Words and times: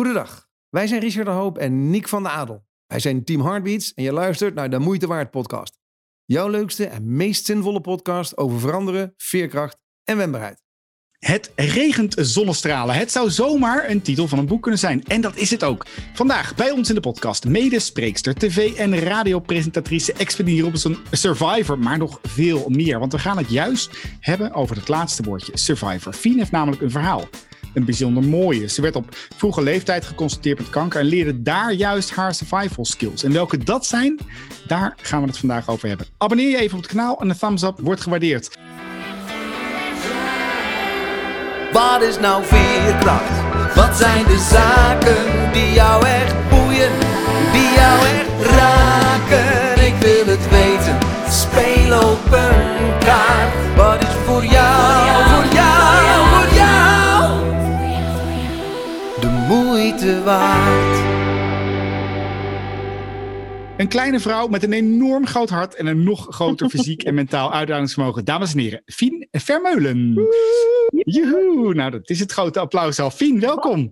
Goedendag, 0.00 0.48
wij 0.68 0.86
zijn 0.86 1.00
Richard 1.00 1.26
de 1.26 1.32
Hoop 1.32 1.58
en 1.58 1.90
Nick 1.90 2.08
van 2.08 2.22
de 2.22 2.28
Adel. 2.28 2.66
Wij 2.86 2.98
zijn 2.98 3.24
Team 3.24 3.40
Heartbeats 3.40 3.94
en 3.94 4.02
je 4.02 4.12
luistert 4.12 4.54
naar 4.54 4.70
de 4.70 4.78
Moeite 4.78 5.06
Waard 5.06 5.30
podcast. 5.30 5.78
Jouw 6.24 6.48
leukste 6.48 6.86
en 6.86 7.16
meest 7.16 7.44
zinvolle 7.44 7.80
podcast 7.80 8.36
over 8.36 8.60
veranderen, 8.60 9.14
veerkracht 9.16 9.78
en 10.04 10.16
wendbaarheid. 10.16 10.62
Het 11.18 11.52
regent 11.54 12.14
zonnestralen. 12.18 12.94
Het 12.94 13.12
zou 13.12 13.30
zomaar 13.30 13.90
een 13.90 14.02
titel 14.02 14.28
van 14.28 14.38
een 14.38 14.46
boek 14.46 14.62
kunnen 14.62 14.80
zijn. 14.80 15.04
En 15.04 15.20
dat 15.20 15.36
is 15.36 15.50
het 15.50 15.64
ook. 15.64 15.86
Vandaag 16.14 16.54
bij 16.54 16.70
ons 16.70 16.88
in 16.88 16.94
de 16.94 17.00
podcast 17.00 17.44
medespreekster, 17.44 18.34
tv- 18.34 18.76
en 18.76 18.98
radiopresentatrice 18.98 20.12
Expedie 20.12 20.62
Robinson, 20.62 20.96
Survivor, 21.10 21.78
maar 21.78 21.98
nog 21.98 22.18
veel 22.22 22.68
meer. 22.68 22.98
Want 22.98 23.12
we 23.12 23.18
gaan 23.18 23.38
het 23.38 23.50
juist 23.50 23.90
hebben 24.20 24.52
over 24.52 24.76
het 24.76 24.88
laatste 24.88 25.22
woordje, 25.22 25.58
Survivor. 25.58 26.12
Fien 26.12 26.38
heeft 26.38 26.50
namelijk 26.50 26.82
een 26.82 26.90
verhaal. 26.90 27.28
Een 27.74 27.84
bijzonder 27.84 28.22
mooie. 28.22 28.68
Ze 28.68 28.82
werd 28.82 28.96
op 28.96 29.16
vroege 29.36 29.62
leeftijd 29.62 30.04
geconstateerd 30.04 30.58
met 30.58 30.70
kanker 30.70 31.00
en 31.00 31.06
leerde 31.06 31.42
daar 31.42 31.72
juist 31.72 32.10
haar 32.10 32.34
survival 32.34 32.84
skills. 32.84 33.24
En 33.24 33.32
welke 33.32 33.58
dat 33.58 33.86
zijn, 33.86 34.18
daar 34.66 34.94
gaan 35.02 35.20
we 35.20 35.26
het 35.26 35.38
vandaag 35.38 35.68
over 35.68 35.88
hebben. 35.88 36.06
Abonneer 36.18 36.48
je 36.48 36.58
even 36.58 36.76
op 36.76 36.82
het 36.82 36.92
kanaal 36.92 37.20
en 37.20 37.28
een 37.30 37.38
thumbs 37.38 37.62
up 37.62 37.78
wordt 37.80 38.00
gewaardeerd. 38.00 38.58
Wat 41.72 42.02
is 42.02 42.18
nou 42.18 42.44
veerkracht? 42.44 43.74
Wat 43.74 43.96
zijn 43.96 44.24
de 44.24 44.38
zaken 44.50 45.52
die 45.52 45.72
jou 45.72 46.06
echt 46.06 46.48
boeien, 46.48 46.92
die 47.52 47.72
jou 47.74 47.98
echt 48.06 48.56
raken? 48.56 49.84
Ik 49.86 49.94
wil 50.00 50.26
het 50.26 50.48
weten, 50.50 50.98
speel 51.28 52.10
op 52.10 52.32
een 52.32 52.98
kaart. 52.98 53.76
Wat 53.76 54.02
is 54.02 54.09
waard. 60.30 61.08
Een 63.76 63.88
kleine 63.88 64.20
vrouw 64.20 64.48
met 64.48 64.62
een 64.62 64.72
enorm 64.72 65.26
groot 65.26 65.50
hart 65.50 65.74
en 65.74 65.86
een 65.86 66.02
nog 66.02 66.26
groter 66.30 66.70
fysiek 66.74 67.02
en 67.02 67.14
mentaal 67.14 67.52
uitdagingvermogen. 67.52 68.24
Dames 68.24 68.52
en 68.52 68.58
heren, 68.58 68.82
Fien 68.86 69.28
Vermeulen. 69.30 70.14
Joehoe, 71.04 71.74
nou 71.74 71.90
dat 71.90 72.10
is 72.10 72.20
het 72.20 72.32
grote 72.32 72.60
applaus 72.60 72.98
al. 72.98 73.10
Fien, 73.10 73.40
welkom. 73.40 73.88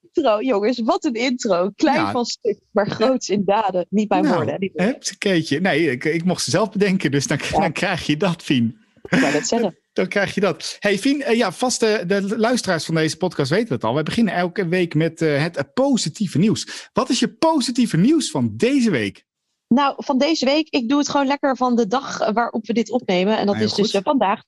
intro, 0.00 0.40
jongens. 0.40 0.80
Wat 0.80 1.04
een 1.04 1.14
intro. 1.14 1.70
Klein 1.76 2.10
van 2.10 2.24
stuk, 2.24 2.58
maar 2.70 2.90
groots 2.90 3.28
in 3.28 3.42
daden. 3.44 3.86
Niet 3.90 4.08
bij 4.08 4.20
Nou, 4.20 4.34
woorden. 4.34 4.56
Niet 4.58 4.72
bij 4.72 4.86
Hupsakeetje. 4.86 5.60
Nee, 5.60 5.90
ik, 5.90 6.04
ik 6.04 6.24
mocht 6.24 6.42
ze 6.42 6.50
zelf 6.50 6.70
bedenken, 6.70 7.10
dus 7.10 7.26
dan, 7.26 7.38
dan 7.50 7.72
krijg 7.72 8.06
je 8.06 8.16
dat, 8.16 8.42
Fien. 8.42 8.78
ik 9.02 9.20
net 9.20 9.46
zeggen. 9.46 9.76
Dan 9.92 10.08
krijg 10.08 10.34
je 10.34 10.40
dat. 10.40 10.76
Hey 10.78 10.98
Fien, 10.98 11.22
eh, 11.22 11.36
ja, 11.36 11.52
vaste 11.52 12.04
de 12.06 12.38
luisteraars 12.38 12.84
van 12.84 12.94
deze 12.94 13.16
podcast 13.16 13.50
weten 13.50 13.74
het 13.74 13.84
al. 13.84 13.94
Wij 13.94 14.02
beginnen 14.02 14.34
elke 14.34 14.68
week 14.68 14.94
met 14.94 15.22
eh, 15.22 15.42
het 15.42 15.56
eh, 15.56 15.64
positieve 15.74 16.38
nieuws. 16.38 16.88
Wat 16.92 17.10
is 17.10 17.18
je 17.18 17.32
positieve 17.34 17.96
nieuws 17.96 18.30
van 18.30 18.56
deze 18.56 18.90
week? 18.90 19.24
Nou, 19.68 19.94
van 19.96 20.18
deze 20.18 20.44
week, 20.44 20.68
ik 20.68 20.88
doe 20.88 20.98
het 20.98 21.08
gewoon 21.08 21.26
lekker 21.26 21.56
van 21.56 21.76
de 21.76 21.86
dag 21.86 22.20
eh, 22.20 22.32
waarop 22.32 22.66
we 22.66 22.72
dit 22.72 22.90
opnemen. 22.90 23.38
En 23.38 23.46
dat 23.46 23.54
Heel 23.54 23.64
is 23.64 23.74
dus 23.74 23.86
goed. 23.86 23.94
eh, 23.94 24.02
vandaag, 24.02 24.42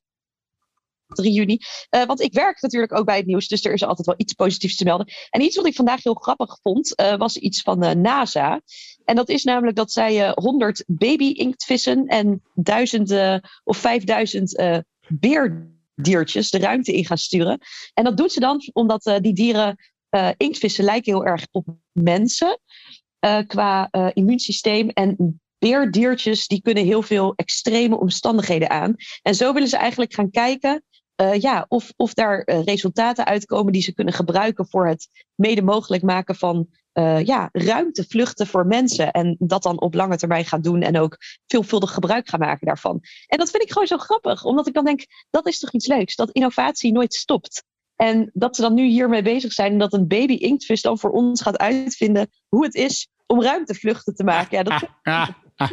3 1.07 1.33
juni. 1.33 1.59
Eh, 1.89 2.05
want 2.05 2.21
ik 2.21 2.33
werk 2.33 2.63
natuurlijk 2.63 2.93
ook 2.99 3.05
bij 3.07 3.17
het 3.17 3.27
nieuws, 3.27 3.49
dus 3.49 3.65
er 3.65 3.73
is 3.73 3.83
altijd 3.83 4.07
wel 4.07 4.17
iets 4.19 4.33
positiefs 4.33 4.77
te 4.77 4.85
melden. 4.85 5.07
En 5.31 5.41
iets 5.41 5.57
wat 5.57 5.67
ik 5.67 5.75
vandaag 5.75 6.03
heel 6.03 6.15
grappig 6.15 6.59
vond, 6.63 6.95
eh, 6.97 7.17
was 7.17 7.37
iets 7.37 7.61
van 7.63 7.83
eh, 7.83 7.95
NASA. 7.95 8.61
En 9.05 9.17
dat 9.17 9.29
is 9.29 9.45
namelijk 9.45 9.77
dat 9.77 9.93
zij 9.93 10.27
eh 10.27 10.33
100 10.35 10.85
baby-inktvissen 10.87 12.07
en 12.07 12.43
duizenden 12.55 13.51
of 13.65 13.77
5000 13.77 14.57
eh 14.57 14.79
beerdiertjes 15.09 16.51
de 16.51 16.59
ruimte 16.59 16.93
in 16.93 17.05
gaan 17.05 17.19
sturen. 17.19 17.59
En 17.95 18.05
dat 18.05 18.17
doet 18.17 18.33
ze 18.33 18.41
dan 18.41 18.71
omdat 18.73 19.07
eh, 19.07 19.21
die 19.21 19.35
dieren, 19.35 19.77
eh, 20.09 20.29
inktvissen 20.37 20.85
lijken 20.85 21.13
heel 21.13 21.25
erg 21.25 21.47
op 21.51 21.67
mensen 21.93 22.61
eh, 23.19 23.39
qua 23.47 23.89
immuunsysteem. 24.13 24.89
En 24.89 25.41
beerdiertjes 25.59 26.47
die 26.47 26.63
kunnen 26.63 26.85
heel 26.85 27.03
veel 27.03 27.35
extreme 27.35 27.99
omstandigheden 27.99 28.71
aan. 28.71 28.95
En 29.23 29.35
zo 29.35 29.53
willen 29.53 29.69
ze 29.69 29.77
eigenlijk 29.77 30.15
gaan 30.15 30.31
kijken 30.31 30.85
ja, 31.39 31.65
of, 31.69 31.93
of 31.97 32.15
daar 32.15 32.51
resultaten 32.51 33.25
uitkomen 33.25 33.73
die 33.73 33.83
ze 33.83 33.95
kunnen 33.95 34.15
gebruiken 34.15 34.69
voor 34.69 34.87
het 34.87 35.09
mede 35.35 35.63
mogelijk 35.63 36.03
maken 36.03 36.35
van 36.35 36.69
eh, 36.95 37.25
ja, 37.25 37.49
ruimtevluchten 37.53 38.47
voor 38.47 38.67
mensen. 38.67 39.11
En 39.11 39.37
dat 39.39 39.63
dan 39.63 39.81
op 39.81 39.95
lange 39.95 40.17
termijn 40.17 40.45
gaan 40.45 40.61
doen 40.61 40.83
en 40.83 40.99
ook 40.99 41.17
veelvuldig 41.47 41.91
gebruik 41.91 42.29
gaan 42.29 42.41
maken 42.41 42.67
daarvan. 42.67 43.01
En 43.27 43.39
dat 43.39 43.51
vind 43.51 43.63
ik 43.63 43.73
gewoon 43.73 43.87
zo 43.87 43.97
grappig, 43.99 44.45
omdat 44.45 44.67
ik 44.67 44.75
dan 44.75 44.85
denk, 44.85 45.05
dat 45.31 45.47
is 45.47 45.59
toch 45.59 45.73
iets 45.73 45.87
leuks, 45.87 46.17
dat 46.17 46.31
innovatie 46.31 46.93
nooit 46.93 47.15
stopt. 47.15 47.65
En 47.97 48.31
dat 48.33 48.57
ze 48.57 48.63
dan 48.63 48.75
nu 48.75 48.87
hiermee 48.87 49.23
bezig 49.23 49.53
zijn 49.53 49.73
en 49.73 49.79
dat 49.79 49.93
een 49.93 50.09
baby 50.09 50.33
inktvis 50.33 50.83
dan 50.83 50.99
voor 50.99 51.11
ons 51.11 51.43
gaat 51.43 51.59
uitvinden 51.59 52.31
hoe 52.49 52.65
het 52.65 52.75
is 52.75 53.09
om 53.27 53.43
ruimtevluchten 53.43 54.15
te 54.15 54.25
maken. 54.25 54.57
Ja, 54.57 54.63
dat, 54.63 54.89
Ah, 55.03 55.29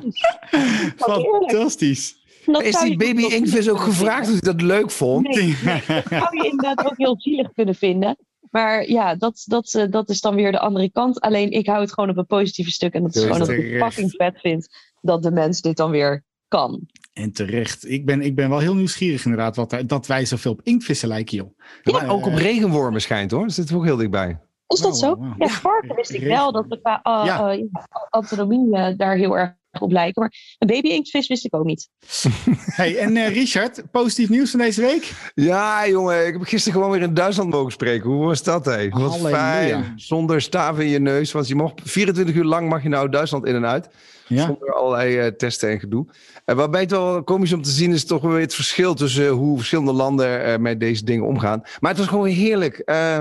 ah, 0.98 1.24
fantastisch. 1.40 2.16
dat 2.46 2.62
Is 2.62 2.80
die 2.80 2.98
baby 2.98 3.22
toch 3.22 3.32
Inkvis 3.32 3.70
ook 3.70 3.80
gevraagd 3.80 4.28
of 4.28 4.32
hij 4.32 4.40
dat 4.40 4.62
leuk 4.62 4.92
vond? 4.92 5.28
Nee, 5.28 5.58
dat 5.64 6.03
zou 6.09 6.38
je 6.38 6.50
inderdaad 6.52 6.86
ook 6.86 6.98
heel 6.98 7.22
zielig 7.22 7.53
kunnen 7.53 7.76
vinden. 7.76 8.18
Maar 8.52 8.90
ja, 8.90 9.16
dat, 9.16 9.44
dat, 9.46 9.74
eh, 9.74 9.90
dat 9.90 10.10
is 10.10 10.22
dan 10.22 10.36
weer 10.36 10.52
de 10.52 10.60
andere 10.60 10.92
kant. 10.92 11.20
Alleen 11.20 11.52
ik 11.52 11.68
hou 11.68 11.82
het 11.82 11.94
gewoon 11.94 12.10
op 12.10 12.18
een 12.18 12.26
positieve 12.26 12.72
stuk. 12.72 12.94
En 12.94 13.04
dat 13.04 13.16
is 13.16 13.22
gewoon 13.22 13.40
dat 13.40 13.50
ik 13.50 13.78
fucking 13.78 14.12
vet 14.12 14.40
vind 14.40 14.68
dat 15.02 15.24
de 15.24 15.32
mens 15.32 15.62
dit 15.62 15.78
dan 15.78 15.92
weer 15.92 16.24
kan. 16.48 16.82
En 17.14 17.32
terecht. 17.32 17.90
Ik 17.90 18.06
ben, 18.06 18.22
ik 18.22 18.36
ben 18.36 18.50
wel 18.50 18.60
heel 18.60 18.76
nieuwsgierig 18.76 19.24
inderdaad 19.26 19.56
wat, 19.56 19.84
dat 19.86 20.08
wij 20.08 20.26
zoveel 20.26 20.52
op 20.52 20.62
inktvissen 20.64 21.08
lijken, 21.08 21.38
joh. 21.38 21.58
Ja, 21.82 21.92
Maar, 21.92 22.10
ook 22.10 22.26
op 22.26 22.32
eh, 22.32 22.38
regenwormen 22.38 23.02
schijnt 23.02 23.32
hoor. 23.32 23.42
Dat 23.44 23.54
zit 23.54 23.70
er 23.70 23.76
ook 23.76 23.86
heel 23.86 23.98
dichtbij. 23.98 24.40
Is 24.68 24.80
dat 24.80 25.00
Wauw, 25.00 25.16
zo? 25.16 25.36
Ja, 25.38 25.48
varken 25.48 25.96
wist 25.96 26.14
ik 26.14 26.24
wel 26.24 26.52
dat 26.52 26.80
qua 26.82 27.00
uh, 27.04 27.26
Ja. 27.26 27.54
uh, 27.54 27.60
ja, 27.60 27.88
autonomie 28.10 28.96
daar 28.96 29.16
heel 29.16 29.38
erg 29.38 29.54
op 29.80 29.92
lijken. 29.92 30.22
Maar 30.22 30.34
een 30.59 30.68
baby 30.68 30.88
inktvis 30.88 31.28
wist 31.28 31.46
ik 31.46 31.56
ook 31.56 31.66
niet. 31.66 31.90
Hey, 32.72 32.98
en 32.98 33.18
eh, 33.18 33.28
Richard, 33.34 33.84
positief 33.92 34.30
nieuws 34.30 34.50
van 34.52 34.59
deze 34.59 34.82
week? 34.82 35.12
Ja, 35.34 35.88
jongen, 35.88 36.28
ik 36.28 36.34
heb 36.34 36.42
gisteren 36.42 36.80
gewoon 36.80 36.92
weer 36.98 37.08
in 37.08 37.14
Duitsland 37.14 37.50
mogen 37.50 37.72
spreken. 37.72 38.09
Hoe 38.09 38.26
was 38.26 38.44
dat, 38.44 38.66
hé? 38.66 38.90
Wat 38.90 39.02
Halleluja. 39.02 39.38
fijn. 39.38 39.94
Zonder 39.96 40.42
staven 40.42 40.84
in 40.84 40.90
je 40.90 41.00
neus. 41.00 41.32
Want 41.32 41.48
je 41.48 41.56
mocht 41.56 41.82
24 41.84 42.36
uur 42.36 42.44
lang 42.44 42.70
mag 42.70 42.84
je 42.84 42.90
nou 42.90 43.09
Duitsland 43.09 43.46
in 43.46 43.56
en 43.56 43.66
uit. 43.66 43.90
Ja. 44.28 44.46
Zonder 44.46 44.74
allerlei 44.74 45.18
eh, 45.18 45.28
testen 45.28 45.70
en 45.70 45.80
gedoe. 45.80 46.06
En 46.46 46.56
waarbij 46.56 46.82
het 46.82 46.92
wel 46.92 47.24
komisch 47.24 47.53
om 47.53 47.62
te 47.62 47.70
zien 47.70 47.94
is 47.94 48.06
toch 48.06 48.22
weer 48.22 48.40
het 48.40 48.56
verschil 48.56 48.94
tussen 48.94 49.30
hoe 49.30 49.58
verschillende 49.58 49.94
landen 49.94 50.44
eh, 50.44 50.58
met 50.58 50.80
deze 50.80 51.06
dingen 51.06 51.26
omgaan. 51.26 51.62
Maar 51.80 51.90
het 51.92 52.00
was 52.00 52.08
gewoon 52.08 52.28
heerlijk. 52.28 52.78
Eh, 52.78 53.20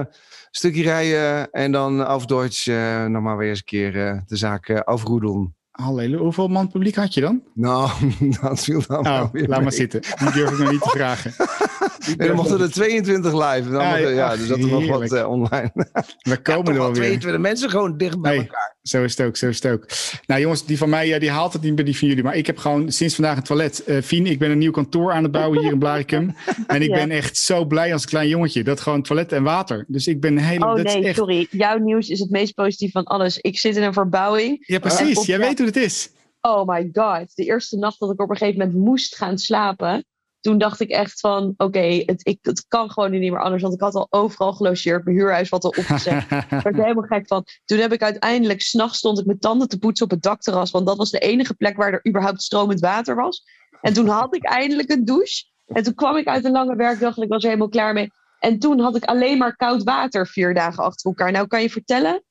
een 0.51 0.57
stukje 0.57 0.83
rijden 0.83 1.51
en 1.51 1.73
dan 1.73 2.07
af 2.07 2.27
Duits 2.27 2.67
eh, 2.67 3.05
nog 3.05 3.23
maar 3.23 3.37
weer 3.37 3.49
eens 3.49 3.59
een 3.59 3.65
keer 3.65 4.07
eh, 4.07 4.19
de 4.27 4.37
zaak 4.37 4.69
eh, 4.69 4.81
afroedelen. 4.81 5.55
Halleluja. 5.81 6.19
Hoeveel 6.23 6.49
man 6.49 6.69
publiek 6.71 6.95
had 6.95 7.15
je 7.15 7.21
dan? 7.21 7.43
Nou, 7.55 7.91
dat 8.41 8.61
viel 8.65 8.83
dan 8.87 9.03
wel 9.03 9.13
Nou, 9.13 9.29
weer 9.33 9.49
laat 9.49 9.63
maar 9.63 9.73
zitten. 9.73 10.01
Die 10.01 10.33
durf 10.33 10.51
ik 10.51 10.59
nog 10.59 10.71
niet 10.71 10.83
te 10.83 10.89
vragen. 10.89 11.33
Nee, 12.17 12.27
dan 12.29 12.37
mochten 12.37 12.61
er 12.61 12.71
22 12.73 13.33
live. 13.33 13.71
Dan 13.71 13.83
Ja, 13.83 13.89
mochten- 13.91 14.15
ja, 14.15 14.27
ach, 14.31 14.37
dus 14.39 14.49
dat 14.49 14.59
er 14.59 14.67
nog 14.67 14.87
wat 14.87 15.13
eh, 15.13 15.29
online. 15.29 15.71
We 16.31 16.37
komen 16.43 16.67
er 16.67 16.73
wel 16.73 16.83
wel 16.83 16.87
weer. 16.93 16.95
22 16.95 17.41
mensen 17.41 17.71
gewoon 17.71 17.97
dicht 17.97 18.21
bij 18.21 18.31
Nee. 18.37 18.41
elkaar. 18.41 18.79
Zo 18.83 19.05
is 19.05 19.17
het 19.17 19.27
ook, 19.27 19.37
zo 19.37 19.49
is 19.49 19.63
het 19.63 19.73
ook. 19.73 19.87
Nou 20.27 20.41
jongens, 20.41 20.65
die 20.65 20.79
van 20.79 20.89
mij 20.89 21.07
ja, 21.07 21.19
die 21.19 21.31
haalt 21.31 21.53
het 21.53 21.63
niet 21.63 21.75
bij 21.75 21.85
die 21.85 21.99
van 21.99 22.09
jullie. 22.09 22.23
Maar 22.23 22.37
ik 22.37 22.47
heb 22.47 22.59
gewoon 22.59 22.93
sinds 22.93 23.15
vandaag 23.15 23.37
een 23.37 23.43
toilet. 23.43 23.85
Eh 23.85 24.03
Fien, 24.03 24.27
ik 24.27 24.39
ben 24.39 24.51
een 24.51 24.59
nieuw 24.59 24.71
kantoor 24.71 25.13
aan 25.13 25.23
het 25.23 25.33
bouwen 25.33 25.59
hier 25.61 25.73
in 25.73 25.79
Blaricum. 25.79 26.35
En 26.67 26.83
ik 26.83 26.89
Ja. 26.89 26.95
ben 26.95 27.11
echt 27.11 27.37
zo 27.37 27.65
blij 27.65 27.93
als 27.93 28.03
een 28.03 28.09
klein 28.09 28.29
jongetje. 28.29 28.65
Dat 28.65 28.81
gewoon 28.81 29.03
toilet 29.03 29.33
en 29.33 29.43
water. 29.43 29.85
Dus 29.89 30.07
ik 30.07 30.21
ben 30.21 30.39
helemaal... 30.39 30.77
Oh 30.77 30.83
nee, 30.83 31.05
echt... 31.05 31.17
sorry. 31.17 31.47
Jouw 31.51 31.79
nieuws 31.79 32.09
is 32.09 32.19
het 32.21 32.31
meest 32.31 32.55
positief 32.55 32.93
van 32.93 33.05
alles. 33.05 33.39
Ik 33.39 33.59
zit 33.59 33.77
in 33.77 33.83
een 33.83 33.93
verbouwing. 33.93 34.65
Ja, 34.67 34.79
precies. 34.79 35.27
Jij 35.27 35.39
weet 35.39 35.59
hoe 35.59 35.67
het 35.75 35.85
is. 35.85 36.11
Oh 36.41 36.67
my 36.69 36.89
god. 36.93 37.35
De 37.37 37.45
eerste 37.45 37.77
nacht 37.77 37.99
dat 37.99 38.11
ik 38.11 38.21
op 38.21 38.31
een 38.31 38.37
gegeven 38.37 38.59
moment 38.61 38.79
moest 38.79 39.17
gaan 39.17 39.39
slapen. 39.39 40.05
Toen 40.41 40.59
dacht 40.59 40.81
ik 40.81 40.89
echt 40.91 41.21
van, 41.21 41.55
oké, 41.57 42.03
het, 42.07 42.27
ik- 42.27 42.39
het 42.43 42.65
kan 42.69 42.91
gewoon 42.91 43.11
niet 43.11 43.21
meer 43.21 43.43
anders. 43.43 43.63
Want 43.63 43.75
ik 43.75 43.81
had 43.81 43.95
al 43.95 44.07
overal 44.11 44.53
gelogeerd. 44.53 45.05
Mijn 45.05 45.17
huurhuis 45.17 45.49
wat 45.49 45.65
al 45.65 45.71
opgezet. 45.79 46.25
Daar 46.31 46.47
werd 46.51 46.67
ik 46.67 46.75
helemaal 46.83 47.05
gek 47.05 47.27
van. 47.27 47.45
Toen 47.65 47.79
heb 47.79 47.93
ik 47.93 48.03
uiteindelijk, 48.03 48.61
s'nachts 48.61 48.99
stond 48.99 49.19
ik 49.19 49.27
mijn 49.27 49.39
tanden 49.39 49.69
te 49.69 49.79
poetsen 49.79 50.05
op 50.05 50.11
het 50.13 50.23
dakterras. 50.23 50.71
Want 50.71 50.87
dat 50.87 50.97
was 50.97 51.11
de 51.11 51.19
enige 51.19 51.55
plek 51.55 51.77
waar 51.77 51.93
er 51.93 52.07
überhaupt 52.09 52.43
stromend 52.43 52.81
water 52.81 53.15
was. 53.17 53.43
En 53.81 53.93
toen 53.93 54.09
had 54.09 54.35
ik 54.35 54.45
eindelijk 54.45 54.91
een 54.91 55.05
douche. 55.05 55.45
En 55.67 55.83
toen 55.83 55.95
kwam 55.95 56.17
ik 56.17 56.27
uit 56.27 56.45
een 56.45 56.51
lange 56.53 56.77
werkdag 56.77 57.17
en 57.17 57.23
ik 57.23 57.29
was 57.29 57.43
er 57.43 57.49
helemaal 57.49 57.69
klaar 57.69 57.93
mee. 57.93 58.11
En 58.39 58.59
toen 58.59 58.81
had 58.81 58.97
ik 58.97 59.05
alleen 59.05 59.39
maar 59.39 59.57
koud 59.57 59.83
water 59.83 60.27
vier 60.27 60.55
dagen 60.55 60.85
achter 60.85 61.07
elkaar. 61.11 61.33
Nou 61.33 61.47
kan 61.47 61.63
je 61.63 61.71
vertellen, 61.71 62.23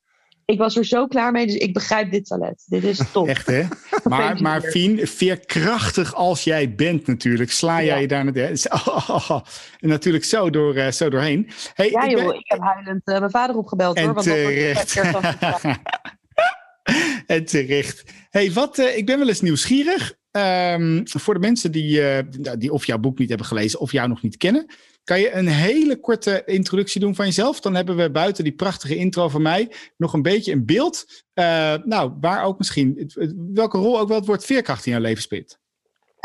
ik 0.50 0.58
was 0.58 0.78
er 0.78 0.86
zo 0.86 1.08
klaar 1.08 1.32
mee. 1.32 1.46
Dus 1.46 1.56
ik 1.56 1.74
begrijp 1.74 2.12
dit 2.12 2.26
talent. 2.26 2.64
Dit 2.66 2.84
is 2.84 3.02
top. 3.12 3.28
Echt 3.28 3.48
hè? 3.48 3.64
Maar, 4.04 4.42
maar 4.42 4.62
Fien, 4.62 5.08
veerkrachtig 5.08 6.16
als 6.16 6.44
jij 6.44 6.76
bent 6.76 7.08
natuurlijk, 7.08 7.52
sla 7.52 7.76
jij 7.78 7.86
Ja. 7.86 7.96
je 7.96 8.08
daar 8.08 8.26
net, 8.26 8.36
hè? 8.36 8.70
Oh, 8.78 9.10
oh, 9.10 9.30
oh. 9.30 9.42
En 9.80 9.90
natuurlijk 9.90 10.24
zo, 10.26 10.50
door, 10.50 10.76
eh, 10.76 10.92
zo 10.92 11.10
doorheen. 11.10 11.50
Hey, 11.74 11.90
Ja 11.90 12.04
ik 12.04 12.16
ben- 12.16 12.24
joh, 12.26 12.36
ik 12.36 12.46
heb 12.52 12.60
huilend 12.62 13.02
eh, 13.08 13.20
mijn 13.20 13.32
vader 13.32 13.56
opgebeld 13.56 14.00
hoor. 14.00 14.08
En 14.08 14.14
Want 14.14 14.26
dat 14.26 14.36
wordt 14.38 14.56
terecht. 14.56 14.96
en 17.26 17.46
terecht. 17.46 18.04
hey, 18.30 18.52
wat, 18.52 18.78
eh, 18.78 18.98
ik 18.98 19.06
ben 19.06 19.18
wel 19.20 19.28
eens 19.28 19.42
nieuwsgierig. 19.42 20.14
Ehm, 20.32 21.02
voor 21.06 21.34
de 21.34 21.40
mensen 21.40 21.72
die, 21.72 22.02
eh, 22.02 22.24
nou, 22.38 22.58
die 22.58 22.72
of 22.72 22.86
jouw 22.86 22.98
boek 22.98 23.20
niet 23.20 23.30
hebben 23.30 23.48
gelezen 23.48 23.80
of 23.80 23.92
jou 23.92 24.08
nog 24.08 24.22
niet 24.22 24.38
kennen, 24.38 24.66
kan 25.04 25.20
je 25.20 25.32
een 25.32 25.48
hele 25.48 26.00
korte 26.00 26.44
introductie 26.46 27.02
doen 27.02 27.16
van 27.16 27.26
jezelf? 27.26 27.60
Dan 27.60 27.76
hebben 27.76 27.96
we 27.96 28.12
buiten 28.12 28.44
die 28.44 28.54
prachtige 28.54 28.96
intro 28.96 29.30
van 29.30 29.42
mij 29.42 29.72
nog 29.98 30.14
een 30.14 30.22
beetje 30.22 30.52
een 30.52 30.66
beeld. 30.66 31.06
Uh, 31.34 31.76
nou, 31.84 32.14
waar 32.20 32.44
ook 32.44 32.58
misschien, 32.58 33.12
welke 33.54 33.78
rol 33.78 34.00
ook 34.00 34.08
wel 34.08 34.18
het 34.18 34.26
woord 34.26 34.46
veerkracht 34.46 34.86
in 34.86 34.92
jouw 34.92 35.02
leven 35.02 35.22
speelt. 35.22 35.60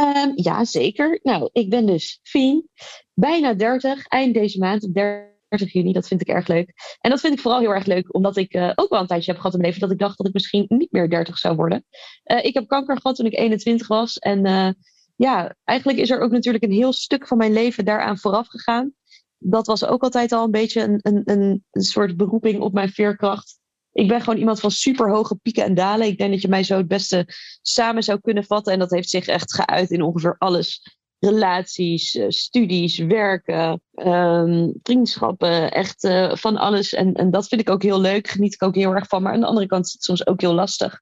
Um, 0.01 0.33
ja, 0.35 0.65
zeker. 0.65 1.21
Nou, 1.23 1.49
ik 1.53 1.71
ben 1.71 1.87
dus 1.87 2.21
Fien, 2.23 2.69
bijna 3.12 3.55
30, 3.55 4.06
eind 4.06 4.35
deze 4.35 4.59
maand, 4.59 4.95
30 4.95 5.33
juni. 5.59 5.93
Dat 5.93 6.06
vind 6.06 6.21
ik 6.21 6.29
erg 6.29 6.47
leuk. 6.47 6.73
En 7.01 7.11
dat 7.11 7.21
vind 7.21 7.35
ik 7.35 7.41
vooral 7.41 7.61
heel 7.61 7.75
erg 7.75 7.87
leuk, 7.87 8.15
omdat 8.15 8.37
ik 8.37 8.55
uh, 8.55 8.73
ook 8.75 8.91
wel 8.91 9.01
een 9.01 9.06
tijdje 9.06 9.31
heb 9.31 9.41
gehad 9.41 9.55
in 9.55 9.61
mijn 9.61 9.73
leven 9.73 9.89
dat 9.89 9.97
ik 9.97 10.05
dacht 10.05 10.19
dat 10.19 10.27
ik 10.27 10.33
misschien 10.33 10.65
niet 10.69 10.93
meer 10.93 11.11
30 11.11 11.39
zou 11.39 11.56
worden. 11.56 11.85
Uh, 12.25 12.45
ik 12.45 12.55
heb 12.55 12.69
kanker 12.69 12.97
gehad 13.01 13.17
toen 13.17 13.27
ik 13.27 13.39
21 13.39 13.87
was. 13.87 14.19
En 14.19 14.47
uh, 14.47 14.69
ja, 15.17 15.55
eigenlijk 15.65 15.99
is 15.99 16.11
er 16.11 16.21
ook 16.21 16.31
natuurlijk 16.31 16.65
een 16.65 16.73
heel 16.73 16.93
stuk 16.93 17.27
van 17.27 17.37
mijn 17.37 17.53
leven 17.53 17.85
daaraan 17.85 18.19
vooraf 18.19 18.47
gegaan. 18.47 18.93
Dat 19.39 19.67
was 19.67 19.85
ook 19.85 20.03
altijd 20.03 20.33
al 20.33 20.45
een 20.45 20.51
beetje 20.51 20.83
een, 20.83 20.99
een, 21.03 21.23
een, 21.25 21.65
een 21.71 21.83
soort 21.83 22.17
beroeping 22.17 22.61
op 22.61 22.73
mijn 22.73 22.89
veerkracht. 22.89 23.59
Ik 23.93 24.09
ben 24.09 24.21
gewoon 24.21 24.39
iemand 24.39 24.61
van 24.61 24.71
super 24.71 25.11
hoge 25.11 25.37
pieken 25.37 25.65
en 25.65 25.75
dalen. 25.75 26.06
Ik 26.06 26.19
denk 26.19 26.31
dat 26.31 26.43
je 26.43 26.49
mij 26.49 26.62
zo 26.62 26.77
het 26.77 26.89
beste 26.89 27.27
samen 27.62 28.03
zou 28.03 28.21
kunnen 28.21 28.45
vatten. 28.45 28.73
En 28.73 28.79
dat 28.79 28.91
heeft 28.91 29.11
zich 29.11 29.27
echt 29.27 29.55
geuit 29.55 29.91
in 29.91 30.03
ongeveer 30.03 30.35
alles. 30.39 30.83
Relaties, 31.25 32.19
studies, 32.29 32.99
werken, 32.99 33.82
um, 33.94 34.75
vriendschappen, 34.82 35.73
echt 35.73 36.05
uh, 36.05 36.35
van 36.35 36.56
alles. 36.56 36.93
En, 36.93 37.15
en 37.15 37.31
dat 37.31 37.49
vind 37.49 37.61
ik 37.61 37.71
ook 37.71 37.82
heel 37.82 38.00
leuk, 38.00 38.29
geniet 38.29 38.55
ik 38.55 38.62
ook 38.62 38.75
heel 38.75 38.94
erg 38.94 39.06
van. 39.06 39.23
Maar 39.23 39.32
aan 39.32 39.41
de 39.41 39.47
andere 39.47 39.67
kant 39.67 39.87
is 39.87 39.93
het 39.93 40.03
soms 40.03 40.26
ook 40.26 40.41
heel 40.41 40.53
lastig. 40.53 41.00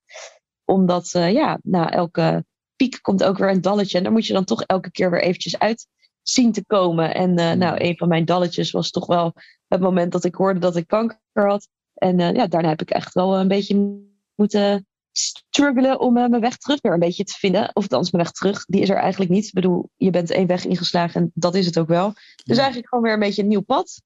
Omdat, 0.64 1.12
uh, 1.16 1.32
ja, 1.32 1.58
na 1.62 1.90
elke 1.90 2.44
piek 2.76 2.98
komt 3.02 3.24
ook 3.24 3.38
weer 3.38 3.50
een 3.50 3.60
dalletje. 3.60 3.96
En 3.96 4.02
daar 4.02 4.12
moet 4.12 4.26
je 4.26 4.32
dan 4.32 4.44
toch 4.44 4.62
elke 4.62 4.90
keer 4.90 5.10
weer 5.10 5.22
eventjes 5.22 5.58
uit 5.58 5.86
zien 6.22 6.52
te 6.52 6.64
komen. 6.66 7.14
En 7.14 7.38
uh, 7.38 7.52
nou, 7.52 7.76
een 7.78 7.96
van 7.96 8.08
mijn 8.08 8.24
dalletjes 8.24 8.70
was 8.70 8.90
toch 8.90 9.06
wel 9.06 9.32
het 9.68 9.80
moment 9.80 10.12
dat 10.12 10.24
ik 10.24 10.34
hoorde 10.34 10.60
dat 10.60 10.76
ik 10.76 10.86
kanker 10.86 11.18
had. 11.32 11.68
En 11.94 12.18
ja, 12.18 12.46
daarna 12.46 12.68
heb 12.68 12.82
ik 12.82 12.90
echt 12.90 13.14
wel 13.14 13.38
een 13.38 13.48
beetje 13.48 14.02
moeten 14.34 14.86
struggelen 15.12 16.00
om 16.00 16.16
uh, 16.16 16.26
mijn 16.26 16.42
weg 16.42 16.56
terug 16.56 16.80
weer 16.80 16.92
een 16.92 16.98
beetje 16.98 17.24
te 17.24 17.32
vinden. 17.38 17.70
Of 17.72 17.82
althans, 17.82 18.10
mijn 18.10 18.24
weg 18.24 18.32
terug, 18.32 18.64
die 18.64 18.80
is 18.80 18.88
er 18.88 18.96
eigenlijk 18.96 19.30
niet. 19.30 19.46
Ik 19.46 19.52
bedoel, 19.52 19.90
je 19.96 20.10
bent 20.10 20.30
één 20.30 20.46
weg 20.46 20.64
ingeslagen 20.64 21.20
en 21.20 21.30
dat 21.34 21.54
is 21.54 21.66
het 21.66 21.78
ook 21.78 21.88
wel. 21.88 22.12
Dus 22.44 22.56
eigenlijk 22.56 22.88
gewoon 22.88 23.04
weer 23.04 23.12
een 23.12 23.18
beetje 23.18 23.42
een 23.42 23.48
nieuw 23.48 23.60
pad. 23.60 24.02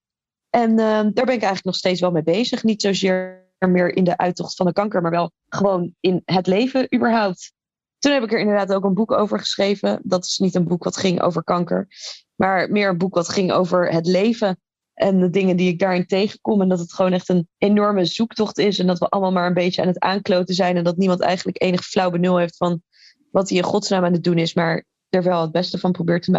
En 0.51 0.71
uh, 0.71 0.77
daar 0.79 1.13
ben 1.13 1.23
ik 1.23 1.27
eigenlijk 1.27 1.65
nog 1.65 1.77
steeds 1.77 2.01
wel 2.01 2.11
mee 2.11 2.23
bezig. 2.23 2.63
Niet 2.63 2.83
zozeer 2.83 3.45
meer 3.59 3.97
in 3.97 4.05
de 4.05 4.17
uittocht 4.17 4.55
van 4.55 4.67
de 4.67 4.73
kanker, 4.73 5.03
maar 5.03 5.11
wel 5.11 5.33
gewoon 5.49 5.95
in 6.01 6.23
het 6.25 6.47
leven 6.47 6.95
überhaupt. 6.95 7.53
Toen 7.99 8.13
heb 8.13 8.23
ik 8.23 8.33
er 8.33 8.39
inderdaad 8.39 8.73
ook 8.73 8.85
een 8.85 8.95
boek 8.95 9.13
over 9.13 9.39
geschreven. 9.39 10.01
Dat 10.03 10.25
is 10.25 10.39
niet 10.39 10.55
een 10.55 10.67
boek 10.67 10.85
wat 10.85 10.97
ging 10.97 11.21
over 11.21 11.45
kanker, 11.45 11.87
maar 12.35 12.71
meer 12.71 12.89
een 12.89 12.99
boek 12.99 13.15
wat 13.15 13.29
ging 13.29 13.53
over 13.53 13.93
het 13.93 14.07
leven 14.07 14.61
en 14.97 15.21
de 15.21 15.31
dingen 15.31 15.57
die 15.57 15.69
ik 15.69 15.79
daarin 15.79 16.07
tegenkom. 16.07 16.61
En 16.61 16.69
dat 16.69 16.79
het 16.79 16.93
gewoon 16.93 17.13
echt 17.13 17.29
een 17.29 17.49
enorme 17.59 18.05
zoektocht 18.05 18.59
is. 18.59 18.79
En 18.79 18.87
dat 18.87 18.99
we 18.99 19.09
allemaal 19.09 19.33
maar 19.33 19.47
een 19.47 19.55
beetje 19.55 19.83
aan 19.83 19.89
het 19.89 19.99
aankloten 19.99 20.55
zijn. 20.55 20.77
En 20.77 20.85
dat 20.85 20.97
niemand 20.97 21.21
eigenlijk 21.21 21.63
enig 21.63 21.85
flauw 21.85 22.11
benul 22.11 22.39
heeft 22.39 22.57
van 22.57 22.83
wat 23.31 23.49
hij 23.49 23.59
in 23.59 23.65
godsnaam 23.65 24.05
aan 24.05 24.13
het 24.13 24.25
doen 24.25 24.39
is. 24.39 24.55
Maar 24.55 24.85
er 25.09 25.23
wel 25.23 25.41
het 25.41 25.53
beste 25.53 25.79
van 25.79 25.93
probeert 25.93 26.23
te 26.23 26.31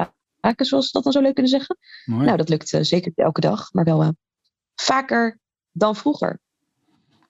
maken, 0.41 0.65
zoals 0.65 0.85
we 0.85 0.91
dat 0.91 1.03
dan 1.03 1.11
zo 1.11 1.21
leuk 1.21 1.33
kunnen 1.33 1.51
zeggen. 1.51 1.77
Mooi. 2.05 2.25
Nou, 2.25 2.37
dat 2.37 2.49
lukt 2.49 2.73
uh, 2.73 2.81
zeker 2.81 3.11
elke 3.15 3.41
dag, 3.41 3.73
maar 3.73 3.83
wel 3.83 4.03
uh, 4.03 4.09
vaker 4.75 5.39
dan 5.71 5.95
vroeger. 5.95 6.39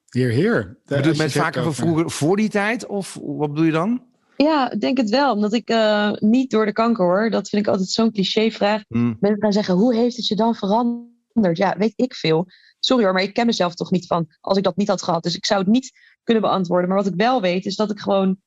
Heer, 0.10 0.30
heer. 0.30 0.78
Bedoel 0.86 1.12
je 1.12 1.18
met 1.18 1.32
vaker 1.32 1.64
van 1.64 1.74
vroeger 1.74 2.12
voor 2.12 2.36
die 2.36 2.50
tijd? 2.50 2.86
Of 2.86 3.20
wat 3.22 3.50
bedoel 3.50 3.66
je 3.66 3.72
dan? 3.72 4.06
Ja, 4.38 4.72
ik 4.72 4.80
denk 4.80 4.98
het 4.98 5.10
wel. 5.10 5.34
Omdat 5.34 5.54
ik 5.54 5.70
uh, 5.70 6.12
niet 6.14 6.52
door 6.52 6.66
de 6.66 6.72
kanker 6.72 7.06
hoor. 7.06 7.30
Dat 7.30 7.50
vind 7.50 7.66
ik 7.66 7.72
altijd 7.72 7.90
zo'n 7.90 8.12
cliché-vraag. 8.12 8.84
Hmm. 8.88 9.18
Mensen 9.20 9.42
gaan 9.42 9.54
zeggen, 9.54 9.74
hoe 9.74 9.96
heeft 9.96 10.16
het 10.16 10.28
je 10.28 10.36
dan 10.36 10.56
veranderd? 10.56 11.16
Ja, 11.42 11.78
weet 11.78 11.94
ik 11.96 12.16
veel. 12.16 12.46
Sorry 12.80 13.04
hoor, 13.04 13.14
maar 13.14 13.24
ik 13.24 13.34
ken 13.34 13.46
mezelf 13.46 13.76
toch 13.76 13.92
niet 13.92 14.08
van 14.08 14.28
als 14.40 14.58
ik 14.58 14.64
dat 14.64 14.78
niet 14.78 14.88
had 14.88 15.04
gehad. 15.04 15.24
Dus 15.24 15.36
ik 15.36 15.46
zou 15.46 15.60
het 15.60 15.70
niet 15.70 15.92
kunnen 16.24 16.44
beantwoorden. 16.44 16.90
Maar 16.90 16.98
wat 16.98 17.08
ik 17.08 17.16
wel 17.16 17.42
weet, 17.42 17.66
is 17.66 17.76
dat 17.76 17.92
ik 17.92 18.00
gewoon 18.00 18.38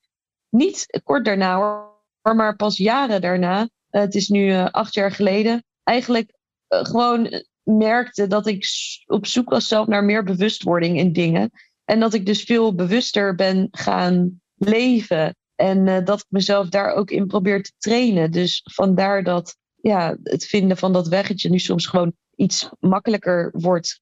niet 0.49 1.01
kort 1.03 1.25
daarna 1.25 1.55
hoor, 1.55 2.35
maar 2.35 2.55
pas 2.55 2.77
jaren 2.77 3.21
daarna, 3.21 3.61
uh, 3.61 3.67
het 4.01 4.15
is 4.15 4.27
nu 4.27 4.45
uh, 4.45 4.65
acht 4.65 4.93
jaar 4.93 5.11
geleden, 5.11 5.63
eigenlijk 5.83 6.33
uh, 6.69 6.83
gewoon 6.83 7.43
merkte 7.63 8.27
dat 8.27 8.47
ik 8.47 8.65
op 9.05 9.25
zoek 9.25 9.49
was 9.49 9.67
zelf 9.67 9.87
naar 9.87 10.03
meer 10.03 10.23
bewustwording 10.23 10.97
in 10.97 11.13
dingen. 11.13 11.51
En 11.85 11.99
dat 11.99 12.13
ik 12.13 12.25
dus 12.25 12.43
veel 12.43 12.75
bewuster 12.75 13.35
ben 13.35 13.67
gaan 13.71 14.41
leven. 14.55 15.35
En 15.55 16.05
dat 16.05 16.19
ik 16.19 16.25
mezelf 16.29 16.69
daar 16.69 16.93
ook 16.93 17.11
in 17.11 17.27
probeer 17.27 17.63
te 17.63 17.71
trainen. 17.77 18.31
Dus 18.31 18.61
vandaar 18.63 19.23
dat 19.23 19.57
ja, 19.81 20.17
het 20.23 20.45
vinden 20.45 20.77
van 20.77 20.93
dat 20.93 21.07
weggetje 21.07 21.49
nu 21.49 21.59
soms 21.59 21.85
gewoon 21.85 22.13
iets 22.41 22.69
makkelijker 22.79 23.49
wordt. 23.53 24.01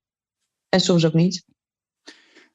En 0.70 0.80
soms 0.80 1.06
ook 1.06 1.14
niet. 1.14 1.44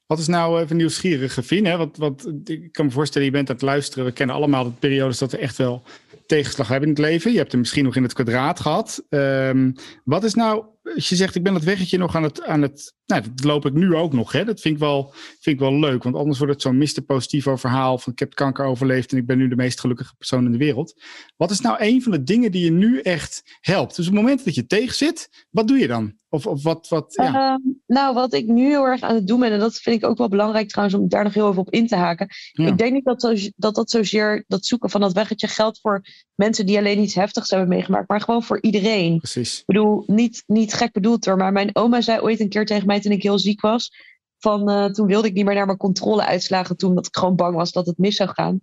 Wat 0.05 0.19
is 0.19 0.27
nou 0.27 0.61
even 0.61 0.77
nieuwsgierige, 0.77 1.43
Fien? 1.43 1.65
Hè? 1.65 1.89
Want, 1.97 2.27
ik 2.49 2.71
kan 2.71 2.85
me 2.85 2.91
voorstellen, 2.91 3.27
je 3.27 3.33
bent 3.33 3.49
aan 3.49 3.55
het 3.55 3.63
luisteren. 3.63 4.05
We 4.05 4.11
kennen 4.11 4.35
allemaal 4.35 4.63
de 4.63 4.69
periodes 4.69 5.17
dat 5.17 5.31
we 5.31 5.37
echt 5.37 5.57
wel 5.57 5.83
tegenslag 6.25 6.67
hebben 6.67 6.89
in 6.89 6.95
het 6.95 7.03
leven. 7.03 7.31
Je 7.31 7.37
hebt 7.37 7.51
hem 7.51 7.59
misschien 7.59 7.83
nog 7.83 7.95
in 7.95 8.03
het 8.03 8.13
kwadraat 8.13 8.59
gehad. 8.59 9.03
Um, 9.09 9.75
wat 10.03 10.23
is 10.23 10.33
nou, 10.33 10.65
als 10.93 11.09
je 11.09 11.15
zegt 11.15 11.35
ik 11.35 11.43
ben 11.43 11.53
dat 11.53 11.63
weggetje 11.63 11.97
nog 11.97 12.15
aan 12.15 12.23
het, 12.23 12.43
aan 12.43 12.61
het 12.61 12.93
nou, 13.05 13.21
dat 13.21 13.43
loop 13.43 13.65
ik 13.65 13.73
nu 13.73 13.95
ook 13.95 14.13
nog. 14.13 14.31
Hè? 14.31 14.45
Dat 14.45 14.59
vind 14.59 14.73
ik, 14.73 14.79
wel, 14.79 15.13
vind 15.13 15.55
ik 15.55 15.59
wel 15.59 15.79
leuk, 15.79 16.03
want 16.03 16.15
anders 16.15 16.37
wordt 16.37 16.53
het 16.53 16.61
zo'n 16.61 16.77
Mr. 16.77 17.01
Positivo 17.05 17.55
verhaal 17.55 17.97
van 17.97 18.11
ik 18.11 18.19
heb 18.19 18.33
kanker 18.33 18.65
overleefd 18.65 19.11
en 19.11 19.17
ik 19.17 19.25
ben 19.25 19.37
nu 19.37 19.47
de 19.47 19.55
meest 19.55 19.79
gelukkige 19.79 20.15
persoon 20.17 20.45
in 20.45 20.51
de 20.51 20.57
wereld. 20.57 21.01
Wat 21.35 21.51
is 21.51 21.59
nou 21.59 21.77
een 21.79 22.01
van 22.01 22.11
de 22.11 22.23
dingen 22.23 22.51
die 22.51 22.63
je 22.63 22.71
nu 22.71 22.99
echt 22.99 23.41
helpt? 23.61 23.95
Dus 23.95 24.07
op 24.07 24.13
het 24.13 24.21
moment 24.21 24.45
dat 24.45 24.55
je 24.55 24.65
tegen 24.65 24.95
zit, 24.95 25.45
wat 25.49 25.67
doe 25.67 25.77
je 25.77 25.87
dan? 25.87 26.13
Of, 26.29 26.47
of 26.47 26.63
wat, 26.63 26.87
wat, 26.87 27.13
ja. 27.15 27.53
um, 27.53 27.81
nou, 27.87 28.13
wat 28.13 28.33
ik 28.33 28.47
nu 28.47 28.67
heel 28.67 28.85
erg 28.85 29.01
aan 29.01 29.15
het 29.15 29.27
doen 29.27 29.39
ben, 29.39 29.51
en 29.51 29.59
dat 29.59 29.75
vind 29.75 30.03
ik 30.03 30.09
ook 30.09 30.17
wel 30.17 30.27
belangrijk 30.27 30.69
trouwens 30.69 30.97
om 30.97 31.07
daar 31.09 31.23
nog 31.23 31.33
heel 31.33 31.49
even 31.49 31.61
op 31.61 31.69
in 31.69 31.87
te 31.87 31.95
haken. 31.95 32.27
Ja. 32.51 32.67
Ik 32.67 32.77
denk 32.77 32.93
niet 32.93 33.05
dat, 33.05 33.21
zo, 33.21 33.33
dat 33.55 33.75
dat 33.75 33.89
zozeer 33.89 34.43
dat 34.47 34.65
zoeken 34.65 34.89
van 34.89 35.01
dat 35.01 35.13
weggetje 35.13 35.47
geldt 35.47 35.79
voor 35.81 36.01
mensen 36.35 36.65
die 36.65 36.77
alleen 36.77 36.99
iets 36.99 37.15
heftigs 37.15 37.49
hebben 37.49 37.69
meegemaakt, 37.69 38.09
maar 38.09 38.21
gewoon 38.21 38.43
voor 38.43 38.61
iedereen. 38.61 39.17
Precies. 39.17 39.59
Ik 39.59 39.65
bedoel, 39.65 40.03
niet, 40.07 40.43
niet 40.45 40.73
gek 40.75 40.91
bedoeld 40.91 41.25
hoor, 41.25 41.37
maar 41.37 41.51
mijn 41.51 41.75
oma 41.75 42.01
zei 42.01 42.19
ooit 42.19 42.39
een 42.39 42.49
keer 42.49 42.65
tegen 42.65 42.87
mij 42.87 43.01
toen 43.01 43.11
ik 43.11 43.23
heel 43.23 43.39
ziek 43.39 43.61
was, 43.61 43.91
van 44.37 44.69
uh, 44.69 44.85
toen 44.85 45.07
wilde 45.07 45.27
ik 45.27 45.33
niet 45.33 45.45
meer 45.45 45.55
naar 45.55 45.65
mijn 45.65 45.77
controleuitslagen 45.77 46.77
toen, 46.77 46.89
omdat 46.89 47.07
ik 47.07 47.15
gewoon 47.15 47.35
bang 47.35 47.55
was 47.55 47.71
dat 47.71 47.85
het 47.85 47.97
mis 47.97 48.15
zou 48.15 48.29
gaan. 48.29 48.61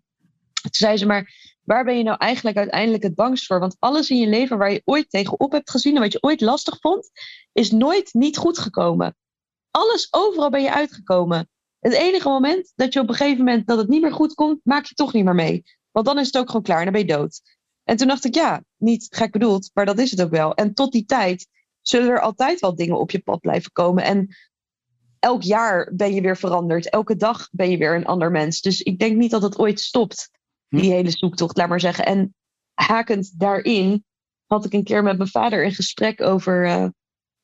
Toen 0.63 0.71
zei 0.71 0.97
ze 0.97 1.07
maar, 1.07 1.31
waar 1.63 1.85
ben 1.85 1.97
je 1.97 2.03
nou 2.03 2.17
eigenlijk 2.19 2.57
uiteindelijk 2.57 3.03
het 3.03 3.15
bangst 3.15 3.47
voor? 3.47 3.61
Want 3.61 3.77
alles 3.79 4.11
in 4.11 4.17
je 4.17 4.27
leven 4.27 4.59
waar 4.59 4.73
je 4.73 4.83
ooit 4.85 5.11
tegenop 5.11 5.53
hebt 5.53 5.71
gezien 5.71 5.95
en 5.95 6.01
wat 6.01 6.13
je 6.13 6.23
ooit 6.23 6.41
lastig 6.41 6.79
vond, 6.81 7.11
is 7.53 7.71
nooit 7.71 8.15
niet 8.15 8.37
goed 8.37 8.59
gekomen. 8.59 9.17
Alles, 9.71 10.09
overal 10.11 10.51
ben 10.51 10.63
je 10.63 10.73
uitgekomen. 10.73 11.49
Het 11.79 11.93
enige 11.93 12.29
moment 12.29 12.73
dat 12.75 12.93
je 12.93 13.01
op 13.01 13.09
een 13.09 13.15
gegeven 13.15 13.45
moment 13.45 13.67
dat 13.67 13.79
het 13.79 13.89
niet 13.89 14.03
meer 14.03 14.13
goed 14.13 14.35
komt, 14.35 14.61
maak 14.63 14.85
je 14.85 14.95
toch 14.95 15.13
niet 15.13 15.25
meer 15.25 15.35
mee. 15.35 15.63
Want 15.91 16.07
dan 16.07 16.19
is 16.19 16.27
het 16.27 16.39
ook 16.39 16.47
gewoon 16.47 16.63
klaar, 16.63 16.85
dan 16.85 16.93
ben 16.93 17.07
je 17.07 17.17
dood. 17.17 17.41
En 17.85 17.97
toen 17.97 18.09
dacht 18.09 18.25
ik, 18.25 18.35
ja, 18.35 18.63
niet 18.77 19.07
gek 19.11 19.33
bedoeld, 19.33 19.71
maar 19.75 19.87
dat 19.87 19.99
is 19.99 20.11
het 20.11 20.23
ook 20.23 20.31
wel. 20.31 20.55
En 20.55 20.75
tot 20.75 20.93
die 20.93 21.05
tijd 21.05 21.47
zullen 21.83 22.09
er 22.09 22.21
altijd 22.21 22.61
wel 22.61 22.75
dingen 22.75 22.99
op 22.99 23.11
je 23.11 23.21
pad 23.21 23.41
blijven 23.41 23.73
komen. 23.73 24.05
En 24.05 24.37
elk 25.19 25.43
jaar 25.43 25.93
ben 25.95 26.15
je 26.15 26.21
weer 26.21 26.37
veranderd. 26.37 26.91
Elke 26.91 27.17
dag 27.17 27.49
ben 27.51 27.71
je 27.71 27.77
weer 27.77 27.95
een 27.95 28.07
ander 28.07 28.31
mens. 28.31 28.61
Dus 28.61 28.83
ik 28.83 28.99
denk 28.99 29.17
niet 29.17 29.31
dat 29.31 29.43
het 29.43 29.59
ooit 29.59 29.81
stopt, 29.81 30.31
die 30.69 30.91
hm. 30.91 30.97
hele 30.97 31.11
zoektocht, 31.11 31.57
laat 31.57 31.69
maar 31.69 31.81
zeggen. 31.81 32.05
En 32.05 32.35
hakend 32.75 33.39
daarin 33.39 34.05
had 34.47 34.65
ik 34.65 34.73
een 34.73 34.85
keer 34.85 35.03
met 35.03 35.17
mijn 35.17 35.29
vader 35.29 35.65
een 35.65 35.75
gesprek 35.75 36.21
over. 36.21 36.65
Uh, 36.67 36.87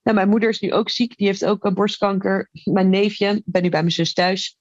nou, 0.02 0.16
mijn 0.16 0.28
moeder 0.28 0.48
is 0.48 0.60
nu 0.60 0.72
ook 0.72 0.90
ziek, 0.90 1.16
die 1.16 1.26
heeft 1.26 1.44
ook 1.44 1.64
uh, 1.64 1.72
borstkanker. 1.72 2.48
Mijn 2.64 2.88
neefje, 2.88 3.28
ik 3.28 3.42
ben 3.44 3.62
nu 3.62 3.68
bij 3.68 3.80
mijn 3.80 3.92
zus 3.92 4.12
thuis. 4.12 4.56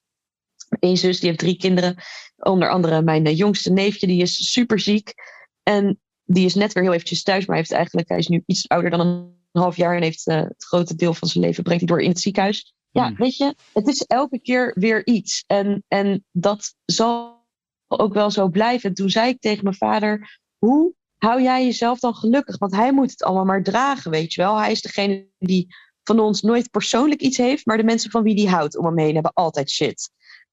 Eén 0.79 0.97
zus, 0.97 1.19
die 1.19 1.27
heeft 1.29 1.41
drie 1.41 1.57
kinderen. 1.57 1.95
Onder 2.35 2.69
andere 2.69 3.01
mijn 3.01 3.27
uh, 3.27 3.37
jongste 3.37 3.71
neefje, 3.71 4.07
die 4.07 4.21
is 4.21 4.51
super 4.51 4.79
ziek. 4.79 5.13
En 5.63 5.99
die 6.23 6.45
is 6.45 6.55
net 6.55 6.73
weer 6.73 6.83
heel 6.83 6.93
eventjes 6.93 7.23
thuis, 7.23 7.45
maar 7.45 7.57
heeft 7.57 7.71
eigenlijk, 7.71 8.09
hij 8.09 8.17
is 8.17 8.27
nu 8.27 8.43
iets 8.45 8.67
ouder 8.67 8.89
dan 8.89 8.99
een 8.99 9.36
half 9.51 9.75
jaar 9.75 9.95
en 9.95 10.01
heeft 10.01 10.27
uh, 10.27 10.35
het 10.35 10.63
grote 10.63 10.95
deel 10.95 11.13
van 11.13 11.27
zijn 11.27 11.43
leven 11.43 11.63
brengt 11.63 11.81
hij 11.81 11.95
door 11.95 12.01
in 12.01 12.09
het 12.09 12.19
ziekenhuis. 12.19 12.75
Ja, 12.91 13.13
weet 13.13 13.37
je, 13.37 13.55
het 13.73 13.87
is 13.87 14.03
elke 14.03 14.39
keer 14.39 14.71
weer 14.79 15.05
iets. 15.05 15.43
En, 15.47 15.83
en 15.87 16.25
dat 16.31 16.75
zal 16.85 17.45
ook 17.87 18.13
wel 18.13 18.31
zo 18.31 18.49
blijven. 18.49 18.89
En 18.89 18.95
toen 18.95 19.09
zei 19.09 19.29
ik 19.29 19.39
tegen 19.39 19.63
mijn 19.63 19.75
vader, 19.75 20.39
hoe 20.57 20.93
hou 21.17 21.41
jij 21.41 21.65
jezelf 21.65 21.99
dan 21.99 22.15
gelukkig? 22.15 22.57
Want 22.57 22.75
hij 22.75 22.93
moet 22.93 23.11
het 23.11 23.23
allemaal 23.23 23.45
maar 23.45 23.63
dragen, 23.63 24.11
weet 24.11 24.33
je 24.33 24.41
wel. 24.41 24.57
Hij 24.57 24.71
is 24.71 24.81
degene 24.81 25.27
die 25.39 25.75
van 26.03 26.19
ons 26.19 26.41
nooit 26.41 26.71
persoonlijk 26.71 27.21
iets 27.21 27.37
heeft, 27.37 27.65
maar 27.65 27.77
de 27.77 27.83
mensen 27.83 28.11
van 28.11 28.23
wie 28.23 28.35
die 28.35 28.49
houdt 28.49 28.77
om 28.77 28.85
hem 28.85 28.97
heen 28.97 29.13
hebben 29.13 29.33
altijd 29.33 29.69
shit. 29.69 30.09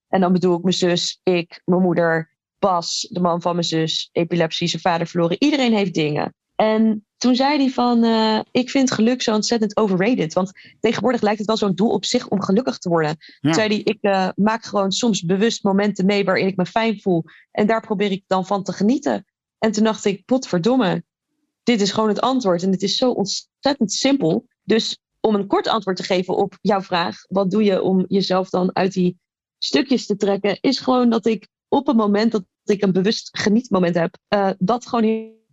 En 0.09 0.21
dan 0.21 0.33
bedoel 0.33 0.57
ik 0.57 0.63
mijn 0.63 0.75
zus, 0.75 1.21
ik, 1.23 1.63
mijn 1.65 1.83
moeder, 1.83 2.33
Bas, 2.59 3.09
de 3.11 3.21
man 3.21 3.43
van 3.43 3.53
mijn 3.53 3.67
zus, 3.67 4.09
epilepsie, 4.13 4.69
zijn 4.69 4.83
vader 4.83 5.07
verloren. 5.07 5.37
Iedereen 5.39 5.75
heeft 5.75 5.95
dingen. 5.95 6.35
En 6.55 7.07
toen 7.17 7.35
zei 7.35 7.59
hij 7.59 7.71
van, 7.71 8.05
eh, 8.05 8.41
ik 8.51 8.71
vind 8.71 8.91
geluk 8.91 9.23
zo 9.23 9.35
ontzettend 9.35 9.77
overrated. 9.77 10.33
Want 10.33 10.53
tegenwoordig 10.81 11.21
lijkt 11.21 11.39
het 11.39 11.47
wel 11.47 11.57
zo'n 11.57 11.75
doel 11.75 11.91
op 11.91 12.05
zich 12.05 12.29
om 12.29 12.43
gelukkig 12.43 12.79
te 12.79 12.89
worden. 12.89 13.17
Toen 13.41 13.55
zei 13.55 13.69
hij, 13.69 13.79
ik 13.79 13.99
uh, 14.01 14.29
maak 14.35 14.65
gewoon 14.65 14.93
soms 14.93 15.25
bewust 15.25 15.63
momenten 15.63 16.07
mee 16.07 16.25
waarin 16.25 16.47
ik 16.47 16.57
me 16.57 16.67
fijn 16.67 17.01
voel. 17.01 17.25
En 17.51 17.67
daar 17.67 17.81
probeer 17.81 18.11
ik 18.11 18.25
dan 18.27 18.47
van 18.47 18.63
te 18.63 18.73
genieten. 18.73 19.25
En 19.59 19.73
toen 19.73 19.85
dacht 19.85 20.05
ik, 20.05 20.25
potverdomme, 20.25 21.05
dit 21.63 21.81
is 21.81 21.93
gewoon 21.93 22.09
het 22.09 22.21
antwoord. 22.21 22.63
En 22.63 22.71
het 22.71 22.83
is 22.83 22.97
zo 22.97 23.11
ontzettend 23.11 23.93
simpel. 23.93 24.47
Dus 24.63 24.99
om 25.21 25.35
een 25.35 25.47
kort 25.47 25.69
antwoord 25.69 25.97
te 25.97 26.03
geven 26.03 26.37
op 26.37 26.59
jouw 26.61 26.81
vraag, 26.81 27.17
wat 27.29 27.51
doe 27.51 27.65
je 27.65 27.83
om 27.83 28.05
jezelf 28.09 28.51
dan 28.51 28.77
uit 28.77 28.93
die 28.93 29.19
stukjes 29.59 30.07
te 30.07 30.17
trekken, 30.17 30.59
is 30.61 30.79
gewoon 30.79 31.11
dat 31.11 31.27
ik 31.27 31.49
op 31.69 31.87
het 31.87 31.97
moment 31.97 32.33
dat 32.33 32.45
ik 32.65 32.83
een 32.83 32.93
bewust 32.93 33.39
genietmoment 33.39 33.95
heb, 33.95 34.19
uh, 34.29 34.51
dat 34.59 34.87
gewoon 34.87 35.05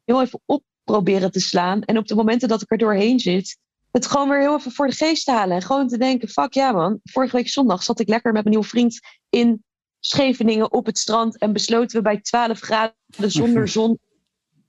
heel 0.06 0.22
even 0.22 0.42
op 0.46 0.64
proberen 0.92 1.32
te 1.32 1.40
slaan. 1.40 1.82
En 1.82 1.98
op 1.98 2.08
de 2.08 2.16
momenten 2.16 2.48
dat 2.48 2.62
ik 2.62 2.72
er 2.72 2.78
doorheen 2.78 3.20
zit, 3.20 3.58
het 3.92 4.06
gewoon 4.06 4.30
weer 4.30 4.40
heel 4.40 4.58
even 4.58 4.72
voor 4.72 4.88
de 4.88 4.96
geest 4.96 5.26
te 5.26 5.32
halen. 5.32 5.56
En 5.56 5.62
gewoon 5.62 5.88
te 5.88 5.98
denken, 5.98 6.28
fuck 6.28 6.54
ja 6.54 6.72
man, 6.72 7.00
vorige 7.04 7.36
week 7.36 7.50
zondag 7.50 7.84
zat 7.84 8.00
ik 8.00 8.08
lekker 8.08 8.32
met 8.32 8.44
mijn 8.44 8.56
nieuwe 8.56 8.70
vriend 8.70 9.00
in 9.30 9.64
Scheveningen 10.00 10.72
op 10.72 10.86
het 10.86 10.98
strand 10.98 11.38
en 11.38 11.54
besloten 11.54 11.98
we 11.98 12.04
bij 12.04 12.22
12 12.22 12.60
graden 12.60 12.96
zonder 13.32 13.68
zon 13.78 14.00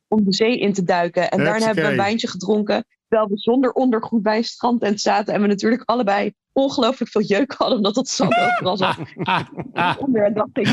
om 0.08 0.24
de 0.24 0.32
zee 0.32 0.58
in 0.58 0.72
te 0.72 0.82
duiken. 0.82 1.30
En 1.30 1.44
daarna 1.44 1.66
hebben 1.66 1.84
we 1.84 1.90
een 1.90 1.96
wijntje 1.96 2.28
gedronken. 2.28 2.84
Terwijl 3.08 3.30
we 3.30 3.38
zonder 3.38 3.72
ondergoed 3.72 4.22
bij 4.22 4.36
een 4.36 4.44
strandtent 4.44 5.00
zaten. 5.00 5.34
En 5.34 5.40
we 5.40 5.46
natuurlijk 5.46 5.82
allebei 5.84 6.32
ongelooflijk 6.52 7.10
veel 7.10 7.22
jeuk 7.22 7.52
hadden. 7.52 7.76
Omdat 7.76 7.96
het 7.96 8.08
zand 8.08 8.34
overal 8.34 8.76
zat. 8.76 8.96
en 10.12 10.34
dacht 10.34 10.58
ik, 10.58 10.66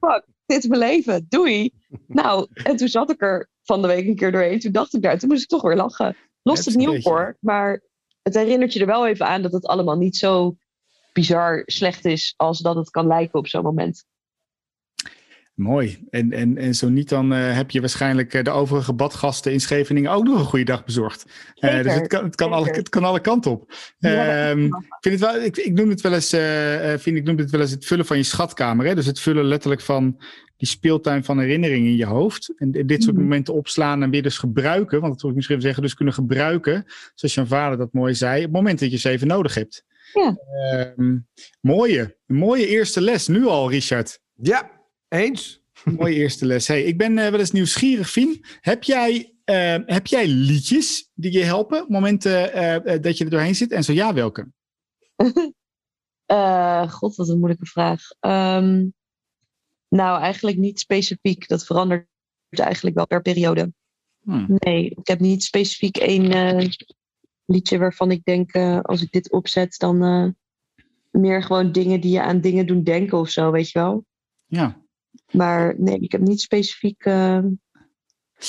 fuck, 0.00 0.24
dit 0.46 0.62
is 0.62 0.66
mijn 0.66 0.80
leven. 0.80 1.26
Doei. 1.28 1.70
Nou, 2.06 2.46
en 2.52 2.76
toen 2.76 2.88
zat 2.88 3.10
ik 3.10 3.22
er 3.22 3.48
van 3.66 3.82
de 3.82 3.88
week 3.88 4.06
een 4.06 4.16
keer 4.16 4.32
doorheen. 4.32 4.60
Toen 4.60 4.72
dacht 4.72 4.94
ik 4.94 5.02
daar, 5.02 5.18
toen 5.18 5.28
moest 5.28 5.42
ik 5.42 5.48
toch 5.48 5.62
weer 5.62 5.76
lachen. 5.76 6.16
Los 6.42 6.64
het 6.64 6.74
nieuw 6.74 7.00
voor. 7.00 7.36
Maar 7.40 7.82
het 8.22 8.34
herinnert 8.34 8.72
je 8.72 8.80
er 8.80 8.86
wel 8.86 9.06
even 9.06 9.26
aan 9.26 9.42
dat 9.42 9.52
het 9.52 9.66
allemaal 9.66 9.96
niet 9.96 10.16
zo 10.16 10.56
bizar 11.12 11.62
slecht 11.66 12.04
is 12.04 12.34
als 12.36 12.58
dat 12.58 12.76
het 12.76 12.90
kan 12.90 13.06
lijken 13.06 13.38
op 13.38 13.46
zo'n 13.46 13.62
moment. 13.62 14.04
Mooi. 15.56 16.06
En, 16.10 16.32
en, 16.32 16.56
en 16.56 16.74
zo 16.74 16.88
niet, 16.88 17.08
dan 17.08 17.32
uh, 17.32 17.54
heb 17.54 17.70
je 17.70 17.80
waarschijnlijk 17.80 18.34
uh, 18.34 18.42
de 18.42 18.50
overige 18.50 18.92
badgasten 18.92 19.52
in 19.52 19.60
Scheveningen 19.60 20.10
ook 20.10 20.24
nog 20.24 20.38
een 20.38 20.44
goede 20.44 20.64
dag 20.64 20.84
bezorgd. 20.84 21.24
Uh, 21.60 21.82
dus 21.82 21.94
het 21.94 22.06
kan, 22.06 22.24
het, 22.24 22.34
kan 22.34 22.52
alle, 22.52 22.70
het 22.70 22.88
kan 22.88 23.04
alle 23.04 23.20
kanten 23.20 23.50
op. 23.50 23.72
Ja, 23.98 24.50
um, 24.50 24.64
ik, 24.64 24.96
vind 25.00 25.20
het 25.20 25.30
wel, 25.32 25.42
ik, 25.42 25.56
ik 25.56 25.72
noem 25.72 25.88
het 25.88 26.00
wel 26.00 26.12
eens, 26.12 26.28
vind, 27.02 27.16
ik 27.16 27.24
noem 27.24 27.36
het 27.36 27.50
wel 27.50 27.60
eens 27.60 27.70
het 27.70 27.86
vullen 27.86 28.06
van 28.06 28.16
je 28.16 28.22
schatkamer. 28.22 28.86
Hè? 28.86 28.94
Dus 28.94 29.06
het 29.06 29.20
vullen 29.20 29.44
letterlijk 29.44 29.80
van 29.80 30.20
die 30.56 30.68
speeltuin 30.68 31.24
van 31.24 31.38
herinneringen 31.38 31.90
in 31.90 31.96
je 31.96 32.06
hoofd. 32.06 32.54
En 32.56 32.70
dit 32.70 33.02
soort 33.02 33.16
mm. 33.16 33.22
momenten 33.22 33.54
opslaan 33.54 34.02
en 34.02 34.10
weer 34.10 34.22
dus 34.22 34.38
gebruiken. 34.38 35.00
Want 35.00 35.12
dat 35.12 35.20
wil 35.20 35.30
ik 35.30 35.36
misschien 35.36 35.60
zeggen, 35.60 35.82
dus 35.82 35.94
kunnen 35.94 36.14
gebruiken. 36.14 36.84
Zoals 37.14 37.34
je 37.34 37.46
vader 37.46 37.78
dat 37.78 37.92
mooi 37.92 38.14
zei. 38.14 38.36
Op 38.36 38.42
het 38.42 38.52
moment 38.52 38.78
dat 38.78 38.90
je 38.90 38.96
ze 38.96 39.08
even 39.08 39.26
nodig 39.26 39.54
hebt. 39.54 39.84
Ja. 40.12 40.38
Um, 40.96 41.26
mooie, 41.60 42.16
mooie 42.26 42.66
eerste 42.66 43.00
les 43.00 43.28
nu 43.28 43.46
al, 43.46 43.70
Richard. 43.70 44.20
Ja, 44.34 44.70
eens. 45.08 45.62
Mooie 45.84 46.14
eerste 46.22 46.46
les. 46.46 46.68
Hey, 46.68 46.82
ik 46.82 46.98
ben 46.98 47.12
uh, 47.12 47.28
wel 47.28 47.38
eens 47.38 47.50
nieuwsgierig, 47.50 48.10
Fien. 48.10 48.44
Heb 48.60 48.82
jij, 48.82 49.34
uh, 49.44 49.76
heb 49.86 50.06
jij 50.06 50.26
liedjes 50.28 51.10
die 51.14 51.32
je 51.32 51.42
helpen 51.42 51.82
op 51.82 51.88
momenten 51.88 52.56
uh, 52.56 53.00
dat 53.00 53.18
je 53.18 53.24
er 53.24 53.30
doorheen 53.30 53.54
zit? 53.54 53.72
En 53.72 53.84
zo 53.84 53.92
ja, 53.92 54.14
welke? 54.14 54.48
God, 56.88 57.16
wat 57.16 57.28
een 57.28 57.38
moeilijke 57.38 57.66
vraag. 57.66 58.00
Um, 58.20 58.94
nou, 59.88 60.20
eigenlijk 60.20 60.56
niet 60.56 60.80
specifiek. 60.80 61.48
Dat 61.48 61.66
verandert 61.66 62.06
eigenlijk 62.50 62.96
wel 62.96 63.06
per 63.06 63.22
periode. 63.22 63.72
Hmm. 64.22 64.44
Nee, 64.48 64.90
ik 64.90 65.06
heb 65.06 65.20
niet 65.20 65.42
specifiek 65.42 65.96
één 65.96 66.70
liedje 67.44 67.78
waarvan 67.78 68.10
ik 68.10 68.24
denk, 68.24 68.56
als 68.82 69.02
ik 69.02 69.10
dit 69.10 69.32
opzet, 69.32 69.78
dan 69.78 70.34
meer 71.10 71.42
gewoon 71.42 71.72
dingen 71.72 72.00
die 72.00 72.12
je 72.12 72.22
aan 72.22 72.40
dingen 72.40 72.66
doen 72.66 72.82
denken 72.82 73.18
of 73.18 73.28
zo, 73.28 73.50
weet 73.50 73.70
je 73.70 73.78
wel. 73.78 74.04
Ja. 74.46 74.84
Maar 75.32 75.74
nee, 75.78 75.98
ik 75.98 76.12
heb 76.12 76.20
niet 76.20 76.40
specifiek 76.40 77.04
uh, 77.04 77.44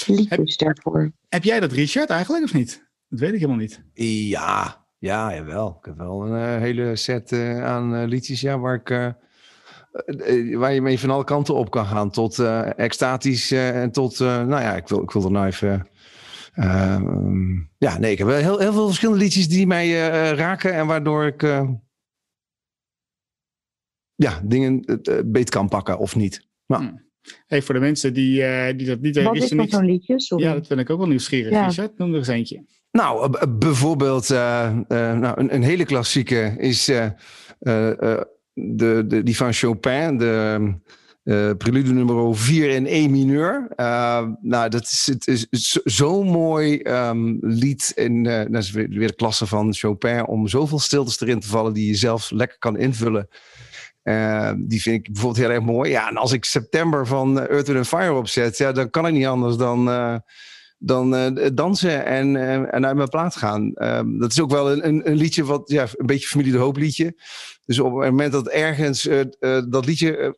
liedjes 0.06 0.30
heb, 0.30 0.58
daarvoor. 0.58 1.12
Heb 1.30 1.44
jij 1.44 1.60
dat, 1.60 1.72
Richard, 1.72 2.10
eigenlijk 2.10 2.44
of 2.44 2.54
niet? 2.54 2.88
Dat 3.08 3.20
weet 3.20 3.34
ik 3.34 3.40
helemaal 3.40 3.58
niet. 3.58 3.84
Ja, 4.30 4.86
ja, 4.98 5.36
jawel. 5.36 5.78
Ik 5.80 5.86
heb 5.86 5.98
wel 5.98 6.26
een 6.26 6.56
uh, 6.56 6.62
hele 6.62 6.96
set 6.96 7.32
uh, 7.32 7.64
aan 7.64 8.06
liedjes 8.06 8.42
ja, 8.42 8.60
waar, 8.60 8.76
ik, 8.76 9.16
waar 10.58 10.74
je 10.74 10.82
mee 10.82 11.00
van 11.00 11.10
alle 11.10 11.24
kanten 11.24 11.56
op 11.56 11.70
kan 11.70 11.86
gaan. 11.86 12.12
Tot 12.12 12.40
extatisch 12.76 13.52
en 13.52 13.92
tot, 13.92 14.20
nou 14.20 14.50
ja, 14.50 14.76
ik 14.76 14.88
wil, 14.88 15.02
ik 15.02 15.12
wil 15.12 15.24
er 15.24 15.32
nou 15.32 15.46
even... 15.46 15.88
Ehm, 16.54 17.54
ja, 17.78 17.98
nee, 17.98 18.12
ik 18.12 18.18
heb 18.18 18.28
heel, 18.28 18.60
heel 18.60 18.74
veel 18.74 18.88
verschillende 18.88 19.24
liedjes 19.24 19.48
die 19.48 19.68
mij 19.68 20.08
raken 20.34 20.74
en 20.74 20.88
waardoor 20.88 21.26
ik 21.26 21.42
ja, 24.16 24.42
dingen 24.44 25.02
beet 25.26 25.50
kan 25.50 25.70
pakken 25.70 25.98
of 25.98 26.16
niet. 26.16 26.48
Nou. 26.66 26.84
Hmm. 26.84 27.06
Hey, 27.48 27.62
voor 27.62 27.74
de 27.74 27.82
mensen 27.82 28.14
die, 28.14 28.42
uh, 28.42 28.78
die 28.78 28.88
dat 28.88 29.02
niet 29.02 29.16
weten. 29.16 29.24
Wat 29.24 29.36
is, 29.36 29.52
is 29.52 29.70
zo'n 29.70 29.86
liedje? 29.86 30.20
Sorry. 30.20 30.44
Ja, 30.44 30.54
dat 30.54 30.68
ben 30.68 30.80
ik 30.80 30.90
ook 30.90 30.98
wel 30.98 31.08
nieuwsgierig. 31.08 31.52
Ja. 31.52 31.66
Richard, 31.66 31.98
noem 31.98 32.12
er 32.12 32.18
eens 32.18 32.28
eentje. 32.28 32.66
Nou, 32.92 33.38
bijvoorbeeld 33.50 34.30
uh, 34.30 34.78
uh, 34.90 35.20
nou, 35.20 35.40
een, 35.40 35.54
een, 35.54 35.64
hele 35.64 35.86
klassieke 35.86 36.56
is 36.58 36.92
de, 38.60 39.04
de, 39.08 39.24
die 39.24 39.36
van 39.36 39.54
Chopin, 39.54 40.18
de 40.18 40.76
prelude 41.58 41.94
nummer 41.94 42.36
4 42.36 42.70
in 42.70 42.86
E 42.86 43.08
mineur. 43.08 43.68
nou, 44.42 44.70
dat 44.70 44.82
is, 44.82 45.10
het 45.12 45.48
is 45.50 45.80
zo'n 45.84 46.28
mooi 46.28 46.80
um, 46.84 47.38
lied. 47.42 47.92
En 47.96 48.24
dat 48.24 48.64
is 48.64 48.72
weer, 48.72 48.90
weer 48.90 49.08
de 49.08 49.16
klasse 49.16 49.46
van 49.46 49.74
Chopin 49.74 50.26
om 50.26 50.48
zoveel 50.48 50.80
stiltes 50.80 51.22
erin 51.22 51.40
te 51.40 51.48
vallen 51.48 51.74
die 51.74 51.88
je 51.88 51.96
zelf 51.96 52.32
lekker 52.32 52.58
kan 52.60 52.78
invullen. 52.78 53.28
Uh, 54.08 54.52
die 54.58 54.82
vind 54.82 54.96
ik 54.96 55.14
bijvoorbeeld 55.14 55.46
heel 55.46 55.56
erg 55.56 55.64
mooi. 55.64 55.92
Ja, 55.92 56.10
en 56.10 56.18
als 56.18 56.32
ik 56.32 56.46
september 56.46 57.08
van 57.08 57.40
Earth, 57.40 57.68
Wind 57.68 57.88
Fire 57.88 58.14
opzet, 58.14 58.58
ja, 58.58 58.72
dan 58.72 58.90
kan 58.90 59.08
ik 59.08 59.14
niet 59.14 59.26
anders 59.26 59.58
dan, 59.58 59.90
uh, 59.90 60.16
dan 60.78 61.16
uh, 61.16 61.48
dansen 61.54 62.06
en, 62.06 62.36
en 62.72 62.86
uit 62.86 62.96
mijn 62.96 63.10
plaat 63.10 63.36
gaan. 63.36 63.74
Ehm, 63.74 64.18
dat 64.18 64.32
is 64.32 64.42
ook 64.42 64.52
wel 64.52 64.72
een, 64.72 64.88
een, 64.88 65.10
een, 65.10 65.16
liedje 65.16 65.44
wat, 65.44 65.70
ja, 65.70 65.88
een 65.94 66.06
beetje 66.06 66.28
Familie 66.28 66.52
de 66.52 66.58
Hoop 66.58 66.78
liedje. 66.78 67.22
Dus 67.66 67.80
op 67.80 67.86
het 67.86 68.10
moment 68.10 68.32
dat 68.32 68.48
ergens 68.48 69.10
dat 69.70 69.86
liedje 69.86 70.36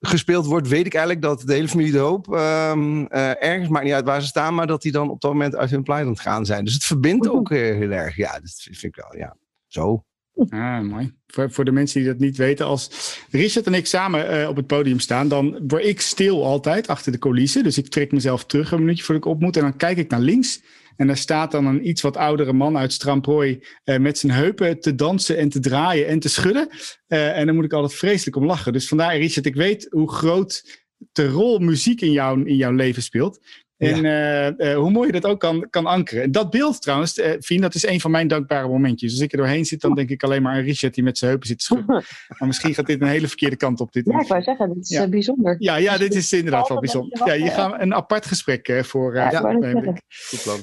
gespeeld 0.00 0.46
wordt, 0.46 0.68
weet 0.68 0.86
ik 0.86 0.94
eigenlijk 0.94 1.24
dat 1.24 1.40
de 1.40 1.52
hele 1.52 1.68
Familie 1.68 1.92
de 1.92 1.98
Hoop 1.98 2.34
ehm, 2.34 3.04
ergens, 3.04 3.68
maakt 3.68 3.84
niet 3.84 3.94
uit 3.94 4.04
waar 4.04 4.20
ze 4.20 4.26
staan, 4.26 4.54
maar 4.54 4.66
dat 4.66 4.82
die 4.82 4.92
dan 4.92 5.10
op 5.10 5.20
dat 5.20 5.32
moment 5.32 5.56
uit 5.56 5.70
hun 5.70 5.82
plaat 5.82 6.00
aan 6.00 6.08
het 6.08 6.20
gaan 6.20 6.46
zijn. 6.46 6.64
Dus 6.64 6.74
het 6.74 6.84
verbindt 6.84 7.28
ook 7.28 7.50
heel 7.50 7.90
erg. 7.90 8.16
Ja, 8.16 8.32
dat 8.32 8.52
vind 8.54 8.82
ik 8.82 8.96
wel, 8.96 9.16
ja. 9.16 9.36
Zo. 9.66 10.04
Ah, 10.48 10.80
mooi. 10.80 11.12
Voor, 11.26 11.50
voor 11.50 11.64
de 11.64 11.72
mensen 11.72 12.00
die 12.00 12.08
dat 12.08 12.18
niet 12.18 12.36
weten, 12.36 12.66
als 12.66 12.90
Richard 13.30 13.66
en 13.66 13.74
ik 13.74 13.86
samen 13.86 14.40
uh, 14.40 14.48
op 14.48 14.56
het 14.56 14.66
podium 14.66 15.00
staan, 15.00 15.28
dan 15.28 15.60
word 15.66 15.84
ik 15.84 16.00
stil 16.00 16.44
altijd 16.44 16.88
achter 16.88 17.12
de 17.12 17.18
coulissen. 17.18 17.62
Dus 17.62 17.78
ik 17.78 17.88
trek 17.88 18.12
mezelf 18.12 18.44
terug 18.44 18.72
een 18.72 18.78
minuutje 18.78 19.04
voordat 19.04 19.24
ik 19.24 19.30
op 19.30 19.40
moet. 19.40 19.56
En 19.56 19.62
dan 19.62 19.76
kijk 19.76 19.98
ik 19.98 20.10
naar 20.10 20.20
links. 20.20 20.62
En 20.96 21.06
daar 21.06 21.16
staat 21.16 21.50
dan 21.50 21.66
een 21.66 21.88
iets 21.88 22.02
wat 22.02 22.16
oudere 22.16 22.52
man 22.52 22.78
uit 22.78 22.92
Stramprooi 22.92 23.64
uh, 23.84 23.98
met 23.98 24.18
zijn 24.18 24.32
heupen 24.32 24.80
te 24.80 24.94
dansen 24.94 25.38
en 25.38 25.48
te 25.48 25.60
draaien 25.60 26.06
en 26.06 26.18
te 26.18 26.28
schudden. 26.28 26.68
Uh, 27.08 27.38
en 27.38 27.46
dan 27.46 27.54
moet 27.54 27.64
ik 27.64 27.72
altijd 27.72 27.98
vreselijk 27.98 28.36
om 28.36 28.44
lachen. 28.44 28.72
Dus 28.72 28.88
vandaar, 28.88 29.16
Richard, 29.16 29.46
ik 29.46 29.54
weet 29.54 29.86
hoe 29.90 30.12
groot 30.12 30.80
de 31.12 31.28
rol 31.28 31.58
muziek 31.58 32.00
in, 32.00 32.12
jou, 32.12 32.44
in 32.44 32.56
jouw 32.56 32.72
leven 32.72 33.02
speelt. 33.02 33.38
En 33.80 34.02
ja. 34.02 34.50
uh, 34.58 34.70
uh, 34.70 34.76
hoe 34.76 34.90
mooi 34.90 35.06
je 35.06 35.20
dat 35.20 35.30
ook 35.30 35.40
kan, 35.40 35.66
kan 35.70 35.86
ankeren. 35.86 36.32
Dat 36.32 36.50
beeld 36.50 36.82
trouwens, 36.82 37.18
uh, 37.18 37.32
Fien, 37.40 37.60
dat 37.60 37.74
is 37.74 37.86
een 37.86 38.00
van 38.00 38.10
mijn 38.10 38.28
dankbare 38.28 38.68
momentjes. 38.68 39.12
Als 39.12 39.20
ik 39.20 39.32
er 39.32 39.38
doorheen 39.38 39.64
zit, 39.64 39.80
dan 39.80 39.94
denk 39.94 40.10
ik 40.10 40.22
alleen 40.22 40.42
maar 40.42 40.54
aan 40.54 40.62
Richard 40.62 40.94
die 40.94 41.04
met 41.04 41.18
zijn 41.18 41.30
heupen 41.30 41.48
zit 41.48 41.58
te 41.58 41.64
schudden. 41.64 41.86
maar 42.38 42.48
misschien 42.48 42.74
gaat 42.74 42.86
dit 42.86 43.00
een 43.00 43.08
hele 43.08 43.26
verkeerde 43.28 43.56
kant 43.56 43.80
op. 43.80 43.92
Dit 43.92 44.06
ja, 44.06 44.20
ik 44.20 44.26
wou 44.26 44.42
zeggen, 44.42 44.74
dit 44.74 44.82
is 44.82 44.88
ja. 44.88 45.08
bijzonder. 45.08 45.56
Ja, 45.58 45.76
ja, 45.76 45.96
dit 45.96 46.14
is 46.14 46.32
inderdaad 46.32 46.68
wel 46.68 46.78
bijzonder. 46.78 47.26
Ja, 47.26 47.32
je 47.32 47.50
gaat 47.50 47.80
een 47.80 47.94
apart 47.94 48.26
gesprek 48.26 48.80
voor. 48.84 49.14
ja, 49.14 49.30
ja. 49.30 49.96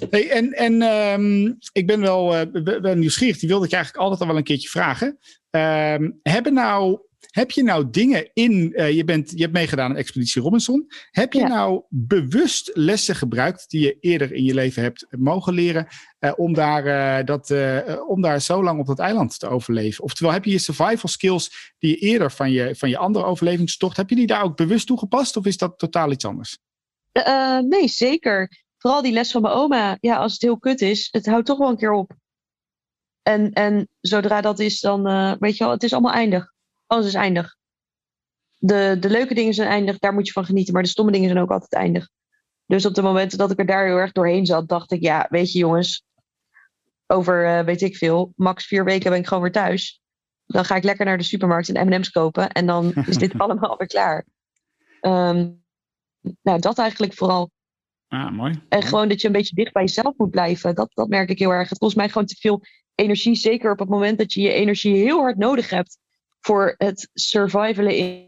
Hey, 0.10 0.30
en 0.30 0.52
en 0.52 0.82
um, 0.82 1.58
ik 1.72 1.88
ben 1.88 2.02
wel, 2.02 2.36
wel 2.82 2.96
nieuwsgierig. 2.96 3.38
Die 3.38 3.50
wilde 3.50 3.66
ik 3.66 3.72
eigenlijk 3.72 4.04
altijd 4.04 4.22
al 4.22 4.28
wel 4.28 4.38
een 4.38 4.44
keertje 4.44 4.70
vragen. 4.70 5.18
Um, 5.50 6.20
hebben 6.24 6.54
nou 6.54 7.00
heb 7.38 7.52
je 7.52 7.64
nou 7.64 7.90
dingen 7.90 8.30
in, 8.34 8.74
uh, 8.76 8.92
je, 8.92 9.04
bent, 9.04 9.32
je 9.32 9.42
hebt 9.42 9.54
meegedaan 9.54 9.90
aan 9.90 9.96
Expeditie 9.96 10.42
Robinson. 10.42 10.88
Heb 11.12 11.34
je 11.34 11.40
ja. 11.40 11.48
nou 11.48 11.84
bewust 11.90 12.72
lessen 12.74 13.16
gebruikt 13.16 13.70
die 13.70 13.82
je 13.82 13.98
eerder 14.00 14.34
in 14.34 14.44
je 14.44 14.54
leven 14.54 14.84
hebt 14.84 15.06
mogen 15.10 15.54
leren 15.54 15.88
uh, 16.20 16.32
om, 16.36 16.54
daar, 16.54 16.86
uh, 16.86 17.26
dat, 17.26 17.54
om 18.08 18.22
daar 18.22 18.42
zo 18.42 18.64
lang 18.64 18.80
op 18.80 18.86
dat 18.86 19.00
eiland 19.00 19.40
te 19.40 19.48
overleven? 19.48 20.04
Oftewel, 20.04 20.34
heb 20.34 20.46
je 20.46 20.52
je 20.52 20.58
survival 20.58 21.10
skills 21.10 21.74
die 21.80 21.90
je 21.90 21.98
eerder 21.98 22.32
van 22.32 22.52
je, 22.52 22.76
van 22.76 22.90
je 22.90 22.98
andere 22.98 23.26
overlevingstocht, 23.26 23.98
heb 23.98 24.10
je 24.10 24.16
die 24.16 24.28
daar 24.28 24.44
ook 24.44 24.58
bewust 24.58 24.88
toegepast 24.88 25.38
of 25.38 25.46
is 25.46 25.58
dat 25.58 25.80
totaal 25.80 26.12
iets 26.12 26.26
anders? 26.26 26.58
nee, 27.68 27.88
zeker. 27.88 28.52
Vooral 28.78 29.02
die 29.02 29.12
les 29.12 29.32
van 29.32 29.42
mijn 29.42 29.54
oma. 29.54 29.98
Ja, 30.00 30.16
als 30.16 30.34
het 30.34 30.42
heel 30.42 30.60
kut 30.60 30.82
is, 30.82 31.08
het 31.12 31.26
houdt 31.26 31.46
toch 31.46 31.58
wel 31.58 31.70
een 31.70 31.78
keer 31.78 31.94
op. 31.94 32.12
En, 33.22 33.52
en 33.52 33.88
zodra 34.02 34.42
dat 34.42 34.60
is, 34.60 34.80
dan 34.80 35.04
weet 35.40 35.58
je 35.58 35.64
wel, 35.64 35.74
het 35.74 35.84
is 35.84 35.94
allemaal 35.94 36.14
eindig 36.14 36.56
alles 36.88 37.06
is 37.06 37.14
eindig. 37.14 37.56
De, 38.58 38.98
de 39.00 39.10
leuke 39.10 39.34
dingen 39.34 39.54
zijn 39.54 39.70
eindig, 39.70 39.98
daar 39.98 40.14
moet 40.14 40.28
je 40.28 40.32
van 40.32 40.46
genieten. 40.46 40.74
Maar 40.74 40.84
de 40.84 40.90
stomme 40.90 41.12
dingen 41.12 41.30
zijn 41.30 41.42
ook 41.42 41.52
altijd 41.52 41.74
eindig. 41.74 42.10
Dus 42.66 42.86
op 42.86 42.94
de 42.94 43.02
momenten 43.02 43.38
dat 43.38 43.52
ik 43.52 43.60
er 43.60 43.66
daar 43.66 43.86
heel 43.86 43.98
erg 43.98 44.12
doorheen 44.12 44.46
zat, 44.46 44.68
dacht 44.68 44.92
ik, 44.92 45.02
ja, 45.02 45.28
weet 45.30 45.52
je 45.52 45.60
jongens, 45.60 46.04
over 47.08 47.46
eh, 47.46 47.66
weet 47.66 47.82
ik 47.82 47.98
veel, 47.98 48.34
max 48.36 48.66
vier 48.66 48.84
weken 48.84 49.10
ben 49.10 49.20
ik 49.20 49.28
gewoon 49.28 49.44
weer 49.44 49.52
thuis. 49.52 50.02
Dan 50.46 50.66
ga 50.66 50.76
ik 50.76 50.84
lekker 50.84 51.06
naar 51.06 51.18
de 51.18 51.24
supermarkt 51.24 51.70
en 51.70 51.88
M&M's 51.88 52.10
kopen 52.10 52.52
en 52.52 52.66
dan 52.66 52.94
is 53.06 53.18
dit 53.18 53.38
allemaal 53.38 53.78
weer 53.78 53.88
klaar. 53.88 54.26
Ehm, 55.02 55.50
nou, 56.42 56.60
dat 56.60 56.78
eigenlijk 56.78 57.14
vooral. 57.14 57.52
Ah, 58.08 58.32
mooi. 58.32 58.62
En 58.70 58.82
gewoon 58.82 59.10
dat 59.10 59.22
je 59.22 59.28
een 59.28 59.34
beetje 59.34 59.56
dicht 59.56 59.74
bij 59.74 59.84
jezelf 59.84 60.14
moet 60.18 60.30
blijven. 60.30 60.76
Dat, 60.76 60.92
dat 60.94 61.08
merk 61.08 61.30
ik 61.30 61.40
heel 61.40 61.52
erg. 61.52 61.70
Het 61.70 61.78
kost 61.78 61.96
mij 61.96 62.10
gewoon 62.10 62.28
te 62.28 62.36
veel 62.40 62.62
energie. 62.96 63.36
Zeker 63.36 63.72
op 63.72 63.80
het 63.80 63.90
moment 63.90 64.18
dat 64.18 64.34
je 64.34 64.42
je 64.42 64.52
energie 64.52 64.96
heel 64.96 65.20
hard 65.20 65.38
nodig 65.38 65.70
hebt 65.70 65.98
voor 66.40 66.76
het 66.78 67.10
survivalen 67.14 67.96
in, 67.96 68.26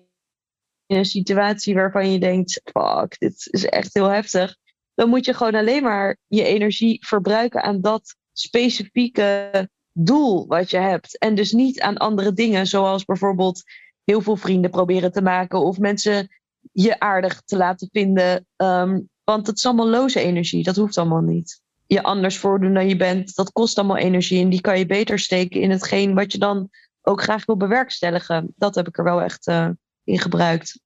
een 0.87 1.05
situatie 1.05 1.73
waarvan 1.73 2.11
je 2.11 2.19
denkt: 2.19 2.61
fuck, 2.63 3.19
dit 3.19 3.47
is 3.51 3.65
echt 3.65 3.93
heel 3.93 4.07
heftig. 4.07 4.55
Dan 4.93 5.09
moet 5.09 5.25
je 5.25 5.33
gewoon 5.33 5.55
alleen 5.55 5.83
maar 5.83 6.17
je 6.27 6.43
energie 6.43 7.05
verbruiken 7.07 7.63
aan 7.63 7.81
dat 7.81 8.15
specifieke 8.33 9.69
doel 9.93 10.47
wat 10.47 10.69
je 10.69 10.77
hebt. 10.77 11.17
En 11.17 11.35
dus 11.35 11.51
niet 11.51 11.81
aan 11.81 11.97
andere 11.97 12.33
dingen, 12.33 12.67
zoals 12.67 13.05
bijvoorbeeld 13.05 13.63
heel 14.03 14.21
veel 14.21 14.35
vrienden 14.35 14.71
proberen 14.71 15.11
te 15.11 15.21
maken 15.21 15.59
of 15.59 15.77
mensen 15.77 16.29
je 16.71 16.99
aardig 16.99 17.41
te 17.41 17.57
laten 17.57 17.89
vinden. 17.91 18.47
Ehm, 18.55 18.99
want 19.23 19.47
het 19.47 19.57
is 19.57 19.65
allemaal 19.65 19.89
loze 19.89 20.19
energie, 20.19 20.63
dat 20.63 20.75
hoeft 20.75 20.97
allemaal 20.97 21.21
niet. 21.21 21.61
Je 21.85 22.03
anders 22.03 22.37
voordoen 22.37 22.73
dan 22.73 22.87
je 22.87 22.95
bent, 22.95 23.35
dat 23.35 23.51
kost 23.51 23.77
allemaal 23.77 23.97
energie 23.97 24.41
en 24.41 24.49
die 24.49 24.61
kan 24.61 24.79
je 24.79 24.85
beter 24.85 25.19
steken 25.19 25.61
in 25.61 25.71
hetgeen 25.71 26.13
wat 26.13 26.31
je 26.31 26.37
dan 26.37 26.69
ook 27.09 27.21
graag 27.21 27.45
wil 27.45 27.57
bewerkstelligen. 27.57 28.53
Dat 28.55 28.75
heb 28.75 28.87
ik 28.87 28.97
er 28.97 29.03
wel 29.03 29.21
echt 29.21 29.47
uh, 29.47 29.69
in 30.03 30.19
gebruikt. 30.19 30.79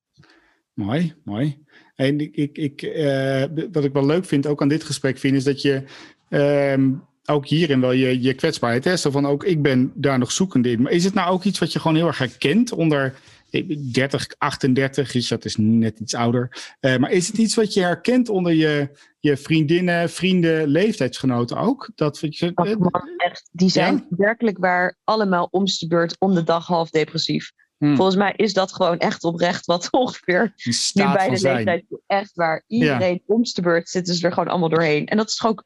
Mooi, 0.73 1.15
mooi. 1.23 1.63
En 1.95 2.19
ik, 2.19 2.57
ik, 2.57 2.81
uh, 2.81 3.43
wat 3.71 3.83
ik 3.83 3.93
wel 3.93 4.05
leuk 4.05 4.25
vind, 4.25 4.47
ook 4.47 4.61
aan 4.61 4.67
dit 4.67 4.83
gesprek 4.83 5.17
vind, 5.17 5.35
is 5.35 5.43
dat 5.43 5.61
je 5.61 5.83
uh, 6.29 6.87
ook 7.25 7.47
hierin 7.47 7.81
wel 7.81 7.91
je, 7.91 8.21
je 8.21 8.33
kwetsbaarheid. 8.33 8.83
Hè? 8.83 8.97
Van 8.97 9.25
ook 9.25 9.43
ik 9.43 9.61
ben 9.61 9.91
daar 9.95 10.19
nog 10.19 10.31
zoekende 10.31 10.71
in. 10.71 10.81
Maar 10.81 10.91
is 10.91 11.03
het 11.03 11.13
nou 11.13 11.31
ook 11.31 11.43
iets 11.43 11.59
wat 11.59 11.73
je 11.73 11.79
gewoon 11.79 11.97
heel 11.97 12.07
erg 12.07 12.17
herkent 12.17 12.71
onder 12.71 13.13
30, 13.61 14.27
38 14.37 15.13
is, 15.13 15.27
dat 15.27 15.45
is 15.45 15.55
net 15.57 15.99
iets 15.99 16.15
ouder. 16.15 16.75
Uh, 16.81 16.97
maar 16.97 17.11
is 17.11 17.27
het 17.27 17.37
iets 17.37 17.55
wat 17.55 17.73
je 17.73 17.81
herkent 17.81 18.29
onder 18.29 18.53
je, 18.53 18.89
je 19.19 19.37
vriendinnen, 19.37 20.09
vrienden, 20.09 20.67
leeftijdsgenoten 20.67 21.57
ook? 21.57 21.91
Dat, 21.95 22.19
je, 22.19 22.51
uh, 22.55 22.75
echt, 23.17 23.49
die 23.51 23.69
zijn 23.69 23.95
ja? 23.95 24.15
werkelijk 24.17 24.57
waar 24.57 24.97
allemaal 25.03 25.47
om 25.51 25.65
de 25.65 25.85
beurt 25.87 26.15
om 26.19 26.33
de 26.33 26.43
dag 26.43 26.67
half 26.67 26.89
depressief. 26.89 27.51
Hmm. 27.77 27.95
Volgens 27.95 28.17
mij 28.17 28.33
is 28.35 28.53
dat 28.53 28.73
gewoon 28.73 28.97
echt 28.97 29.23
oprecht 29.23 29.65
wat 29.65 29.87
ongeveer 30.01 30.53
nu 30.93 31.03
bij 31.03 31.29
de 31.29 31.41
leeftijd 31.41 31.85
echt 32.07 32.33
waar. 32.33 32.63
Iedereen 32.67 33.21
ja. 33.25 33.33
om 33.35 33.43
de 33.43 33.61
beurt 33.61 33.89
zitten 33.89 34.15
ze 34.15 34.25
er 34.25 34.33
gewoon 34.33 34.49
allemaal 34.49 34.69
doorheen. 34.69 35.07
En 35.07 35.17
dat 35.17 35.29
is 35.29 35.43
ook 35.45 35.63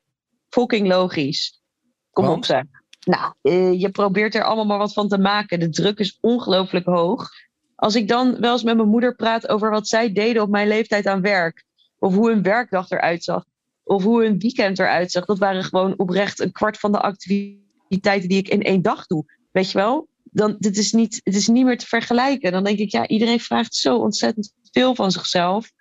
fucking 0.50 0.88
logisch. 0.88 1.62
Kom 2.12 2.26
Want? 2.26 2.38
op 2.38 2.46
zeg. 2.46 2.64
Nou, 3.00 3.34
uh, 3.42 3.80
je 3.80 3.90
probeert 3.90 4.36
er 4.36 4.44
allemaal 4.44 4.66
maar 4.66 4.78
wat 4.78 4.94
van 4.94 5.08
te 5.08 5.18
maken. 5.18 5.60
De 5.60 5.70
druk 5.70 6.00
is 6.00 6.18
ongelooflijk 6.22 6.86
hoog. 6.86 7.30
Als 7.78 7.96
ik 7.96 8.08
dan 8.08 8.40
wel 8.40 8.52
eens 8.52 8.64
met 8.64 8.76
mijn 8.76 8.88
moeder 8.88 9.16
praat 9.16 9.48
over 9.48 9.70
wat 9.70 9.88
zij 9.88 10.14
deden 10.14 10.42
op 10.42 10.50
mijn 10.50 10.68
leeftijd 10.68 11.08
aan 11.08 11.22
werk. 11.22 11.64
Of 12.00 12.14
hoe 12.14 12.30
hun 12.30 12.42
werkdag 12.42 12.90
eruit 12.90 13.24
zag. 13.24 13.46
Of 13.84 14.04
hoe 14.04 14.24
hun 14.24 14.40
weekend 14.40 14.80
eruit 14.80 15.12
zag. 15.12 15.26
Dat 15.26 15.38
waren 15.38 15.64
gewoon 15.64 15.94
oprecht 15.98 16.40
een 16.40 16.52
kwart 16.52 16.78
van 16.78 16.92
de 16.92 17.00
activiteiten 17.00 18.30
die 18.30 18.38
ik 18.38 18.48
in 18.48 18.62
één 18.62 18.82
dag 18.82 19.08
doe. 19.08 19.26
Weet 19.52 19.72
je 19.72 19.78
wel? 19.78 20.08
Dan, 20.24 20.56
dit 20.60 20.78
is 20.78 20.92
niet, 20.92 21.22
het 21.24 21.36
is 21.36 21.48
niet 21.48 21.66
meer 21.66 21.78
te 21.78 21.86
vergelijken. 21.86 22.52
Dan 22.52 22.64
denk 22.64 22.80
ik, 22.80 22.92
ja, 22.92 23.08
iedereen 23.08 23.40
vraagt 23.40 23.76
zo 23.76 23.98
ontzettend 23.98 24.54
veel 24.72 24.96
van 24.96 25.12
zichzelf. 25.12 25.72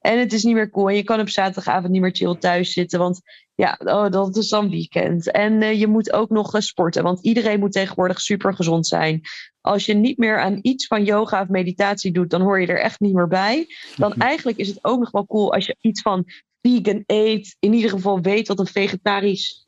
En 0.00 0.18
het 0.18 0.32
is 0.32 0.42
niet 0.42 0.54
meer 0.54 0.70
cool. 0.70 0.88
En 0.88 0.96
je 0.96 1.02
kan 1.02 1.20
op 1.20 1.28
zaterdagavond 1.28 1.92
niet 1.92 2.00
meer 2.00 2.14
chill 2.14 2.36
thuis 2.36 2.72
zitten. 2.72 2.98
Want 2.98 3.20
ja, 3.54 3.78
oh, 3.84 4.10
dat 4.10 4.36
is 4.36 4.48
dan 4.48 4.70
weekend. 4.70 5.30
En 5.30 5.62
uh, 5.62 5.80
je 5.80 5.86
moet 5.86 6.12
ook 6.12 6.30
nog 6.30 6.54
uh, 6.54 6.60
sporten. 6.60 7.02
Want 7.02 7.20
iedereen 7.22 7.60
moet 7.60 7.72
tegenwoordig 7.72 8.20
super 8.20 8.54
gezond 8.54 8.86
zijn. 8.86 9.20
Als 9.60 9.86
je 9.86 9.94
niet 9.94 10.18
meer 10.18 10.40
aan 10.40 10.58
iets 10.62 10.86
van 10.86 11.04
yoga 11.04 11.42
of 11.42 11.48
meditatie 11.48 12.12
doet, 12.12 12.30
dan 12.30 12.40
hoor 12.40 12.60
je 12.60 12.66
er 12.66 12.80
echt 12.80 13.00
niet 13.00 13.14
meer 13.14 13.28
bij. 13.28 13.66
Dan 13.96 14.14
eigenlijk 14.14 14.58
is 14.58 14.68
het 14.68 14.84
ook 14.84 14.98
nog 14.98 15.10
wel 15.10 15.26
cool 15.26 15.52
als 15.52 15.66
je 15.66 15.76
iets 15.80 16.02
van 16.02 16.24
vegan 16.60 17.02
eet. 17.06 17.56
In 17.58 17.72
ieder 17.72 17.90
geval 17.90 18.20
weet 18.20 18.48
wat 18.48 18.58
een 18.58 18.66
vegetarisch 18.66 19.66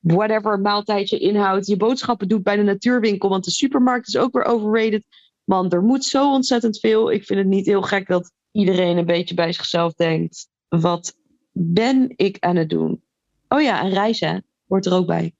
whatever 0.00 0.60
maaltijdje 0.60 1.18
inhoudt. 1.18 1.66
Je 1.66 1.76
boodschappen 1.76 2.28
doet 2.28 2.42
bij 2.42 2.56
de 2.56 2.62
natuurwinkel. 2.62 3.28
Want 3.28 3.44
de 3.44 3.50
supermarkt 3.50 4.08
is 4.08 4.16
ook 4.16 4.32
weer 4.32 4.44
overrated. 4.44 5.04
Man, 5.44 5.70
er 5.70 5.82
moet 5.82 6.04
zo 6.04 6.32
ontzettend 6.32 6.78
veel. 6.78 7.12
Ik 7.12 7.24
vind 7.24 7.38
het 7.38 7.48
niet 7.48 7.66
heel 7.66 7.82
gek 7.82 8.06
dat 8.06 8.32
iedereen 8.52 8.96
een 8.96 9.06
beetje 9.06 9.34
bij 9.34 9.52
zichzelf 9.52 9.94
denkt: 9.94 10.48
wat 10.68 11.16
ben 11.52 12.12
ik 12.16 12.36
aan 12.40 12.56
het 12.56 12.70
doen? 12.70 13.04
Oh 13.48 13.60
ja, 13.62 13.82
en 13.82 13.90
reizen 13.90 14.44
hoort 14.68 14.86
er 14.86 14.92
ook 14.92 15.06
bij. 15.06 15.34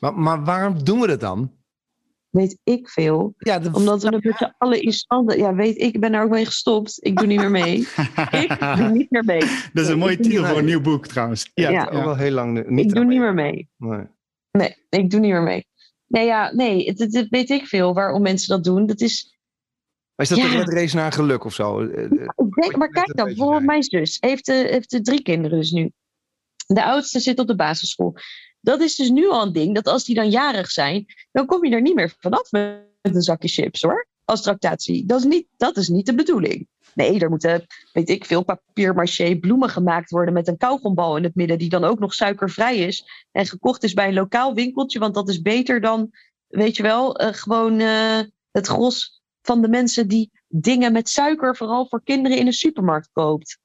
Maar, 0.00 0.14
maar 0.18 0.44
waarom 0.44 0.84
doen 0.84 1.00
we 1.00 1.06
dat 1.06 1.20
dan? 1.20 1.52
Weet 2.30 2.58
ik 2.64 2.88
veel. 2.88 3.34
Ja, 3.38 3.58
de, 3.58 3.70
Omdat 3.72 4.02
we 4.02 4.08
het 4.14 4.24
met 4.24 4.36
z'n 4.36 4.54
allen 4.58 4.80
in 4.82 4.92
stand... 4.92 5.34
Ja, 5.34 5.54
weet 5.54 5.76
ik, 5.76 5.94
ik 5.94 6.00
ben 6.00 6.12
daar 6.12 6.24
ook 6.24 6.30
mee 6.30 6.44
gestopt. 6.44 6.96
Ik 7.00 7.16
doe 7.16 7.26
niet 7.26 7.38
meer 7.38 7.50
mee. 7.50 7.78
ik 8.42 8.58
doe 8.76 8.88
niet 8.88 9.10
meer 9.10 9.24
mee. 9.24 9.40
Dat 9.72 9.84
is 9.84 9.88
een 9.88 9.98
mooie 9.98 10.16
titel 10.18 10.44
voor 10.44 10.58
een 10.58 10.64
nieuw 10.64 10.80
boek 10.80 11.06
trouwens. 11.06 11.50
Ja, 11.54 11.70
Ja. 11.70 11.84
ook 11.84 12.04
wel 12.04 12.16
heel 12.16 12.30
lang 12.32 12.68
niet 12.68 12.84
ik 12.86 12.94
doe 12.94 13.04
niet 13.04 13.18
mee. 13.18 13.18
meer 13.18 13.34
mee. 13.34 13.68
Nee. 13.76 14.06
Nee, 14.50 15.02
ik 15.02 15.10
doe 15.10 15.20
niet 15.20 15.30
meer 15.32 15.42
mee. 15.42 15.66
Nee, 16.06 16.26
ja, 16.26 16.52
nee, 16.54 16.84
het, 16.86 16.98
het- 16.98 17.14
het 17.14 17.28
weet 17.28 17.50
ik 17.50 17.66
veel 17.66 17.94
waarom 17.94 18.22
mensen 18.22 18.48
dat 18.48 18.64
doen. 18.64 18.86
Dat 18.86 19.00
is, 19.00 19.38
Maar 20.14 20.26
is 20.26 20.28
dat 20.28 20.38
Ja. 20.38 20.44
toch 20.44 20.54
net 20.66 20.68
race 20.74 20.96
naar 20.96 21.12
geluk 21.12 21.44
of 21.44 21.54
zo? 21.54 21.80
Ik 21.80 22.08
denk, 22.60 22.76
maar 22.76 22.88
kijk 22.88 23.08
een 23.08 23.14
dan, 23.16 23.26
bijvoorbeeld 23.26 23.64
mijn 23.64 23.82
zus 23.82 24.16
heeft, 24.20 24.48
eh, 24.48 24.56
heeft 24.70 25.04
drie 25.04 25.22
kinderen 25.22 25.58
dus 25.58 25.70
nu. 25.70 25.90
De 26.66 26.84
oudste 26.84 27.20
zit 27.20 27.38
op 27.38 27.46
de 27.46 27.56
basisschool. 27.56 28.16
Dat 28.60 28.80
is 28.80 28.96
dus 28.96 29.10
nu 29.10 29.28
al 29.28 29.42
een 29.42 29.52
ding, 29.52 29.74
dat 29.74 29.86
als 29.86 30.04
die 30.04 30.14
dan 30.14 30.30
jarig 30.30 30.70
zijn, 30.70 31.06
dan 31.32 31.46
kom 31.46 31.64
je 31.64 31.74
er 31.74 31.82
niet 31.82 31.94
meer 31.94 32.14
vanaf 32.18 32.50
met 32.50 32.82
een 33.02 33.22
zakje 33.22 33.48
chips 33.48 33.82
hoor. 33.82 34.06
Als 34.24 34.42
tractatie. 34.42 35.06
Dat 35.06 35.18
is 35.18 35.24
niet, 35.24 35.46
dat 35.56 35.76
is 35.76 35.88
niet 35.88 36.06
de 36.06 36.14
bedoeling. 36.14 36.68
Nee, 36.94 37.20
er 37.20 37.30
moeten, 37.30 37.66
weet 37.92 38.08
ik 38.08 38.24
veel, 38.24 38.44
papier 38.44 38.94
maché 38.94 39.38
bloemen 39.38 39.68
gemaakt 39.68 40.10
worden 40.10 40.34
met 40.34 40.48
een 40.48 40.56
kauwgombal 40.56 41.16
in 41.16 41.24
het 41.24 41.34
midden, 41.34 41.58
die 41.58 41.68
dan 41.68 41.84
ook 41.84 41.98
nog 41.98 42.14
suikervrij 42.14 42.78
is. 42.78 43.26
En 43.32 43.46
gekocht 43.46 43.82
is 43.82 43.92
bij 43.92 44.08
een 44.08 44.14
lokaal 44.14 44.54
winkeltje, 44.54 44.98
want 44.98 45.14
dat 45.14 45.28
is 45.28 45.42
beter 45.42 45.80
dan, 45.80 46.10
weet 46.48 46.76
je 46.76 46.82
wel, 46.82 47.16
eh, 47.16 47.32
gewoon 47.32 47.80
eh, 47.80 48.20
het 48.50 48.66
gros 48.66 49.22
van 49.42 49.62
de 49.62 49.68
mensen 49.68 50.08
die 50.08 50.30
dingen 50.48 50.92
met 50.92 51.08
suiker 51.08 51.56
vooral 51.56 51.86
voor 51.88 52.02
kinderen 52.04 52.38
in 52.38 52.46
een 52.46 52.52
supermarkt 52.52 53.10
koopt. 53.12 53.58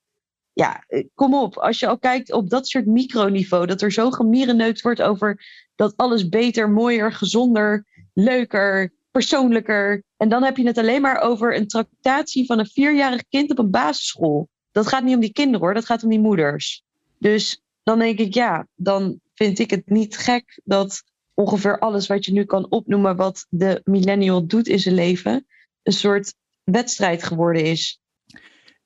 Ja, 0.60 0.84
eh, 0.88 1.04
kom 1.16 1.34
op. 1.36 1.58
Als 1.58 1.80
je 1.80 1.88
al 1.88 2.00
kijkt 2.00 2.32
op 2.32 2.50
dat 2.50 2.68
soort 2.68 2.86
microniveau, 2.86 3.66
dat 3.66 3.82
er 3.82 3.92
zo 3.92 4.12
gemierenneukt 4.12 4.82
wordt 4.82 5.02
over 5.02 5.46
dat 5.76 5.98
alles 5.98 6.30
beter, 6.30 6.70
mooier, 6.70 7.12
gezonder, 7.12 7.86
leuker, 8.14 8.94
persoonlijker. 9.12 10.04
En 10.18 10.30
dan 10.30 10.44
heb 10.44 10.58
je 10.58 10.68
het 10.68 10.78
alleen 10.78 11.02
maar 11.02 11.22
over 11.22 11.56
een 11.56 11.68
tractatie 11.68 12.46
van 12.46 12.60
een 12.60 12.70
vierjarig 12.74 13.24
kind 13.30 13.52
op 13.52 13.60
een 13.60 13.70
basisschool. 13.70 14.50
Dat 14.72 14.88
gaat 14.88 15.04
niet 15.04 15.16
om 15.16 15.22
die 15.22 15.34
kinderen 15.34 15.60
hoor, 15.60 15.74
dat 15.74 15.86
gaat 15.86 16.04
om 16.04 16.10
die 16.10 16.20
moeders. 16.20 16.84
Dus 17.18 17.62
dan 17.84 18.00
denk 18.00 18.20
ik, 18.20 18.34
ja, 18.34 18.68
dan 18.76 19.20
vind 19.34 19.60
ik 19.60 19.70
het 19.70 19.90
niet 19.90 20.18
gek 20.18 20.62
dat 20.64 21.04
ongeveer 21.34 21.80
alles 21.80 22.08
wat 22.08 22.26
je 22.26 22.32
nu 22.32 22.44
kan 22.44 22.72
opnoemen 22.72 23.16
wat 23.16 23.46
de 23.50 23.82
millennial 23.84 24.48
doet 24.48 24.68
in 24.68 24.80
zijn 24.80 24.96
leven, 24.96 25.46
een 25.84 25.94
soort 25.94 26.34
wedstrijd 26.64 27.24
geworden 27.24 27.64
is. 27.64 28.02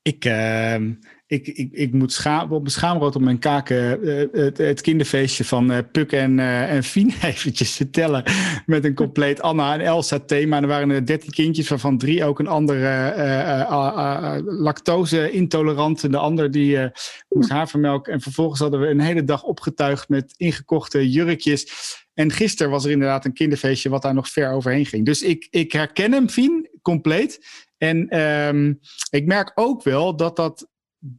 Ik, 0.01 0.25
ehm, 0.25 0.93
ik, 1.33 1.47
ik, 1.47 1.69
ik 1.71 1.93
moet 1.93 2.25
op 2.49 2.49
mijn 2.49 2.67
schaamrood 2.67 3.15
op 3.15 3.21
mijn 3.21 3.39
kaken 3.39 4.03
eh, 4.03 4.41
het, 4.43 4.57
het 4.57 4.81
kinderfeestje 4.81 5.45
van 5.45 5.71
eh, 5.71 5.77
Puk 5.91 6.11
en, 6.11 6.39
eh, 6.39 6.71
en 6.71 6.83
Fien 6.83 7.13
eventjes 7.21 7.75
vertellen. 7.75 8.23
Met 8.65 8.85
een 8.85 8.93
compleet 8.93 9.41
Anna 9.49 9.73
en 9.73 9.81
Elsa 9.81 10.19
thema. 10.19 10.61
Er 10.61 10.67
waren 10.67 10.89
er 10.89 11.05
dertien 11.05 11.31
kindjes, 11.31 11.69
waarvan 11.69 11.97
drie 11.97 12.25
ook 12.25 12.39
een 12.39 12.47
andere 12.47 12.87
eh, 12.87 13.61
eh, 13.61 14.37
lactose 14.45 15.31
intolerant. 15.31 16.03
En 16.03 16.11
de 16.11 16.17
ander 16.17 16.51
die 16.51 16.77
eh, 16.77 16.89
moest 17.29 17.49
havermelk. 17.49 18.07
En 18.07 18.21
vervolgens 18.21 18.59
hadden 18.59 18.79
we 18.79 18.87
een 18.87 18.99
hele 18.99 19.23
dag 19.23 19.43
opgetuigd 19.43 20.09
met 20.09 20.33
ingekochte 20.37 21.09
jurkjes. 21.09 21.67
En 22.13 22.31
gisteren 22.31 22.71
was 22.71 22.85
er 22.85 22.91
inderdaad 22.91 23.25
een 23.25 23.33
kinderfeestje 23.33 23.89
wat 23.89 24.01
daar 24.01 24.13
nog 24.13 24.29
ver 24.29 24.51
overheen 24.51 24.85
ging. 24.85 25.05
Dus 25.05 25.21
ik, 25.21 25.47
ik 25.49 25.71
herken 25.71 26.11
hem, 26.11 26.29
Fien, 26.29 26.69
compleet. 26.81 27.39
En 27.77 28.09
ehm, 28.09 28.73
ik 29.09 29.25
merk 29.25 29.51
ook 29.55 29.83
wel 29.83 30.15
dat 30.15 30.35
dat 30.35 30.67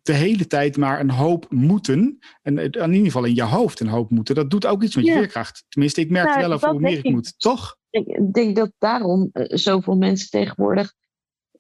de 0.02 0.12
hele 0.12 0.46
tijd 0.46 0.76
maar 0.76 1.00
een 1.00 1.10
hoop 1.10 1.46
moeten. 1.50 2.18
En 2.42 2.56
het- 2.56 2.76
in 2.76 2.88
ieder 2.90 3.04
geval 3.06 3.24
in 3.24 3.34
je 3.34 3.42
hoofd 3.42 3.80
een 3.80 3.88
hoop 3.88 4.10
moeten. 4.10 4.34
Dat 4.34 4.50
doet 4.50 4.66
ook 4.66 4.82
iets 4.82 4.96
met 4.96 5.04
je 5.04 5.10
Ja. 5.10 5.16
veerkracht. 5.18 5.64
Tenminste, 5.68 6.00
ik 6.00 6.10
merk 6.10 6.26
Nou, 6.28 6.40
wel 6.40 6.52
over 6.52 6.68
hoe 6.70 6.80
meer 6.80 6.98
ik. 7.04 7.10
moet. 7.10 7.34
Toch? 7.38 7.76
Ik 7.90 8.32
denk 8.32 8.56
dat 8.56 8.72
daarom 8.78 9.28
eh, 9.32 9.44
zoveel 9.56 9.96
mensen 9.96 10.30
tegenwoordig 10.30 10.92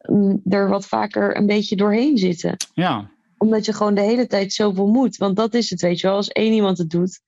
mm, 0.08 0.40
er 0.44 0.68
wat 0.68 0.86
vaker 0.86 1.36
een 1.36 1.46
beetje 1.46 1.76
doorheen 1.76 2.18
zitten. 2.18 2.56
Ja. 2.74 3.10
Omdat 3.38 3.64
je 3.64 3.72
gewoon 3.72 3.94
de 3.94 4.00
hele 4.00 4.26
tijd 4.26 4.52
zoveel 4.52 4.86
moet. 4.86 5.16
Want 5.16 5.36
dat 5.36 5.54
is 5.54 5.70
het, 5.70 5.80
weet 5.80 6.00
je 6.00 6.06
wel. 6.06 6.16
Als 6.16 6.28
één 6.28 6.52
iemand 6.52 6.78
het 6.78 6.90
doet, 6.90 7.20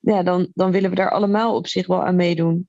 ja, 0.00 0.22
dan, 0.22 0.48
dan 0.54 0.70
willen 0.70 0.90
we 0.90 0.96
daar 0.96 1.10
allemaal 1.10 1.54
op 1.56 1.66
zich 1.66 1.86
wel 1.86 2.04
aan 2.04 2.16
meedoen. 2.16 2.68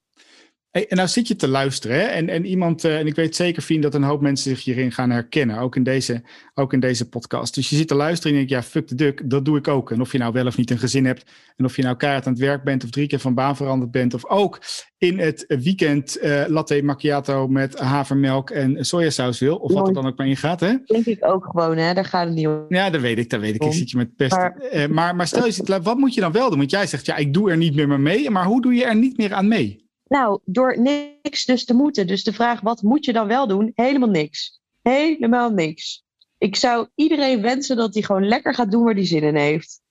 Hey, 0.75 0.87
en 0.87 0.97
nou 0.97 1.09
zit 1.09 1.27
je 1.27 1.35
te 1.35 1.47
luisteren 1.47 1.99
hè? 1.99 2.03
En, 2.03 2.29
en 2.29 2.45
iemand, 2.45 2.83
uh, 2.83 2.99
en 2.99 3.07
ik 3.07 3.15
weet 3.15 3.35
zeker, 3.35 3.61
Fien, 3.61 3.81
dat 3.81 3.93
een 3.93 4.03
hoop 4.03 4.21
mensen 4.21 4.49
zich 4.49 4.63
hierin 4.63 4.91
gaan 4.91 5.09
herkennen, 5.09 5.57
ook 5.57 5.75
in, 5.75 5.83
deze, 5.83 6.23
ook 6.53 6.73
in 6.73 6.79
deze 6.79 7.09
podcast. 7.09 7.55
Dus 7.55 7.69
je 7.69 7.75
zit 7.75 7.87
te 7.87 7.95
luisteren 7.95 8.35
en 8.35 8.41
je 8.41 8.47
denkt, 8.47 8.65
ja, 8.65 8.71
fuck 8.71 8.87
de 8.87 8.95
duck, 8.95 9.29
dat 9.29 9.45
doe 9.45 9.57
ik 9.57 9.67
ook. 9.67 9.91
En 9.91 10.01
of 10.01 10.11
je 10.11 10.17
nou 10.17 10.33
wel 10.33 10.45
of 10.45 10.57
niet 10.57 10.71
een 10.71 10.77
gezin 10.77 11.05
hebt, 11.05 11.31
en 11.55 11.65
of 11.65 11.75
je 11.75 11.83
nou 11.83 11.95
keihard 11.95 12.25
aan 12.25 12.33
het 12.33 12.41
werk 12.41 12.63
bent, 12.63 12.83
of 12.83 12.89
drie 12.89 13.07
keer 13.07 13.19
van 13.19 13.33
baan 13.33 13.55
veranderd 13.55 13.91
bent, 13.91 14.13
of 14.13 14.25
ook 14.25 14.61
in 14.97 15.19
het 15.19 15.45
weekend 15.47 16.17
uh, 16.23 16.43
latte 16.47 16.81
macchiato 16.83 17.47
met 17.47 17.79
havermelk 17.79 18.49
en 18.49 18.85
sojasaus 18.85 19.39
wil, 19.39 19.55
of 19.55 19.73
wat 19.73 19.87
er 19.87 19.93
dan 19.93 20.07
ook 20.07 20.17
maar 20.17 20.27
in 20.27 20.37
gaat, 20.37 20.59
hè? 20.59 20.73
Denk 20.85 21.05
ik 21.05 21.25
ook 21.25 21.45
gewoon, 21.45 21.77
hè? 21.77 21.93
Daar 21.93 22.05
gaat 22.05 22.25
het 22.25 22.35
niet 22.35 22.47
om. 22.47 22.65
Ja, 22.67 22.89
dat 22.89 23.01
weet 23.01 23.17
ik, 23.17 23.29
dat 23.29 23.39
weet 23.39 23.55
ik. 23.55 23.63
Ik 23.63 23.73
zit 23.73 23.89
je 23.89 23.97
met 23.97 24.15
pest. 24.15 24.31
Maar, 24.31 24.63
uh, 24.73 24.87
maar, 24.87 25.15
maar 25.15 25.27
stel 25.27 25.45
je 25.45 25.51
zit, 25.51 25.83
wat 25.83 25.97
moet 25.97 26.13
je 26.13 26.21
dan 26.21 26.31
wel 26.31 26.49
doen? 26.49 26.57
Want 26.57 26.71
jij 26.71 26.87
zegt, 26.87 27.05
ja, 27.05 27.15
ik 27.15 27.33
doe 27.33 27.51
er 27.51 27.57
niet 27.57 27.75
meer 27.75 27.99
mee, 27.99 28.29
maar 28.29 28.45
hoe 28.45 28.61
doe 28.61 28.73
je 28.73 28.85
er 28.85 28.95
niet 28.95 29.17
meer 29.17 29.33
aan 29.33 29.47
mee? 29.47 29.84
Nou, 30.07 30.39
door 30.45 30.79
niks 30.81 31.45
dus 31.45 31.65
te 31.65 31.73
moeten. 31.73 32.07
Dus 32.07 32.23
de 32.23 32.33
vraag, 32.33 32.61
wat 32.61 32.81
moet 32.81 33.05
je 33.05 33.13
dan 33.13 33.27
wel 33.27 33.47
doen? 33.47 33.71
Helemaal 33.75 34.09
niks. 34.09 34.61
Helemaal 34.81 35.49
niks. 35.49 36.03
Ik 36.37 36.55
zou 36.55 36.87
iedereen 36.95 37.41
wensen 37.41 37.75
dat 37.75 37.93
hij 37.93 38.03
gewoon 38.03 38.27
lekker 38.27 38.53
gaat 38.53 38.71
doen 38.71 38.83
waar 38.83 38.93
hij 38.93 39.05
zin 39.05 39.23
in 39.23 39.35
heeft. 39.35 39.81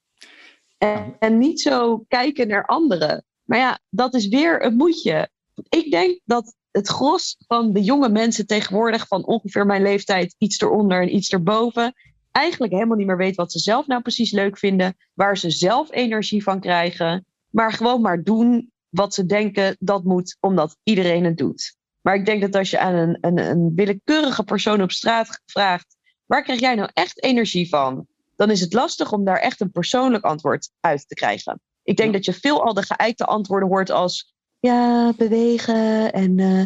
En, 0.77 1.15
en 1.19 1.37
niet 1.37 1.61
zo 1.61 2.03
kijken 2.07 2.47
naar 2.47 2.65
anderen. 2.65 3.25
Maar 3.43 3.57
ja, 3.59 3.79
dat 3.89 4.13
is 4.13 4.27
weer 4.27 4.65
een 4.65 4.75
moedje. 4.75 5.29
Ik 5.69 5.91
denk 5.91 6.19
dat 6.25 6.55
het 6.71 6.87
gros 6.87 7.35
van 7.47 7.73
de 7.73 7.81
jonge 7.81 8.09
mensen 8.09 8.47
tegenwoordig, 8.47 9.07
van 9.07 9.25
ongeveer 9.25 9.65
mijn 9.65 9.81
leeftijd, 9.81 10.35
iets 10.37 10.59
eronder 10.59 11.01
en 11.01 11.15
iets 11.15 11.29
erboven, 11.29 11.93
eigenlijk 12.31 12.73
helemaal 12.73 12.97
niet 12.97 13.07
meer 13.07 13.17
weet 13.17 13.35
wat 13.35 13.51
ze 13.51 13.59
zelf 13.59 13.87
nou 13.87 14.01
precies 14.01 14.31
leuk 14.31 14.57
vinden, 14.57 14.97
waar 15.13 15.37
ze 15.37 15.49
zelf 15.49 15.91
energie 15.91 16.43
van 16.43 16.59
krijgen, 16.59 17.25
maar 17.49 17.73
gewoon 17.73 18.01
maar 18.01 18.23
doen 18.23 18.71
wat 18.95 19.13
ze 19.13 19.25
denken 19.25 19.75
dat 19.79 20.03
moet, 20.03 20.37
omdat 20.39 20.77
iedereen 20.83 21.23
het 21.23 21.37
doet. 21.37 21.75
Maar 22.01 22.15
ik 22.15 22.25
denk 22.25 22.41
dat 22.41 22.55
als 22.55 22.69
je 22.69 22.79
aan 22.79 22.93
een, 22.93 23.17
een, 23.21 23.37
een 23.37 23.71
willekeurige 23.75 24.43
persoon 24.43 24.81
op 24.81 24.91
straat 24.91 25.41
vraagt, 25.45 25.95
waar 26.25 26.43
krijg 26.43 26.59
jij 26.59 26.75
nou 26.75 26.89
echt 26.93 27.23
energie 27.23 27.69
van? 27.69 28.07
Dan 28.35 28.51
is 28.51 28.61
het 28.61 28.73
lastig 28.73 29.11
om 29.11 29.23
daar 29.23 29.39
echt 29.39 29.61
een 29.61 29.71
persoonlijk 29.71 30.23
antwoord 30.23 30.69
uit 30.79 31.07
te 31.07 31.15
krijgen. 31.15 31.59
Ik 31.83 31.97
denk 31.97 32.13
dat 32.13 32.25
je 32.25 32.33
veel 32.33 32.63
al 32.63 32.73
de 32.73 32.83
geëikte 32.83 33.25
antwoorden 33.25 33.69
hoort 33.69 33.89
als 33.89 34.33
ja, 34.59 35.13
bewegen 35.17 36.13
en 36.13 36.37
uh, 36.37 36.63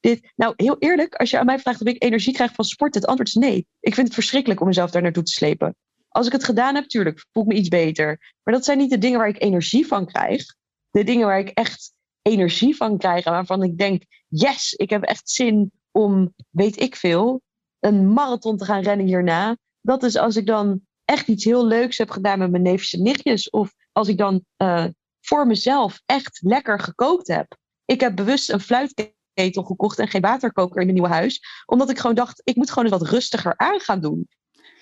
dit. 0.00 0.32
Nou, 0.36 0.52
heel 0.56 0.76
eerlijk, 0.78 1.14
als 1.14 1.30
je 1.30 1.38
aan 1.38 1.46
mij 1.46 1.58
vraagt 1.58 1.80
of 1.80 1.86
ik 1.86 2.02
energie 2.02 2.34
krijg 2.34 2.52
van 2.52 2.64
sport, 2.64 2.94
het 2.94 3.06
antwoord 3.06 3.28
is 3.28 3.34
nee. 3.34 3.66
Ik 3.80 3.94
vind 3.94 4.06
het 4.06 4.16
verschrikkelijk 4.16 4.60
om 4.60 4.66
mezelf 4.66 4.90
daar 4.90 5.02
naartoe 5.02 5.22
te 5.22 5.32
slepen. 5.32 5.76
Als 6.08 6.26
ik 6.26 6.32
het 6.32 6.44
gedaan 6.44 6.74
heb, 6.74 6.88
tuurlijk, 6.88 7.24
voel 7.32 7.42
ik 7.42 7.48
me 7.48 7.54
iets 7.54 7.68
beter. 7.68 8.32
Maar 8.42 8.54
dat 8.54 8.64
zijn 8.64 8.78
niet 8.78 8.90
de 8.90 8.98
dingen 8.98 9.18
waar 9.18 9.28
ik 9.28 9.42
energie 9.42 9.86
van 9.86 10.06
krijg 10.06 10.44
de 10.94 11.04
dingen 11.04 11.26
waar 11.26 11.38
ik 11.38 11.48
echt 11.48 11.92
energie 12.22 12.76
van 12.76 12.98
krijg. 12.98 13.24
Waarvan 13.24 13.62
ik 13.62 13.78
denk, 13.78 14.02
yes, 14.28 14.72
ik 14.72 14.90
heb 14.90 15.02
echt 15.02 15.30
zin 15.30 15.72
om, 15.90 16.34
weet 16.50 16.80
ik 16.80 16.96
veel, 16.96 17.42
een 17.80 18.12
marathon 18.12 18.56
te 18.56 18.64
gaan 18.64 18.82
rennen 18.82 19.06
hierna. 19.06 19.56
Dat 19.80 20.02
is 20.02 20.16
als 20.16 20.36
ik 20.36 20.46
dan 20.46 20.80
echt 21.04 21.28
iets 21.28 21.44
heel 21.44 21.66
leuks 21.66 21.98
heb 21.98 22.10
gedaan 22.10 22.38
met 22.38 22.50
mijn 22.50 22.62
neefjes 22.62 22.92
en 22.92 23.02
nichtjes. 23.02 23.50
Of 23.50 23.72
als 23.92 24.08
ik 24.08 24.18
dan 24.18 24.44
uh, 24.62 24.86
voor 25.20 25.46
mezelf 25.46 26.00
echt 26.06 26.38
lekker 26.42 26.80
gekookt 26.80 27.28
heb. 27.28 27.56
Ik 27.84 28.00
heb 28.00 28.16
bewust 28.16 28.50
een 28.50 28.60
fluitketel 28.60 29.62
gekocht 29.62 29.98
en 29.98 30.08
geen 30.08 30.20
waterkoker 30.20 30.80
in 30.80 30.86
mijn 30.86 30.98
nieuwe 30.98 31.14
huis. 31.14 31.40
Omdat 31.66 31.90
ik 31.90 31.98
gewoon 31.98 32.16
dacht, 32.16 32.40
ik 32.44 32.56
moet 32.56 32.70
gewoon 32.70 32.84
eens 32.84 33.00
wat 33.00 33.10
rustiger 33.10 33.56
aan 33.56 33.80
gaan 33.80 34.00
doen. 34.00 34.28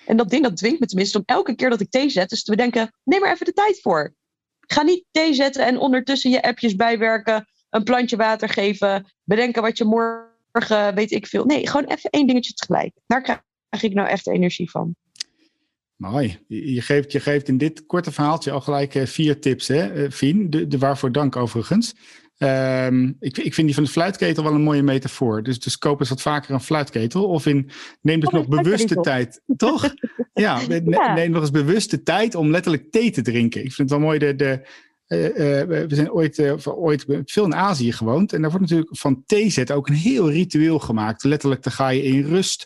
En 0.05 0.17
dat 0.17 0.29
ding 0.29 0.43
dat 0.43 0.57
dwingt 0.57 0.79
me 0.79 0.85
tenminste 0.85 1.17
om 1.17 1.23
elke 1.25 1.55
keer 1.55 1.69
dat 1.69 1.81
ik 1.81 1.89
thee 1.89 2.09
zet, 2.09 2.29
dus 2.29 2.43
te 2.43 2.51
bedenken, 2.51 2.93
neem 3.03 3.19
maar 3.19 3.33
even 3.33 3.45
de 3.45 3.53
tijd 3.53 3.81
voor. 3.81 4.13
Ga 4.67 4.81
niet 4.81 5.05
thee 5.11 5.33
zetten 5.33 5.65
en 5.65 5.77
ondertussen 5.77 6.31
je 6.31 6.41
appjes 6.41 6.75
bijwerken, 6.75 7.47
een 7.69 7.83
plantje 7.83 8.15
water 8.15 8.49
geven, 8.49 9.13
bedenken 9.23 9.61
wat 9.61 9.77
je 9.77 9.85
morgen, 9.85 10.95
weet 10.95 11.11
ik 11.11 11.27
veel. 11.27 11.45
Nee, 11.45 11.67
gewoon 11.67 11.85
even 11.85 12.09
één 12.09 12.27
dingetje 12.27 12.53
tegelijk. 12.53 12.93
Daar 13.05 13.21
krijg 13.21 13.83
ik 13.83 13.93
nou 13.93 14.07
echt 14.07 14.27
energie 14.27 14.69
van. 14.69 14.95
Mooi. 15.95 16.39
Je 16.47 16.81
geeft, 16.81 17.11
je 17.11 17.19
geeft 17.19 17.47
in 17.47 17.57
dit 17.57 17.85
korte 17.85 18.11
verhaaltje 18.11 18.51
al 18.51 18.61
gelijk 18.61 18.95
eh, 18.95 19.05
vier 19.05 19.39
tips, 19.39 19.67
hè, 19.67 20.11
Fien? 20.11 20.49
De, 20.49 20.67
de 20.67 20.77
waarvoor 20.77 21.11
dank 21.11 21.35
overigens. 21.35 21.93
Um, 22.43 23.15
ik, 23.19 23.37
ik 23.37 23.53
vind 23.53 23.67
die 23.67 23.75
van 23.75 23.83
de 23.83 23.89
fluitketel 23.89 24.43
wel 24.43 24.53
een 24.53 24.61
mooie 24.61 24.83
metafoor. 24.83 25.43
Dus, 25.43 25.59
dus 25.59 25.77
koop 25.77 25.99
eens 25.99 26.09
wat 26.09 26.21
vaker 26.21 26.53
een 26.53 26.61
fluitketel. 26.61 27.25
Of 27.25 27.45
in, 27.45 27.69
neem 28.01 28.19
dus 28.19 28.29
oh, 28.29 28.35
nog 28.35 28.47
bewuste 28.47 28.95
tijd. 28.95 29.41
Toch? 29.57 29.93
ja, 30.33 30.59
neem 31.15 31.31
nog 31.31 31.41
eens 31.41 31.51
bewuste 31.51 32.03
tijd 32.03 32.35
om 32.35 32.51
letterlijk 32.51 32.91
thee 32.91 33.11
te 33.11 33.21
drinken. 33.21 33.63
Ik 33.63 33.73
vind 33.73 33.89
het 33.89 33.99
wel 33.99 34.07
mooi. 34.07 34.19
De, 34.19 34.35
de, 34.35 34.67
uh, 35.07 35.23
uh, 35.25 35.87
we 35.87 35.95
zijn 35.95 36.11
ooit, 36.11 36.37
uh, 36.37 36.53
ooit 36.65 37.05
veel 37.25 37.45
in 37.45 37.55
Azië 37.55 37.91
gewoond. 37.91 38.33
En 38.33 38.41
daar 38.41 38.51
wordt 38.51 38.69
natuurlijk 38.69 38.97
van 38.97 39.23
theezet 39.25 39.71
ook 39.71 39.87
een 39.87 39.95
heel 39.95 40.31
ritueel 40.31 40.79
gemaakt. 40.79 41.23
Letterlijk, 41.23 41.63
dan 41.63 41.73
ga 41.73 41.89
je 41.89 42.03
in 42.03 42.25
rust. 42.25 42.65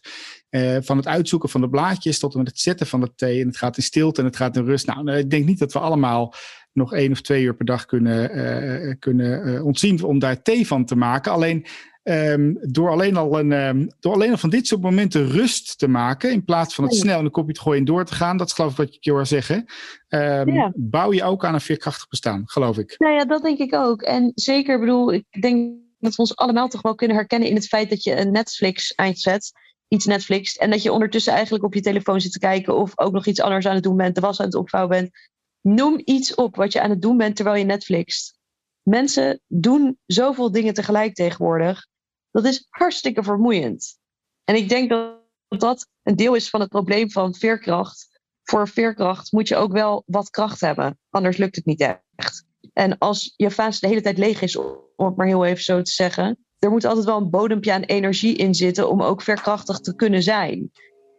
van 0.81 0.97
het 0.97 1.07
uitzoeken 1.07 1.49
van 1.49 1.61
de 1.61 1.69
blaadjes 1.69 2.19
tot 2.19 2.31
en 2.31 2.37
met 2.37 2.47
het 2.47 2.59
zetten 2.59 2.87
van 2.87 3.01
de 3.01 3.11
thee. 3.15 3.41
En 3.41 3.47
het 3.47 3.57
gaat 3.57 3.77
in 3.77 3.83
stilte 3.83 4.19
en 4.19 4.27
het 4.27 4.35
gaat 4.35 4.55
in 4.55 4.65
rust. 4.65 4.85
Nou, 4.85 5.11
ik 5.11 5.29
denk 5.29 5.45
niet 5.45 5.59
dat 5.59 5.73
we 5.73 5.79
allemaal 5.79 6.33
nog 6.77 6.93
één 6.93 7.11
of 7.11 7.21
twee 7.21 7.43
uur 7.43 7.55
per 7.55 7.65
dag 7.65 7.85
kunnen, 7.85 8.37
uh, 8.37 8.93
kunnen 8.99 9.47
uh, 9.47 9.65
ontzien 9.65 10.03
om 10.03 10.19
daar 10.19 10.41
thee 10.41 10.67
van 10.67 10.85
te 10.85 10.95
maken. 10.95 11.31
Alleen 11.31 11.65
um, 12.03 12.57
door, 12.61 12.89
alleen 12.89 13.17
al 13.17 13.39
een, 13.39 13.51
um, 13.51 13.87
door 13.99 14.13
alleen 14.13 14.31
al 14.31 14.37
van 14.37 14.49
dit 14.49 14.67
soort 14.67 14.81
momenten 14.81 15.27
rust 15.27 15.77
te 15.77 15.87
maken, 15.87 16.31
in 16.31 16.45
plaats 16.45 16.75
van 16.75 16.83
het 16.83 16.95
snel 16.95 17.19
in 17.19 17.25
een 17.25 17.31
kopje 17.31 17.53
te 17.53 17.61
gooien 17.61 17.79
en 17.79 17.85
door 17.85 18.05
te 18.05 18.13
gaan, 18.13 18.37
dat 18.37 18.47
is 18.47 18.53
geloof 18.53 18.71
ik 18.71 18.77
wat 18.77 18.97
je 18.99 19.11
hoor 19.11 19.25
zeggen, 19.25 19.65
um, 20.09 20.53
ja. 20.53 20.71
bouw 20.75 21.13
je 21.13 21.23
ook 21.23 21.45
aan 21.45 21.53
een 21.53 21.61
veerkrachtig 21.61 22.07
bestaan, 22.07 22.41
geloof 22.45 22.77
ik. 22.77 22.95
Nou 22.97 23.13
ja, 23.13 23.25
dat 23.25 23.41
denk 23.41 23.59
ik 23.59 23.73
ook. 23.73 24.01
En 24.01 24.31
zeker, 24.35 24.79
bedoel, 24.79 25.13
ik 25.13 25.41
denk 25.41 25.71
dat 25.99 26.15
we 26.15 26.21
ons 26.21 26.35
allemaal 26.35 26.67
toch 26.67 26.81
wel 26.81 26.95
kunnen 26.95 27.17
herkennen 27.17 27.49
in 27.49 27.55
het 27.55 27.67
feit 27.67 27.89
dat 27.89 28.03
je 28.03 28.19
een 28.19 28.31
Netflix 28.31 28.93
eindzet 28.95 29.51
iets 29.87 30.05
Netflixt. 30.05 30.57
En 30.57 30.69
dat 30.69 30.83
je 30.83 30.91
ondertussen 30.91 31.33
eigenlijk 31.33 31.63
op 31.63 31.73
je 31.73 31.81
telefoon 31.81 32.21
zit 32.21 32.31
te 32.31 32.39
kijken. 32.39 32.75
Of 32.75 32.91
ook 32.95 33.13
nog 33.13 33.25
iets 33.25 33.41
anders 33.41 33.67
aan 33.67 33.73
het 33.73 33.83
doen 33.83 33.97
bent. 33.97 34.15
De 34.15 34.21
was 34.21 34.39
aan 34.39 34.45
het 34.45 34.55
opvouwen 34.55 34.97
bent. 34.97 35.29
Noem 35.67 36.01
iets 36.03 36.35
op 36.35 36.55
wat 36.55 36.73
je 36.73 36.81
aan 36.81 36.89
het 36.89 37.01
doen 37.01 37.17
bent 37.17 37.35
terwijl 37.35 37.57
je 37.57 37.63
Netflixt. 37.63 38.37
Mensen 38.81 39.41
doen 39.47 39.97
zoveel 40.05 40.51
dingen 40.51 40.73
tegelijk 40.73 41.13
tegenwoordig. 41.13 41.87
Dat 42.31 42.45
is 42.45 42.67
hartstikke 42.69 43.23
vermoeiend. 43.23 43.97
En 44.43 44.55
ik 44.55 44.69
denk 44.69 44.89
dat 44.89 45.21
dat 45.47 45.87
een 46.03 46.15
deel 46.15 46.35
is 46.35 46.49
van 46.49 46.59
het 46.59 46.69
probleem 46.69 47.11
van 47.11 47.35
veerkracht. 47.35 48.19
Voor 48.43 48.67
veerkracht 48.67 49.31
moet 49.31 49.47
je 49.47 49.55
ook 49.55 49.71
wel 49.71 50.03
wat 50.05 50.29
kracht 50.29 50.61
hebben. 50.61 50.99
Anders 51.09 51.37
lukt 51.37 51.55
het 51.55 51.65
niet 51.65 51.81
echt. 52.15 52.45
En 52.73 52.97
als 52.97 53.33
je 53.35 53.51
fase 53.51 53.79
de 53.79 53.87
hele 53.87 54.01
tijd 54.01 54.17
leeg 54.17 54.41
is, 54.41 54.55
om 54.55 55.05
het 55.05 55.15
maar 55.15 55.27
heel 55.27 55.45
even 55.45 55.63
zo 55.63 55.81
te 55.81 55.91
zeggen. 55.91 56.45
Er 56.59 56.69
moet 56.69 56.85
altijd 56.85 57.05
wel 57.05 57.17
een 57.17 57.29
bodempje 57.29 57.73
aan 57.73 57.83
energie 57.83 58.35
in 58.35 58.55
zitten 58.55 58.89
om 58.89 59.01
ook 59.01 59.21
veerkrachtig 59.21 59.79
te 59.79 59.95
kunnen 59.95 60.23
zijn. 60.23 60.71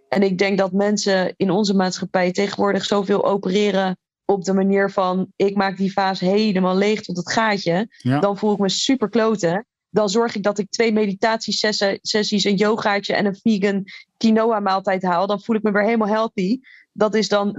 En 0.09 0.23
ik 0.23 0.39
denk 0.39 0.59
dat 0.59 0.73
mensen 0.73 1.35
in 1.37 1.51
onze 1.51 1.75
maatschappij 1.75 2.33
tegenwoordig 2.33 2.85
zoveel 2.85 3.25
opereren 3.25 3.99
op 4.31 4.45
de 4.45 4.53
manier 4.53 4.91
van 4.91 5.33
ik 5.37 5.57
maak 5.57 5.77
die 5.77 5.93
vaas 5.93 6.21
helemaal 6.21 6.77
leeg 6.77 7.01
tot 7.01 7.17
het 7.17 7.33
gaatje, 7.33 7.89
dan 8.03 8.39
voel 8.39 8.53
ik 8.53 8.59
me 8.59 8.69
super 8.69 9.09
kloten. 9.09 9.67
Dan 9.91 10.09
zorg 10.09 10.35
ik 10.35 10.43
dat 10.43 10.59
ik 10.59 10.71
twee 10.71 10.93
meditatiesessies, 10.93 12.45
een 12.45 12.57
yogaatje 12.57 13.15
en 13.15 13.27
een 13.27 13.39
vegan 13.43 13.85
quinoa 14.17 14.61
maaltijd 14.61 15.03
haal. 15.03 15.27
Dan 15.27 15.41
voel 15.41 15.57
ik 15.57 15.63
me 15.63 15.73
weer 15.73 15.85
helemaal 15.85 16.09
healthy. 16.09 16.61
Dat 16.93 17.15
is 17.15 17.29
dan 17.29 17.57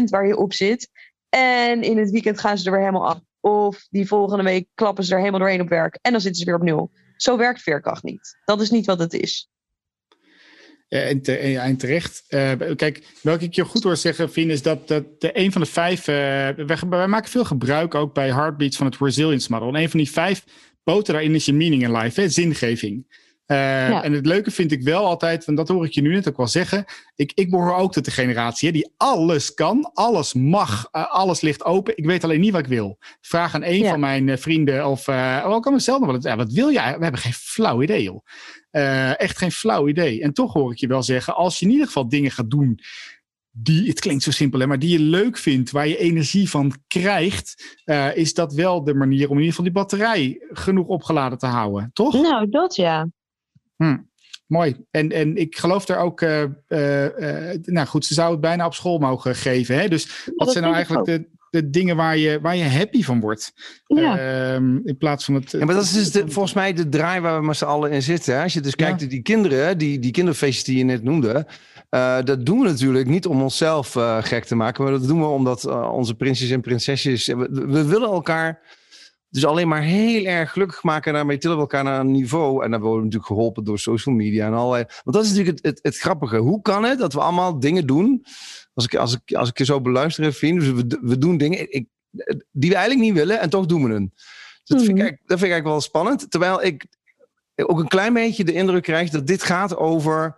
5% 0.00 0.04
waar 0.04 0.26
je 0.26 0.36
op 0.36 0.52
zit. 0.52 0.90
En 1.28 1.82
in 1.82 1.98
het 1.98 2.10
weekend 2.10 2.40
gaan 2.40 2.58
ze 2.58 2.64
er 2.64 2.70
weer 2.70 2.80
helemaal 2.80 3.08
af. 3.08 3.20
Of 3.40 3.86
die 3.90 4.06
volgende 4.06 4.44
week 4.44 4.68
klappen 4.74 5.04
ze 5.04 5.12
er 5.12 5.18
helemaal 5.18 5.40
doorheen 5.40 5.60
op 5.60 5.68
werk. 5.68 5.98
En 6.02 6.12
dan 6.12 6.20
zitten 6.20 6.40
ze 6.40 6.46
weer 6.46 6.58
op 6.58 6.62
nul. 6.62 6.90
Zo 7.16 7.36
werkt 7.36 7.62
veerkracht 7.62 8.02
niet. 8.02 8.38
Dat 8.44 8.60
is 8.60 8.70
niet 8.70 8.86
wat 8.86 8.98
het 8.98 9.12
is. 9.12 9.48
Uh, 10.88 11.08
en, 11.08 11.22
te, 11.22 11.36
en, 11.36 11.76
terecht. 11.76 12.24
Uh, 12.28 12.52
kijk, 12.76 13.02
welke 13.22 13.44
ik 13.44 13.54
je 13.54 13.64
goed 13.64 13.82
hoor 13.82 13.96
zeggen, 13.96 14.30
Fien, 14.30 14.50
is 14.50 14.62
dat, 14.62 14.88
dat 14.88 15.04
de, 15.20 15.38
een 15.38 15.52
van 15.52 15.60
de 15.60 15.66
vijf. 15.66 16.00
Uh, 16.08 16.14
wij, 16.14 16.78
wij, 16.88 17.06
maken 17.06 17.30
veel 17.30 17.44
gebruik 17.44 17.94
ook 17.94 18.14
bij 18.14 18.32
Heartbeats 18.32 18.76
van 18.76 18.86
het 18.86 18.96
Resilience 19.00 19.52
Model. 19.52 19.68
En 19.68 19.74
een 19.74 19.90
van 19.90 19.98
die 19.98 20.10
vijf 20.10 20.44
poten 20.82 21.12
daarin 21.12 21.34
is 21.34 21.44
je 21.44 21.52
meaning 21.52 21.82
in 21.82 21.96
life, 21.96 22.20
hè, 22.20 22.28
zingeving. 22.28 23.26
Ja. 23.46 24.02
En 24.02 24.12
het 24.12 24.26
leuke 24.26 24.50
vind 24.50 24.72
ik 24.72 24.82
wel 24.82 25.04
altijd, 25.04 25.44
en 25.44 25.54
dat 25.54 25.68
hoor 25.68 25.84
ik 25.84 25.92
je 25.92 26.00
nu 26.00 26.12
net 26.12 26.28
ook 26.28 26.36
wel 26.36 26.46
zeggen. 26.46 26.84
Ik, 27.14 27.32
ik 27.34 27.50
behoor 27.50 27.74
ook 27.74 27.92
tot 27.92 28.04
de 28.04 28.10
generatie 28.10 28.68
hè, 28.68 28.74
die 28.74 28.92
alles 28.96 29.54
kan, 29.54 29.90
alles 29.92 30.34
mag, 30.34 30.88
alles 30.90 31.40
ligt 31.40 31.64
open. 31.64 31.96
Ik 31.96 32.04
weet 32.04 32.24
alleen 32.24 32.40
niet 32.40 32.52
wat 32.52 32.60
ik 32.60 32.66
wil. 32.66 32.98
Vraag 33.20 33.54
aan 33.54 33.64
een 33.64 33.84
van 33.84 34.00
mijn 34.00 34.38
vrienden 34.38 34.86
of 34.86 35.08
ook 35.44 35.66
aan 35.66 35.72
mezelf 35.72 36.00
nog 36.00 36.22
wel. 36.22 36.36
Wat 36.36 36.52
wil 36.52 36.72
jij? 36.72 36.96
We 36.96 37.02
hebben 37.02 37.20
geen 37.20 37.32
flauw 37.32 37.82
idee, 37.82 38.02
joh. 38.02 38.24
Uh, 38.72 39.20
echt 39.20 39.38
geen 39.38 39.52
flauw 39.52 39.88
idee. 39.88 40.22
En 40.22 40.32
toch 40.32 40.52
hoor 40.52 40.72
ik 40.72 40.78
je 40.78 40.86
wel 40.86 41.02
zeggen, 41.02 41.34
als 41.34 41.58
je 41.58 41.64
in 41.64 41.70
ieder 41.70 41.86
geval 41.86 42.08
dingen 42.08 42.30
gaat 42.30 42.50
doen 42.50 42.80
die, 43.50 43.88
het 43.88 44.00
klinkt 44.00 44.22
zo 44.22 44.30
simpel, 44.30 44.60
hè, 44.60 44.66
maar 44.66 44.78
die 44.78 44.90
je 44.90 45.04
leuk 45.04 45.38
vindt, 45.38 45.70
waar 45.70 45.88
je 45.88 45.98
energie 45.98 46.50
van 46.50 46.72
krijgt, 46.86 47.76
uh, 47.84 48.16
is 48.16 48.34
dat 48.34 48.54
wel 48.54 48.84
de 48.84 48.94
manier 48.94 49.28
om 49.28 49.36
in 49.36 49.42
ieder 49.42 49.48
geval 49.48 49.64
die 49.64 49.72
batterij 49.72 50.46
genoeg 50.50 50.86
opgeladen 50.86 51.38
te 51.38 51.46
houden, 51.46 51.90
toch? 51.92 52.12
Nou, 52.12 52.48
dat 52.50 52.76
ja. 52.76 53.08
Hm. 53.76 53.98
Mooi. 54.46 54.76
En, 54.90 55.12
en 55.12 55.36
ik 55.36 55.56
geloof 55.56 55.84
daar 55.84 55.98
ook, 55.98 56.20
uh, 56.20 56.44
nou 57.62 57.86
goed, 57.86 58.04
ze 58.04 58.14
zou 58.14 58.30
het 58.30 58.40
bijna 58.40 58.66
op 58.66 58.74
school 58.74 58.98
mogen 58.98 59.34
geven. 59.34 59.78
Hè? 59.78 59.88
Dus 59.88 60.30
wat 60.36 60.52
zijn 60.52 60.64
nou 60.64 60.76
eigenlijk 60.76 61.06
de, 61.06 61.28
de 61.50 61.70
dingen 61.70 61.96
waar 61.96 62.16
je, 62.16 62.40
waar 62.40 62.56
je 62.56 62.64
happy 62.64 63.02
van 63.02 63.20
wordt. 63.20 63.52
Ja. 63.86 64.18
Ehm, 64.18 64.76
in 64.84 64.96
plaats 64.98 65.24
van 65.24 65.34
het... 65.34 65.50
Ja, 65.50 65.64
maar 65.64 65.74
dat 65.74 65.84
is 65.84 65.92
dus 65.92 66.10
de, 66.10 66.28
volgens 66.28 66.54
mij 66.54 66.72
de 66.72 66.88
draai 66.88 67.20
waar 67.20 67.40
we 67.40 67.46
met 67.46 67.56
z'n 67.56 67.64
allen 67.64 67.90
in 67.90 68.02
zitten. 68.02 68.34
Hè? 68.34 68.42
Als 68.42 68.52
je 68.52 68.60
dus 68.60 68.76
kijkt 68.76 69.00
naar 69.00 69.08
die 69.08 69.22
kinderen, 69.22 69.78
die, 69.78 69.98
die 69.98 70.10
kinderfeestjes 70.10 70.64
die 70.64 70.78
je 70.78 70.84
net 70.84 71.02
noemde. 71.02 71.46
eh, 71.88 72.22
dat 72.24 72.46
doen 72.46 72.60
we 72.60 72.68
natuurlijk 72.68 73.08
niet 73.08 73.26
om 73.26 73.42
onszelf 73.42 73.96
eh, 73.96 74.22
gek 74.22 74.44
te 74.44 74.54
maken. 74.54 74.82
Maar 74.82 74.92
dat 74.92 75.06
doen 75.06 75.20
we 75.20 75.26
omdat 75.26 75.64
eh, 75.64 75.92
onze 75.92 76.14
prinsjes 76.14 76.50
en 76.50 76.60
prinsesjes... 76.60 77.26
We, 77.26 77.48
we 77.50 77.84
willen 77.84 78.08
elkaar 78.08 78.76
dus 79.30 79.44
alleen 79.44 79.68
maar 79.68 79.82
heel 79.82 80.24
erg 80.24 80.52
gelukkig 80.52 80.82
maken. 80.82 81.10
En 81.10 81.14
daarmee 81.16 81.38
tillen 81.38 81.56
we 81.56 81.62
elkaar 81.62 81.84
naar 81.84 82.00
een 82.00 82.10
niveau. 82.10 82.64
En 82.64 82.70
dan 82.70 82.80
worden 82.80 82.98
we 82.98 83.04
natuurlijk 83.04 83.32
geholpen 83.32 83.64
door 83.64 83.78
social 83.78 84.14
media 84.14 84.46
en 84.46 84.54
allerlei... 84.54 84.84
Want 85.04 85.16
dat 85.16 85.24
is 85.24 85.30
natuurlijk 85.30 85.56
het, 85.56 85.66
het, 85.66 85.78
het 85.82 85.98
grappige. 85.98 86.36
Hoe 86.36 86.62
kan 86.62 86.84
het 86.84 86.98
dat 86.98 87.12
we 87.12 87.20
allemaal 87.20 87.60
dingen 87.60 87.86
doen... 87.86 88.24
Als 88.78 88.86
ik, 88.86 88.94
als 88.94 89.14
ik, 89.24 89.34
als 89.36 89.48
ik 89.48 89.58
je 89.58 89.64
zo 89.64 89.80
beluister, 89.80 90.24
dus 90.24 90.40
we, 90.40 90.98
we 91.02 91.18
doen 91.18 91.36
dingen 91.36 91.72
ik, 91.72 91.86
die 92.50 92.70
we 92.70 92.76
eigenlijk 92.76 93.06
niet 93.06 93.14
willen 93.18 93.40
en 93.40 93.50
toch 93.50 93.66
doen 93.66 93.84
we 93.84 93.92
het. 93.94 94.08
Dus 94.14 94.18
dat, 94.64 94.76
vind 94.78 94.88
ik, 94.88 94.94
Mhm. 94.94 95.00
eigenlijk- 95.00 95.28
dat 95.28 95.38
vind 95.38 95.50
ik 95.50 95.52
eigenlijk 95.52 95.64
wel 95.64 95.80
spannend. 95.80 96.30
Terwijl 96.30 96.62
ik 96.62 96.86
ook 97.54 97.78
een 97.78 97.88
klein 97.88 98.12
beetje 98.12 98.44
de 98.44 98.52
indruk 98.52 98.82
krijg 98.82 99.10
dat 99.10 99.26
dit 99.26 99.42
gaat 99.42 99.76
over 99.76 100.36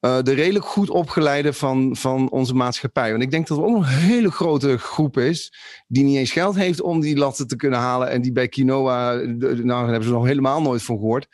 eh, 0.00 0.22
de 0.22 0.32
redelijk 0.32 0.64
goed 0.64 0.90
opgeleide 0.90 1.52
van, 1.52 1.96
van 1.96 2.30
onze 2.30 2.54
maatschappij. 2.54 3.10
Want 3.10 3.22
ik 3.22 3.30
denk 3.30 3.46
dat 3.46 3.58
er 3.58 3.64
ook 3.64 3.76
een 3.76 3.84
hele 3.84 4.30
grote 4.30 4.76
groep 4.78 5.18
is 5.18 5.52
die 5.86 6.04
niet 6.04 6.16
eens 6.16 6.32
geld 6.32 6.54
heeft 6.56 6.80
om 6.80 7.00
die 7.00 7.16
latten 7.16 7.46
te 7.46 7.56
kunnen 7.56 7.78
halen. 7.78 8.08
En 8.10 8.22
die 8.22 8.32
bij 8.32 8.48
quinoa, 8.48 9.12
nou 9.14 9.66
daar 9.66 9.86
hebben 9.86 10.04
ze 10.04 10.10
nog 10.12 10.26
helemaal 10.26 10.62
nooit 10.62 10.82
van 10.82 10.96
gehoord. 10.98 11.26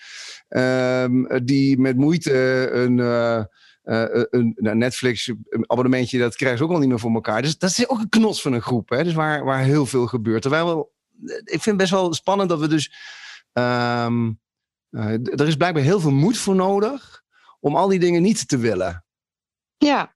Ehm, 0.49 1.45
die 1.45 1.79
met 1.81 1.97
moeite 1.97 2.69
een... 2.73 2.99
eh, 3.01 3.45
een 3.85 4.55
nou, 4.57 4.77
Netflix 4.77 5.33
abonnementje, 5.67 6.19
dat 6.19 6.37
krijgen 6.37 6.59
ze 6.59 6.65
ook 6.65 6.71
al 6.71 6.79
niet 6.79 6.89
meer 6.89 6.99
voor 6.99 7.15
elkaar. 7.15 7.43
Dus 7.43 7.59
dat 7.59 7.71
is 7.71 7.89
ook 7.89 7.99
een 7.99 8.09
knots 8.09 8.43
van 8.43 8.53
een 8.53 8.63
groep, 8.63 8.89
hè? 8.89 9.05
Dus 9.05 9.15
waar, 9.15 9.45
waar 9.45 9.63
heel 9.63 9.87
veel 9.87 10.07
gebeurt. 10.07 10.43
Terwijl 10.43 10.93
ik 11.45 11.63
vind 11.63 11.65
het 11.65 11.77
best 11.77 11.91
wel 11.91 12.15
spannend 12.15 12.49
dat 12.49 12.61
we 12.61 12.69
dus. 12.69 12.93
ehm, 13.53 14.33
eh, 14.91 15.13
er 15.13 15.47
is 15.47 15.57
blijkbaar 15.57 15.83
heel 15.83 16.01
veel 16.01 16.11
moed 16.11 16.39
voor 16.39 16.55
nodig 16.55 17.23
om 17.61 17.77
al 17.77 17.89
die 17.89 17.99
dingen 17.99 18.23
niet 18.23 18.49
te 18.49 18.59
willen. 18.59 19.05
Ja, 19.77 20.15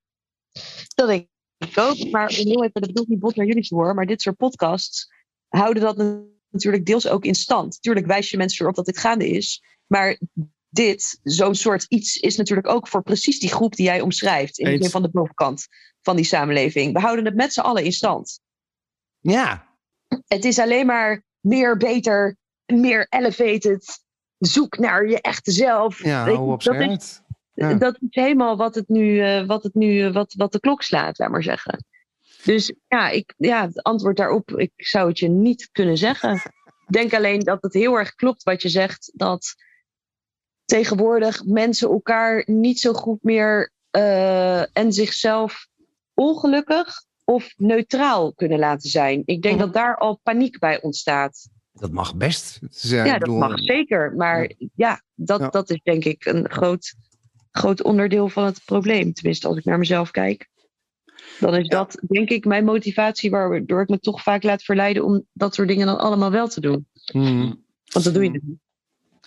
dat 0.94 1.08
denk 1.08 1.26
ik 1.58 1.78
ook. 1.78 2.10
Maar 2.10 2.30
heel 2.30 2.64
even, 2.64 2.80
dat 2.80 2.86
bedoelt 2.86 3.08
niet 3.08 3.18
bot 3.18 3.36
naar 3.36 3.46
jullie 3.46 3.66
horen, 3.68 3.94
maar 3.94 4.06
dit 4.06 4.22
soort 4.22 4.36
podcasts 4.36 5.12
houden 5.48 5.82
dat 5.82 6.22
natuurlijk 6.50 6.86
deels 6.86 7.08
ook 7.08 7.24
in 7.24 7.34
stand. 7.34 7.82
Tuurlijk 7.82 8.06
wijs 8.06 8.30
je 8.30 8.36
mensen 8.36 8.62
erop 8.62 8.76
dat 8.76 8.86
dit 8.86 8.98
gaande 8.98 9.28
is. 9.28 9.62
Maar 9.86 10.20
dit, 10.68 11.20
zo'n 11.22 11.54
soort 11.54 11.84
iets, 11.88 12.16
is 12.16 12.36
natuurlijk 12.36 12.68
ook 12.68 12.88
voor 12.88 13.02
precies 13.02 13.38
die 13.38 13.52
groep 13.52 13.76
die 13.76 13.86
jij 13.86 14.00
omschrijft. 14.00 14.58
In 14.58 14.70
de 14.70 14.82
zin 14.82 14.90
van 14.90 15.02
de 15.02 15.10
bovenkant 15.10 15.66
van 16.00 16.16
die 16.16 16.24
samenleving. 16.24 16.92
We 16.92 17.00
houden 17.00 17.24
het 17.24 17.34
met 17.34 17.52
z'n 17.52 17.60
allen 17.60 17.84
in 17.84 17.92
stand. 17.92 18.40
Ja, 19.20 19.66
Het 20.26 20.44
is 20.44 20.58
alleen 20.58 20.86
maar 20.86 21.22
meer, 21.40 21.76
beter, 21.76 22.36
meer 22.66 23.06
elevated. 23.08 24.06
Zoek 24.38 24.78
naar 24.78 25.08
je 25.08 25.20
echte 25.20 25.50
zelf. 25.50 26.04
ja 26.04 26.24
Weet 26.24 26.34
je, 26.34 26.38
hou 26.38 26.52
op 26.52 26.62
dat, 26.62 26.74
is. 26.74 27.20
Ja. 27.54 27.74
dat 27.74 27.98
is 28.00 28.08
helemaal 28.10 28.56
wat 28.56 28.74
het 28.74 28.88
nu, 28.88 29.20
eh, 29.20 29.46
wat, 29.46 29.62
het 29.62 29.74
nu 29.74 30.02
eh, 30.02 30.12
wat, 30.12 30.34
wat 30.36 30.52
de 30.52 30.60
klok 30.60 30.82
slaat, 30.82 31.18
laat 31.18 31.30
maar 31.30 31.42
zeggen. 31.42 31.84
Dus 32.44 32.72
ja, 32.88 33.08
ik, 33.08 33.34
ja, 33.36 33.66
het 33.66 33.82
antwoord 33.82 34.16
daarop, 34.16 34.50
ik 34.50 34.72
zou 34.76 35.08
het 35.08 35.18
je 35.18 35.28
niet 35.28 35.68
kunnen 35.72 35.96
zeggen. 35.96 36.40
Denk 36.86 37.14
alleen 37.14 37.40
dat 37.40 37.62
het 37.62 37.72
heel 37.72 37.94
erg 37.94 38.14
klopt 38.14 38.42
wat 38.42 38.62
je 38.62 38.68
zegt, 38.68 39.10
dat 39.14 39.54
tegenwoordig 40.68 41.44
mensen 41.44 41.90
elkaar 41.90 42.42
niet 42.46 42.80
zo 42.80 42.92
goed 42.92 43.22
meer 43.22 43.72
eh, 43.90 44.76
en 44.76 44.92
zichzelf 44.92 45.66
ongelukkig 46.14 47.04
of 47.24 47.54
neutraal 47.56 48.32
kunnen 48.34 48.58
laten 48.58 48.90
zijn. 48.90 49.22
Ik 49.24 49.42
denk 49.42 49.54
Mhm. 49.56 49.64
dat 49.64 49.74
daar 49.74 49.96
al 49.96 50.20
paniek 50.22 50.58
bij 50.58 50.82
ontstaat. 50.82 51.48
Dat 51.72 51.90
mag 51.92 52.16
best. 52.16 52.58
Eh, 52.82 53.04
Ja, 53.06 53.18
dat 53.18 53.28
mag 53.28 53.58
zeker. 53.58 54.14
Maar 54.16 54.52
ja, 54.74 55.02
dat, 55.14 55.40
Ja. 55.40 55.48
dat 55.48 55.70
is 55.70 55.80
denk 55.82 56.04
ik 56.04 56.24
een 56.24 56.50
groot, 56.50 56.94
groot 57.50 57.82
onderdeel 57.82 58.28
van 58.28 58.44
het 58.44 58.64
probleem. 58.64 59.12
Tenminste, 59.12 59.48
als 59.48 59.56
ik 59.56 59.64
naar 59.64 59.78
mezelf 59.78 60.10
kijk. 60.10 60.48
Dan 61.40 61.54
is 61.56 61.62
Ja. 61.68 61.76
dat 61.78 61.98
denk 62.08 62.28
ik 62.28 62.44
mijn 62.44 62.64
motivatie 62.64 63.30
waardoor 63.30 63.82
ik 63.82 63.88
me 63.88 63.98
toch 63.98 64.22
vaak 64.22 64.42
laat 64.42 64.62
verleiden 64.62 65.04
om 65.04 65.24
dat 65.32 65.54
soort 65.54 65.68
dingen 65.68 65.86
dan 65.86 65.98
allemaal 65.98 66.30
wel 66.30 66.48
te 66.48 66.60
doen. 66.60 66.86
hmm. 67.12 67.64
Want 67.92 68.04
dat 68.04 68.14
doe 68.14 68.24
je 68.24 68.30
dus 68.32 68.42
niet. 68.44 68.58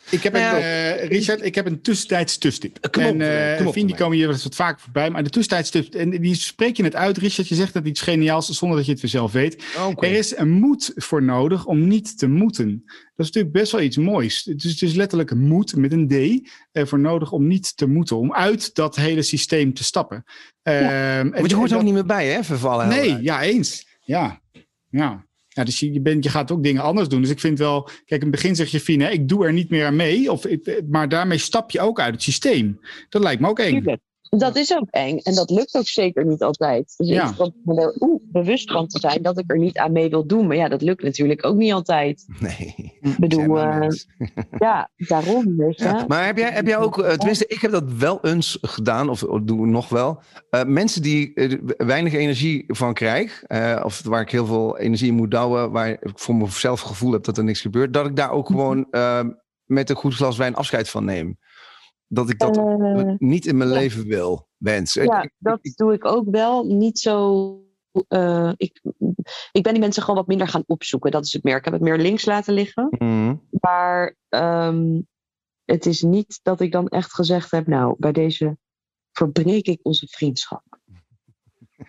Ik 0.10 0.24
heb 0.24 0.34
een, 0.34 0.40
Ja. 0.40 0.60
eh, 0.60 1.08
Richard, 1.08 1.46
ik 1.46 1.56
heb 1.56 1.66
een 1.66 1.82
tussentijds. 1.82 2.38
Kom 2.38 3.06
op, 3.06 3.12
en 3.12 3.22
eh, 3.22 3.52
eh 3.52 3.58
kom 3.58 3.68
op, 3.68 3.74
Fien, 3.74 3.88
die 3.88 3.96
komen 3.96 4.18
hier 4.18 4.28
wat 4.28 4.56
vaker 4.56 4.82
voorbij. 4.82 5.10
Maar 5.10 5.24
de 5.24 5.30
tussentijds 5.30 5.90
en 5.90 6.10
die 6.10 6.36
spreek 6.36 6.78
je 6.78 6.84
net 6.84 6.96
uit, 6.96 7.18
Richard. 7.18 7.48
Je 7.48 7.56
zegt 7.56 7.74
dat 7.74 7.86
iets 7.86 8.02
geniaals 8.02 8.50
zonder 8.50 8.78
dat 8.78 8.86
je 8.86 8.92
het 8.92 9.02
weer 9.02 9.12
zelf 9.12 9.32
weet. 9.32 9.64
Oké. 9.88 10.06
Er 10.06 10.12
is 10.12 10.38
een 10.38 10.50
moed 10.52 10.92
voor 10.96 11.24
nodig 11.24 11.66
om 11.66 11.88
niet 11.88 12.18
te 12.18 12.28
moeten. 12.28 12.82
Dat 12.86 13.26
is 13.26 13.26
natuurlijk 13.26 13.54
best 13.54 13.72
wel 13.72 13.82
iets 13.82 13.98
moois. 13.98 14.44
Het 14.46 14.64
is, 14.64 14.72
het 14.72 14.82
is 14.82 14.94
letterlijk 14.94 15.36
moed 15.36 15.76
met 15.76 15.92
een 15.92 16.08
D 16.08 16.50
ervoor 16.72 17.00
nodig 17.00 17.32
om 17.32 17.48
niet 17.48 17.78
te 17.78 17.88
moeten. 17.88 18.18
Om 18.18 18.34
uit 18.34 18.76
dat 18.76 18.96
hele 18.96 19.22
systeem 19.22 19.74
te 19.74 19.84
stappen. 19.84 20.24
Ehm, 20.64 21.30
Want 21.30 21.50
je 21.50 21.56
hoort 21.56 21.72
er 21.72 21.78
ook 21.78 21.84
niet 21.84 21.94
meer 21.94 22.06
bij, 22.06 22.28
hè? 22.28 22.44
Vervallen. 22.44 22.88
Nee, 22.88 23.22
ja, 23.22 23.42
eens. 23.42 23.88
Ja, 24.02 24.42
ja. 24.90 25.26
Ja 25.54 25.64
dus 25.64 25.80
je, 25.80 26.02
bent, 26.02 26.24
je 26.24 26.30
gaat 26.30 26.52
ook 26.52 26.64
dingen 26.64 26.82
anders 26.82 27.08
doen. 27.08 27.22
Dus 27.22 27.30
ik 27.30 27.40
vind 27.40 27.58
wel, 27.58 27.84
kijk, 27.84 28.22
in 28.22 28.22
het 28.22 28.32
begin 28.32 28.56
zeg 28.56 28.70
je, 28.70 28.80
Fien, 28.80 29.02
hè, 29.02 29.10
ik 29.10 29.28
doe 29.30 29.46
er 29.46 29.54
niet 29.54 29.70
meer 29.70 29.86
aan 29.86 29.96
mee. 29.96 30.32
Of, 30.32 30.46
maar 30.90 31.10
daarmee 31.10 31.38
stap 31.38 31.72
je 31.72 31.80
ook 31.80 32.00
uit 32.00 32.14
het 32.14 32.24
systeem. 32.24 32.80
Dat 33.10 33.22
lijkt 33.22 33.42
me 33.42 33.48
ook 33.48 33.60
eng. 33.60 33.84
Dat 34.38 34.56
is 34.56 34.74
ook 34.76 34.88
eng. 34.90 35.18
En 35.18 35.36
dat 35.36 35.50
lukt 35.50 35.76
ook 35.76 35.88
zeker 35.88 36.26
niet 36.26 36.42
altijd. 36.42 36.94
Dus 36.98 37.08
Ja. 37.08 37.30
ik 37.30 37.36
probeer 37.36 37.62
me 37.64 37.82
er 37.82 38.20
bewust 38.32 38.72
van 38.72 38.88
te 38.88 39.00
zijn 39.00 39.22
dat 39.22 39.40
ik 39.40 39.52
er 39.52 39.58
niet 39.58 39.78
aan 39.78 39.92
mee 39.92 40.10
wil 40.10 40.28
doen. 40.28 40.48
Maar 40.48 40.56
ja, 40.56 40.68
dat 40.70 40.82
lukt 40.82 41.04
natuurlijk 41.04 41.46
ook 41.46 41.56
niet 41.56 41.72
altijd. 41.74 42.26
Nee. 42.40 42.98
Ik 43.02 43.18
bedoel, 43.18 43.60
eh, 43.60 43.88
ja, 44.60 44.90
daarom 44.96 45.58
dus. 45.58 45.78
Ja, 45.78 46.06
maar 46.08 46.26
heb 46.26 46.38
jij, 46.38 46.52
heb 46.52 46.68
jij 46.68 46.78
ook, 46.78 47.00
eh, 47.02 47.14
tenminste, 47.14 47.46
ik 47.48 47.62
heb 47.62 47.72
dat 47.72 47.92
wel 47.94 48.20
eens 48.22 48.58
gedaan, 48.62 49.10
of 49.10 49.20
doe 49.44 49.66
nog 49.68 49.90
wel. 49.90 50.22
Eh, 50.50 50.64
mensen 50.64 51.02
die 51.02 51.32
weinig 51.78 52.14
energie 52.14 52.64
van 52.68 52.94
krijg, 52.94 53.44
of 53.84 54.02
waar 54.04 54.22
ik 54.22 54.32
heel 54.32 54.46
veel 54.46 54.78
energie 54.78 55.08
in 55.08 55.16
moet 55.16 55.32
douwen, 55.32 55.72
waar 55.72 55.90
ik 55.90 56.00
voor 56.16 56.36
mezelf 56.36 56.80
het 56.80 56.90
gevoel 56.90 57.12
heb 57.12 57.24
dat 57.24 57.38
er 57.38 57.44
niks 57.44 57.62
gebeurt, 57.62 57.94
dat 57.94 58.06
ik 58.06 58.16
daar 58.16 58.32
ook 58.32 58.48
gewoon 58.48 58.88
eh, 58.92 59.24
met 59.66 59.90
een 59.90 59.96
goed 59.96 60.14
glas 60.16 60.38
wijn 60.38 60.56
afscheid 60.56 60.90
van 60.90 61.06
neem. 61.06 61.38
Dat 62.14 62.30
ik 62.30 62.40
dat 62.40 62.58
Eh, 62.58 63.14
niet 63.18 63.46
in 63.46 63.58
mijn 63.58 63.70
ja. 63.70 63.76
leven 63.76 64.08
wil, 64.08 64.48
wens. 64.58 64.94
Ja, 64.94 65.22
Ik- 65.22 65.34
dat 65.38 65.60
ik- 65.62 65.76
doe 65.76 65.94
ik 65.94 66.06
ook 66.06 66.30
wel. 66.30 66.64
Niet 66.66 67.00
zo. 67.00 67.56
eh, 68.08 68.52
ik, 68.58 68.82
ik 69.52 69.64
ben 69.64 69.72
die 69.72 69.80
mensen 69.82 70.02
gewoon 70.02 70.16
wat 70.18 70.28
minder 70.28 70.48
gaan 70.48 70.64
opzoeken. 70.68 71.12
Dat 71.12 71.26
is 71.26 71.34
het 71.34 71.44
meer. 71.44 71.56
Ik 71.58 71.64
heb 71.64 71.74
het 71.74 71.82
meer 71.82 71.98
links 71.98 72.26
laten 72.26 72.54
liggen. 72.54 72.88
Mhm. 72.90 73.36
Maar 73.50 74.16
ehm, 74.30 75.02
het 75.66 75.86
is 75.86 76.02
niet 76.02 76.40
dat 76.44 76.62
ik 76.62 76.72
dan 76.72 76.88
echt 76.88 77.14
gezegd 77.14 77.52
heb. 77.52 77.68
Nou, 77.68 77.96
bij 77.98 78.12
deze 78.12 78.58
verbreek 79.12 79.68
ik 79.68 79.80
onze 79.84 80.08
vriendschap. 80.08 80.64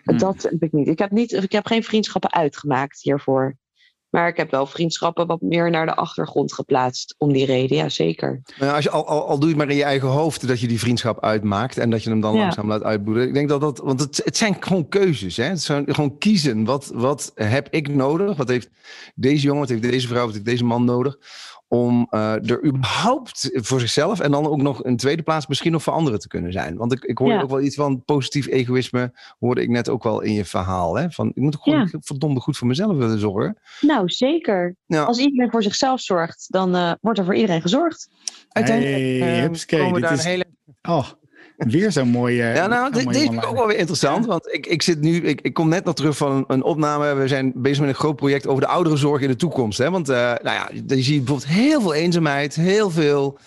Hmm. 0.03 0.17
Dat 0.17 0.41
heb 0.43 0.63
ik 0.63 0.71
niet. 0.71 0.87
Ik 0.87 0.99
heb, 0.99 1.11
niet. 1.11 1.31
ik 1.31 1.51
heb 1.51 1.65
geen 1.65 1.83
vriendschappen 1.83 2.31
uitgemaakt 2.33 3.01
hiervoor. 3.01 3.57
Maar 4.13 4.27
ik 4.27 4.37
heb 4.37 4.51
wel 4.51 4.65
vriendschappen 4.65 5.27
wat 5.27 5.41
meer 5.41 5.69
naar 5.69 5.85
de 5.85 5.95
achtergrond 5.95 6.53
geplaatst. 6.53 7.15
Om 7.17 7.33
die 7.33 7.45
reden, 7.45 7.77
ja 7.77 7.89
zeker. 7.89 8.41
Nou, 8.59 8.75
als 8.75 8.83
je, 8.83 8.89
al, 8.89 9.07
al, 9.07 9.27
al 9.27 9.39
doe 9.39 9.49
je 9.49 9.55
het 9.55 9.57
maar 9.57 9.69
in 9.69 9.75
je 9.77 9.83
eigen 9.83 10.07
hoofd 10.07 10.47
dat 10.47 10.59
je 10.59 10.67
die 10.67 10.79
vriendschap 10.79 11.23
uitmaakt 11.23 11.77
en 11.77 11.89
dat 11.89 12.03
je 12.03 12.09
hem 12.09 12.21
dan 12.21 12.33
Ja. 12.33 12.39
langzaam 12.39 12.67
laat 12.67 12.83
uitboeden. 12.83 13.27
Ik 13.27 13.33
denk 13.33 13.49
dat 13.49 13.61
dat, 13.61 13.77
want 13.77 13.99
het, 13.99 14.21
het 14.25 14.37
zijn 14.37 14.55
gewoon 14.59 14.87
keuzes. 14.87 15.37
Hè? 15.37 15.43
Het 15.43 15.61
zijn 15.61 15.83
gewoon 15.87 16.17
kiezen. 16.17 16.63
Wat, 16.63 16.91
wat 16.93 17.31
heb 17.35 17.67
ik 17.69 17.87
nodig? 17.87 18.37
Wat 18.37 18.47
heeft 18.47 18.69
deze 19.15 19.43
jongen, 19.45 19.59
wat 19.59 19.69
heeft 19.69 19.81
deze 19.81 20.07
vrouw, 20.07 20.25
wat 20.25 20.33
heeft 20.33 20.45
deze 20.45 20.63
man 20.65 20.85
nodig? 20.85 21.17
Om 21.73 22.07
eh, 22.09 22.49
er 22.49 22.63
überhaupt 22.65 23.49
voor 23.53 23.79
zichzelf 23.79 24.19
en 24.19 24.31
dan 24.31 24.47
ook 24.47 24.61
nog 24.61 24.83
in 24.83 24.97
tweede 24.97 25.23
plaats 25.23 25.47
misschien 25.47 25.71
nog 25.71 25.83
voor 25.83 25.93
anderen 25.93 26.19
te 26.19 26.27
kunnen 26.27 26.51
zijn. 26.51 26.77
Want 26.77 26.91
ik, 26.93 27.03
ik 27.03 27.17
hoor 27.17 27.27
Ja. 27.31 27.41
ook 27.41 27.49
wel 27.49 27.61
iets 27.61 27.75
van 27.75 28.03
positief 28.05 28.47
egoïsme, 28.47 29.11
hoorde 29.39 29.61
ik 29.61 29.69
net 29.69 29.89
ook 29.89 30.03
wel 30.03 30.21
in 30.21 30.33
je 30.33 30.45
verhaal. 30.45 30.97
Hè? 30.97 31.11
Van, 31.11 31.27
ik 31.27 31.35
moet 31.41 31.55
ook 31.55 31.63
gewoon 31.63 31.89
Ja. 31.91 31.99
verdomde 31.99 32.39
goed 32.39 32.57
voor 32.57 32.67
mezelf 32.67 32.97
willen 32.97 33.19
zorgen. 33.19 33.57
Nou, 33.81 34.09
zeker. 34.09 34.75
Ja. 34.85 35.03
Als 35.03 35.17
iedereen 35.19 35.51
voor 35.51 35.63
zichzelf 35.63 36.01
zorgt, 36.01 36.45
dan 36.49 36.75
eh, 36.75 36.91
wordt 37.01 37.19
er 37.19 37.25
voor 37.25 37.35
iedereen 37.35 37.61
gezorgd. 37.61 38.09
Uiteindelijk 38.49 38.95
Hey, 39.23 39.79
komen 39.79 39.93
we 39.93 39.99
dit 39.99 40.01
daar 40.09 40.13
is- 40.13 40.23
een 40.23 40.29
hele 40.29 40.45
Oh, 40.81 41.07
weer 41.65 41.91
zo'n 41.91 42.07
mooie. 42.07 42.43
Ja, 42.43 42.67
nou, 42.67 42.91
de- 42.91 43.03
mooie 43.03 43.17
vind 43.17 43.33
ik 43.33 43.45
ook 43.45 43.55
wel 43.55 43.67
weer 43.67 43.77
interessant. 43.77 44.25
Want 44.25 44.53
ik, 44.53 44.65
ik 44.65 44.81
zit 44.81 45.01
nu, 45.01 45.21
ik, 45.21 45.41
ik 45.41 45.53
kom 45.53 45.69
net 45.69 45.83
nog 45.85 45.95
terug 45.95 46.17
van 46.17 46.31
een, 46.31 46.43
een 46.47 46.63
opname. 46.63 47.13
We 47.13 47.27
zijn 47.27 47.51
bezig 47.55 47.79
met 47.79 47.89
een 47.89 47.95
groot 47.95 48.15
project 48.15 48.47
over 48.47 48.61
de 48.61 48.67
ouderenzorg 48.67 49.21
in 49.21 49.27
de 49.27 49.35
toekomst. 49.35 49.77
Hè? 49.77 49.89
Want, 49.91 50.09
eh, 50.09 50.15
nou 50.17 50.43
ja, 50.43 50.69
je 50.87 51.03
ziet 51.03 51.25
bijvoorbeeld 51.25 51.47
heel 51.47 51.81
veel 51.81 51.93
eenzaamheid, 51.93 52.55
heel 52.55 52.89
veel 52.89 53.37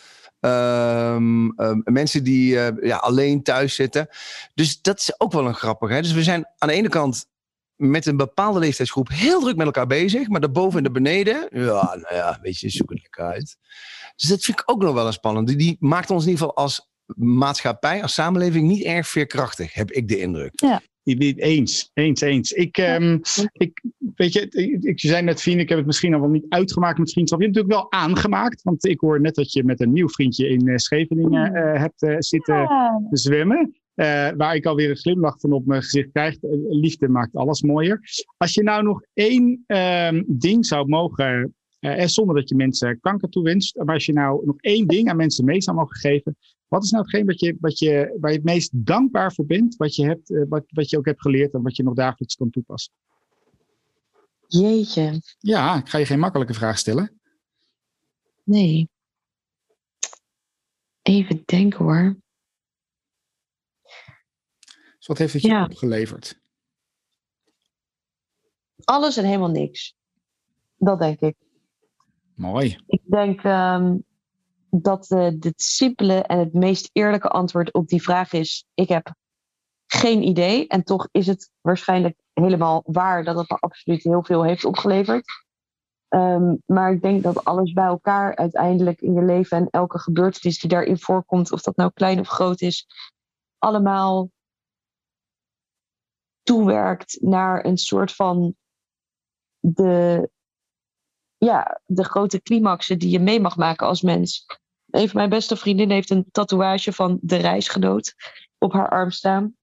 ehm, 0.40 1.48
ehm, 1.56 1.80
mensen 1.84 2.24
die 2.24 2.60
eh, 2.60 2.88
ja, 2.88 2.96
alleen 2.96 3.42
thuis 3.42 3.74
zitten. 3.74 4.08
Dus 4.54 4.80
dat 4.82 4.98
is 4.98 5.20
ook 5.20 5.32
wel 5.32 5.46
een 5.46 5.54
grappig. 5.54 5.88
Hè? 5.90 6.02
Dus 6.02 6.12
we 6.12 6.22
zijn 6.22 6.46
aan 6.58 6.68
de 6.68 6.74
ene 6.74 6.88
kant 6.88 7.26
met 7.76 8.06
een 8.06 8.16
bepaalde 8.16 8.58
leeftijdsgroep 8.58 9.08
heel 9.08 9.40
druk 9.40 9.56
met 9.56 9.66
elkaar 9.66 9.86
bezig. 9.86 10.28
Maar 10.28 10.40
daarboven 10.40 10.76
en 10.76 10.84
daar 10.84 10.92
beneden, 10.92 11.48
ja, 11.50 11.96
nou 12.00 12.14
ja, 12.14 12.38
weet 12.42 12.58
je, 12.58 12.70
zoek 12.70 12.90
het 12.90 13.00
lekker 13.02 13.24
uit. 13.24 13.56
Dus 14.16 14.28
dat 14.28 14.44
vind 14.44 14.60
ik 14.60 14.70
ook 14.70 14.82
nog 14.82 14.94
wel 14.94 15.06
een 15.06 15.12
spannend. 15.12 15.46
Die, 15.46 15.56
die 15.56 15.76
maakt 15.80 16.10
ons 16.10 16.24
in 16.24 16.30
ieder 16.30 16.46
geval 16.46 16.62
als 16.64 16.88
maatschappij, 17.14 18.02
als 18.02 18.14
samenleving 18.14 18.68
niet 18.68 18.84
erg 18.84 19.08
veerkrachtig, 19.08 19.74
heb 19.74 19.90
ik 19.90 20.08
de 20.08 20.18
indruk. 20.18 20.60
Niet- 21.02 21.18
niet 21.18 21.38
Eens, 21.38 21.90
eens, 21.94 22.20
eens. 22.20 22.52
Ik, 22.52 22.78
ehm, 22.78 23.18
ik, 23.52 23.82
weet 24.14 24.32
je, 24.32 24.48
ik 24.80 25.00
zei 25.00 25.22
net, 25.22 25.42
Fien, 25.42 25.58
ik 25.58 25.68
heb 25.68 25.78
het 25.78 25.86
misschien 25.86 26.14
al 26.14 26.20
wel 26.20 26.28
niet 26.28 26.46
uitgemaakt 26.48 26.98
met 26.98 27.12
vriendschap. 27.12 27.40
Je 27.40 27.44
hebt 27.44 27.56
het 27.56 27.66
natuurlijk 27.66 27.92
wel 27.92 28.00
aangemaakt. 28.02 28.62
Want 28.62 28.84
ik 28.84 29.00
hoor 29.00 29.20
net 29.20 29.34
dat 29.34 29.52
je 29.52 29.64
met 29.64 29.80
een 29.80 29.92
nieuw 29.92 30.08
vriendje 30.08 30.48
in 30.48 30.66
uh, 30.66 30.76
Scheveningen 30.76 31.56
uh, 31.56 31.80
hebt 31.80 32.02
uh, 32.02 32.16
zitten 32.18 32.54
ja. 32.54 33.00
zwemmen. 33.10 33.74
waar 34.36 34.54
ik 34.54 34.66
alweer 34.66 34.90
een 34.90 34.96
glimlach 34.96 35.40
van 35.40 35.52
op 35.52 35.66
mijn 35.66 35.82
gezicht 35.82 36.10
krijg. 36.12 36.36
liefde 36.68 37.08
maakt 37.08 37.34
alles 37.34 37.62
mooier. 37.62 38.00
Als 38.36 38.54
je 38.54 38.62
nou 38.62 38.82
nog 38.82 39.02
één 39.14 39.64
ehm, 39.66 40.22
ding 40.26 40.66
zou 40.66 40.88
mogen, 40.88 41.54
en 41.94 42.08
zonder 42.08 42.34
dat 42.34 42.48
je 42.48 42.54
mensen 42.54 43.00
kanker 43.00 43.28
toewenst. 43.28 43.76
Maar 43.76 43.94
als 43.94 44.06
je 44.06 44.12
nou 44.12 44.46
nog 44.46 44.56
één 44.60 44.86
ding 44.86 45.08
aan 45.08 45.16
mensen 45.16 45.44
mee 45.44 45.62
zou 45.62 45.76
mogen 45.76 45.96
geven. 45.96 46.36
Wat 46.68 46.84
is 46.84 46.90
nou 46.90 47.02
hetgeen 47.02 47.26
wat 47.26 47.40
je, 47.40 47.56
wat 47.60 47.78
je, 47.78 48.16
waar 48.20 48.30
je 48.30 48.36
het 48.36 48.46
meest 48.46 48.70
dankbaar 48.72 49.32
voor 49.32 49.46
bent? 49.46 49.76
Wat 49.76 49.94
je, 49.94 50.04
hebt, 50.04 50.46
wat, 50.48 50.64
wat 50.68 50.90
je 50.90 50.98
ook 50.98 51.04
hebt 51.04 51.20
geleerd 51.20 51.52
en 51.54 51.62
wat 51.62 51.76
je 51.76 51.82
nog 51.82 51.94
dagelijks 51.94 52.34
kan 52.34 52.50
toepassen? 52.50 52.92
Jeetje. 54.46 55.20
Ja, 55.38 55.76
ik 55.76 55.88
ga 55.88 55.98
je 55.98 56.06
geen 56.06 56.18
makkelijke 56.18 56.54
vraag 56.54 56.78
stellen. 56.78 57.20
Nee. 58.44 58.88
Even 61.02 61.42
denken 61.44 61.84
hoor. 61.84 62.16
Dus 64.96 65.06
wat 65.06 65.18
heeft 65.18 65.32
het 65.32 65.42
je 65.42 65.48
ja. 65.48 65.64
opgeleverd? 65.64 66.40
Alles 68.84 69.16
en 69.16 69.24
helemaal 69.24 69.50
niks. 69.50 69.94
Dat 70.76 70.98
denk 70.98 71.20
ik. 71.20 71.36
Mooi. 72.36 72.78
Ik 72.86 73.02
denk 73.04 73.44
um, 73.44 74.04
dat 74.70 75.10
uh, 75.10 75.24
het 75.24 75.62
simpele 75.62 76.22
en 76.22 76.38
het 76.38 76.52
meest 76.52 76.90
eerlijke 76.92 77.28
antwoord 77.28 77.72
op 77.72 77.88
die 77.88 78.02
vraag 78.02 78.32
is: 78.32 78.66
ik 78.74 78.88
heb 78.88 79.14
geen 79.86 80.22
idee. 80.22 80.68
En 80.68 80.84
toch 80.84 81.08
is 81.10 81.26
het 81.26 81.50
waarschijnlijk 81.60 82.20
helemaal 82.32 82.82
waar 82.86 83.24
dat 83.24 83.36
het 83.36 83.50
me 83.50 83.56
absoluut 83.56 84.02
heel 84.02 84.24
veel 84.24 84.44
heeft 84.44 84.64
opgeleverd. 84.64 85.24
Um, 86.08 86.62
maar 86.66 86.92
ik 86.92 87.02
denk 87.02 87.22
dat 87.22 87.44
alles 87.44 87.72
bij 87.72 87.84
elkaar 87.84 88.36
uiteindelijk 88.36 89.00
in 89.00 89.14
je 89.14 89.22
leven 89.22 89.58
en 89.58 89.68
elke 89.70 89.98
gebeurtenis 89.98 90.58
die 90.58 90.70
daarin 90.70 90.98
voorkomt, 90.98 91.52
of 91.52 91.62
dat 91.62 91.76
nou 91.76 91.90
klein 91.94 92.20
of 92.20 92.28
groot 92.28 92.60
is, 92.60 92.86
allemaal 93.58 94.30
toewerkt 96.42 97.18
naar 97.20 97.64
een 97.64 97.78
soort 97.78 98.12
van 98.12 98.54
de, 99.58 100.30
ja, 101.38 101.80
de 101.84 102.04
grote 102.04 102.42
climaxen 102.42 102.98
die 102.98 103.10
je 103.10 103.20
mee 103.20 103.40
mag 103.40 103.56
maken 103.56 103.86
als 103.86 104.02
mens. 104.02 104.46
Een 104.90 105.08
van 105.08 105.16
mijn 105.16 105.30
beste 105.30 105.56
vriendinnen 105.56 105.94
heeft 105.94 106.10
een 106.10 106.28
tatoeage 106.30 106.92
van 106.92 107.18
de 107.20 107.36
reisgenoot 107.36 108.14
op 108.58 108.72
haar 108.72 108.88
arm 108.88 109.10
staan. 109.10 109.54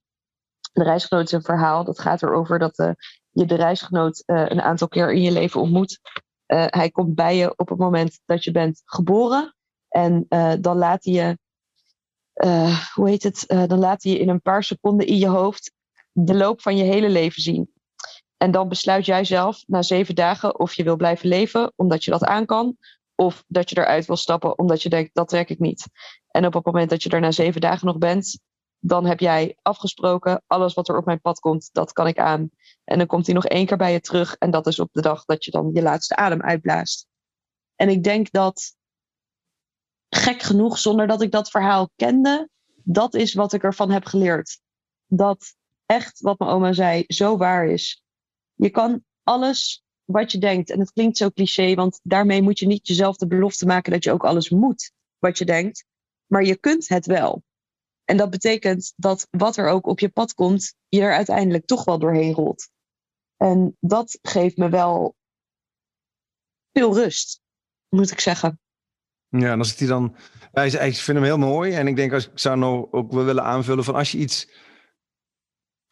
De 0.74 0.84
reisgenoot 0.84 1.26
is 1.26 1.32
een 1.32 1.44
verhaal. 1.44 1.84
Dat 1.84 2.00
gaat 2.00 2.24
erover 2.24 2.60
dat 2.60 2.80
uh, 2.80 2.92
je 3.30 3.46
de 3.46 3.56
reisgenoot 3.56 4.24
uh, 4.26 4.46
een 4.48 4.62
aantal 4.62 4.88
keer 4.88 5.14
in 5.14 5.22
je 5.22 5.32
leven 5.32 5.62
ontmoet. 5.62 6.00
Uh, 6.48 6.66
hij 6.68 6.90
komt 6.90 7.16
bij 7.16 7.38
je 7.38 7.58
op 7.58 7.70
het 7.70 7.78
moment 7.78 8.20
dat 8.26 8.44
je 8.44 8.52
bent 8.52 8.82
geboren. 8.86 9.56
En 9.88 10.26
dan 10.62 10.78
laat 10.78 11.04
hij 11.04 11.14
je, 11.14 11.38
hoe 12.94 13.10
heet 13.10 13.24
het? 13.24 13.46
dan 13.48 13.80
laat 13.80 14.04
hij 14.04 14.12
je 14.12 14.20
in 14.20 14.30
een 14.30 14.42
paar 14.42 14.64
seconden 14.64 15.08
in 15.08 15.18
je 15.18 15.28
hoofd 15.28 15.74
de 16.14 16.36
loop 16.36 16.62
van 16.62 16.78
je 16.78 16.84
hele 16.84 17.10
leven 17.10 17.42
zien. 17.42 17.73
En 18.44 18.52
dan 18.52 18.70
besluit 18.70 19.06
jij 19.06 19.24
zelf 19.24 19.64
na 19.68 19.82
zeven 19.82 20.16
dagen 20.16 20.60
of 20.60 20.74
je 20.74 20.84
wil 20.84 20.96
blijven 20.96 21.28
leven, 21.28 21.74
omdat 21.76 22.04
je 22.04 22.12
dat 22.12 22.24
aan 22.24 22.46
kan. 22.46 22.78
Of 23.16 23.44
dat 23.48 23.70
je 23.70 23.78
eruit 23.78 24.06
wil 24.06 24.16
stappen, 24.16 24.58
omdat 24.58 24.82
je 24.82 24.90
denkt, 24.90 25.10
dat 25.14 25.28
trek 25.28 25.50
ik 25.50 25.60
niet. 25.60 25.88
En 26.28 26.46
op 26.46 26.54
het 26.54 26.66
moment 26.66 26.90
dat 26.90 27.04
je 27.04 27.10
er 27.10 27.20
na 27.20 27.32
zeven 27.32 27.62
dagen 27.62 27.88
nog 27.88 27.98
bent, 27.98 28.40
dan 28.80 29.06
heb 29.06 29.20
jij 29.20 29.58
afgesproken, 29.62 30.44
alles 30.48 30.74
wat 30.74 30.90
er 30.90 30.98
op 30.98 31.06
mijn 31.06 31.22
pad 31.22 31.40
komt, 31.40 31.70
dat 31.72 31.94
kan 31.94 32.08
ik 32.08 32.20
aan. 32.20 32.50
En 32.84 32.98
dan 32.98 33.08
komt 33.08 33.26
hij 33.26 33.36
nog 33.36 33.46
één 33.46 33.66
keer 33.66 33.78
bij 33.78 33.92
je 33.92 34.00
terug. 34.00 34.36
En 34.36 34.52
dat 34.52 34.68
is 34.68 34.80
op 34.80 34.90
de 34.92 35.02
dag 35.02 35.26
dat 35.26 35.46
je 35.46 35.52
dan 35.52 35.70
je 35.74 35.82
laatste 35.82 36.16
adem 36.16 36.42
uitblaast. 36.42 37.08
En 37.76 37.90
ik 37.90 38.04
denk 38.04 38.32
dat, 38.32 38.76
gek 40.10 40.42
genoeg, 40.42 40.78
zonder 40.78 41.08
dat 41.08 41.22
ik 41.22 41.32
dat 41.32 41.50
verhaal 41.50 41.90
kende, 41.96 42.50
dat 42.84 43.14
is 43.14 43.34
wat 43.34 43.54
ik 43.54 43.64
ervan 43.64 43.92
heb 43.92 44.06
geleerd. 44.06 44.60
Dat 45.08 45.56
echt, 45.86 46.20
wat 46.20 46.40
mijn 46.40 46.52
oma 46.52 46.74
zei, 46.74 47.04
zo 47.08 47.38
waar 47.38 47.68
is. 47.68 48.03
Je 48.56 48.70
kan 48.70 49.04
alles 49.24 49.84
wat 50.06 50.32
je 50.32 50.38
denkt, 50.38 50.70
en 50.70 50.80
het 50.80 50.92
klinkt 50.92 51.18
zo 51.18 51.30
cliché, 51.30 51.76
want 51.76 52.00
daarmee 52.04 52.42
moet 52.42 52.60
je 52.60 52.68
niet 52.68 52.88
jezelf 52.88 53.16
de 53.16 53.28
belofte 53.28 53.66
maken 53.66 53.92
dat 53.92 54.04
je 54.04 54.12
ook 54.12 54.26
alles 54.26 54.50
moet 54.50 54.92
wat 55.20 55.38
je 55.38 55.46
denkt. 55.46 55.86
Maar 56.26 56.44
je 56.44 56.58
kunt 56.58 56.88
het 56.88 57.06
wel. 57.06 57.44
En 58.04 58.18
dat 58.18 58.30
betekent 58.30 58.94
dat 58.96 59.28
wat 59.30 59.58
er 59.58 59.68
ook 59.68 59.88
op 59.88 60.00
je 60.00 60.10
pad 60.10 60.34
komt, 60.34 60.76
je 60.88 61.02
er 61.02 61.14
uiteindelijk 61.14 61.66
toch 61.66 61.84
wel 61.84 62.00
doorheen 62.00 62.34
rolt. 62.34 62.70
En 63.38 63.78
dat 63.80 64.20
geeft 64.22 64.58
me 64.58 64.70
wel 64.70 65.16
veel 66.74 66.96
rust, 66.96 67.42
moet 67.90 68.12
ik 68.12 68.20
zeggen. 68.20 68.60
Ja, 69.30 69.56
dan 69.56 69.66
zit 69.66 69.80
hij 69.80 69.88
dan. 69.88 70.16
ik 70.54 70.96
vind 70.96 71.18
hem 71.18 71.24
heel 71.24 71.38
mooi. 71.38 71.74
En 71.74 71.88
ik 71.88 71.96
denk, 71.96 72.14
als 72.14 72.28
ik 72.28 72.40
zou 72.40 72.58
nou 72.58 72.88
ook 72.92 73.12
wel 73.12 73.24
willen 73.24 73.44
aanvullen 73.44 73.84
van 73.84 73.96
als 73.96 74.12
je 74.12 74.18
iets 74.18 74.48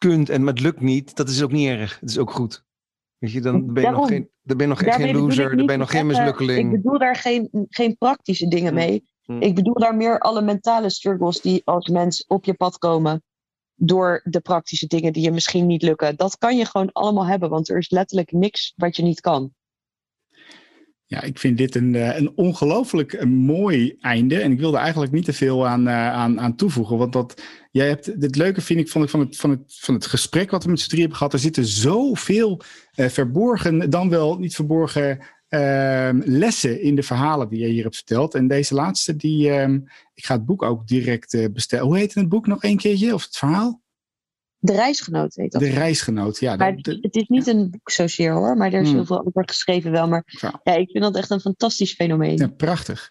kunt 0.01 0.29
en 0.29 0.47
het 0.47 0.59
lukt 0.59 0.81
niet, 0.81 1.15
dat 1.15 1.29
is 1.29 1.43
ook 1.43 1.51
niet 1.51 1.67
erg. 1.67 1.99
Het 1.99 2.09
is 2.09 2.17
ook 2.17 2.31
goed. 2.31 2.63
Weet 3.17 3.31
je, 3.31 3.41
dan 3.41 3.73
ben 3.73 3.83
je 3.83 3.89
nog 3.89 4.07
geen, 4.07 4.29
dan 4.41 4.57
ben 4.57 4.67
je 4.67 4.73
nog 4.73 4.81
echt 4.81 4.95
geen 4.95 5.15
loser, 5.15 5.57
dan 5.57 5.65
ben 5.65 5.75
je 5.75 5.81
nog 5.81 5.91
geen 5.91 6.07
mislukkeling. 6.07 6.73
Ik 6.73 6.81
bedoel 6.81 6.99
daar 6.99 7.15
geen, 7.15 7.49
geen 7.69 7.97
praktische 7.97 8.47
dingen 8.47 8.73
mee. 8.73 9.03
Hm. 9.23 9.41
Ik 9.41 9.55
bedoel 9.55 9.73
daar 9.73 9.95
meer 9.95 10.19
alle 10.19 10.41
mentale 10.41 10.89
struggles 10.89 11.41
die 11.41 11.61
als 11.65 11.87
mens 11.87 12.25
op 12.27 12.45
je 12.45 12.53
pad 12.53 12.77
komen. 12.77 13.23
Door 13.75 14.21
de 14.23 14.39
praktische 14.39 14.87
dingen 14.87 15.13
die 15.13 15.23
je 15.23 15.31
misschien 15.31 15.65
niet 15.65 15.81
lukken. 15.81 16.15
Dat 16.15 16.37
kan 16.37 16.57
je 16.57 16.65
gewoon 16.65 16.91
allemaal 16.91 17.25
hebben, 17.25 17.49
want 17.49 17.69
er 17.69 17.77
is 17.77 17.89
letterlijk 17.89 18.31
niks 18.31 18.73
wat 18.75 18.95
je 18.95 19.03
niet 19.03 19.21
kan. 19.21 19.53
Ja, 21.11 21.21
ik 21.21 21.39
vind 21.39 21.57
dit 21.57 21.75
een, 21.75 21.95
eh, 21.95 22.17
een 22.17 22.31
ongelooflijk 22.35 23.13
eh, 23.13 23.25
mooi 23.27 23.95
einde. 23.99 24.39
En 24.39 24.51
ik 24.51 24.59
wilde 24.59 24.77
eigenlijk 24.77 25.11
niet 25.11 25.25
te 25.25 25.33
veel 25.33 25.67
aan, 25.67 25.87
eh, 25.87 26.13
aan, 26.13 26.39
aan 26.39 26.55
toevoegen. 26.55 26.97
Want 26.97 27.13
dat, 27.13 27.41
jij 27.71 27.87
hebt, 27.87 28.05
het 28.05 28.35
leuke 28.35 28.61
vind 28.61 28.79
ik, 28.79 28.89
vond 28.89 29.03
ik 29.03 29.09
van, 29.09 29.19
het, 29.19 29.37
van, 29.37 29.49
het, 29.49 29.61
van 29.65 29.93
het 29.93 30.05
gesprek 30.05 30.51
wat 30.51 30.63
we 30.63 30.69
met 30.69 30.79
z'n 30.79 30.87
drie 30.87 30.99
hebben 30.99 31.17
gehad. 31.17 31.33
Er 31.33 31.39
zitten 31.39 31.65
zoveel 31.65 32.61
uh, 32.95 33.07
verborgen, 33.07 33.89
dan 33.89 34.09
wel 34.09 34.37
niet 34.37 34.55
verborgen 34.55 35.19
Ehm, 35.51 36.21
lessen 36.25 36.81
in 36.81 36.95
de 36.95 37.03
verhalen 37.03 37.49
die 37.49 37.59
je 37.59 37.67
hier 37.67 37.83
hebt 37.83 37.95
verteld. 37.95 38.35
En 38.35 38.47
deze 38.47 38.73
laatste, 38.73 39.15
die, 39.15 39.47
uh, 39.47 39.73
ik 40.13 40.25
ga 40.25 40.35
het 40.35 40.45
boek 40.45 40.63
ook 40.63 40.87
direct 40.87 41.53
bestellen. 41.53 41.85
Hoe 41.85 41.97
heet 41.97 42.13
het 42.13 42.29
boek 42.29 42.47
nog 42.47 42.63
een 42.63 42.77
keertje? 42.77 43.13
Of 43.13 43.23
het 43.23 43.37
verhaal? 43.37 43.80
De 44.63 44.73
reisgenoot 44.73 45.35
heet 45.35 45.51
dat. 45.51 45.61
De 45.61 45.69
reisgenoot, 45.69 46.39
ja. 46.39 46.55
Maar 46.55 46.73
het 46.83 47.15
is 47.15 47.27
niet 47.27 47.47
een 47.47 47.69
boek 47.69 47.91
zozeer 47.91 48.33
hoor, 48.33 48.57
maar 48.57 48.73
er 48.73 48.81
is 48.81 48.87
hmm. 48.87 48.95
heel 48.95 49.05
veel 49.05 49.25
over 49.25 49.43
geschreven 49.45 49.91
wel. 49.91 50.07
Maar 50.07 50.23
ja. 50.63 50.75
ik 50.75 50.89
vind 50.91 51.03
dat 51.03 51.15
echt 51.15 51.29
een 51.29 51.39
fantastisch 51.39 51.93
fenomeen. 51.93 52.37
Ja, 52.37 52.47
prachtig. 52.47 53.09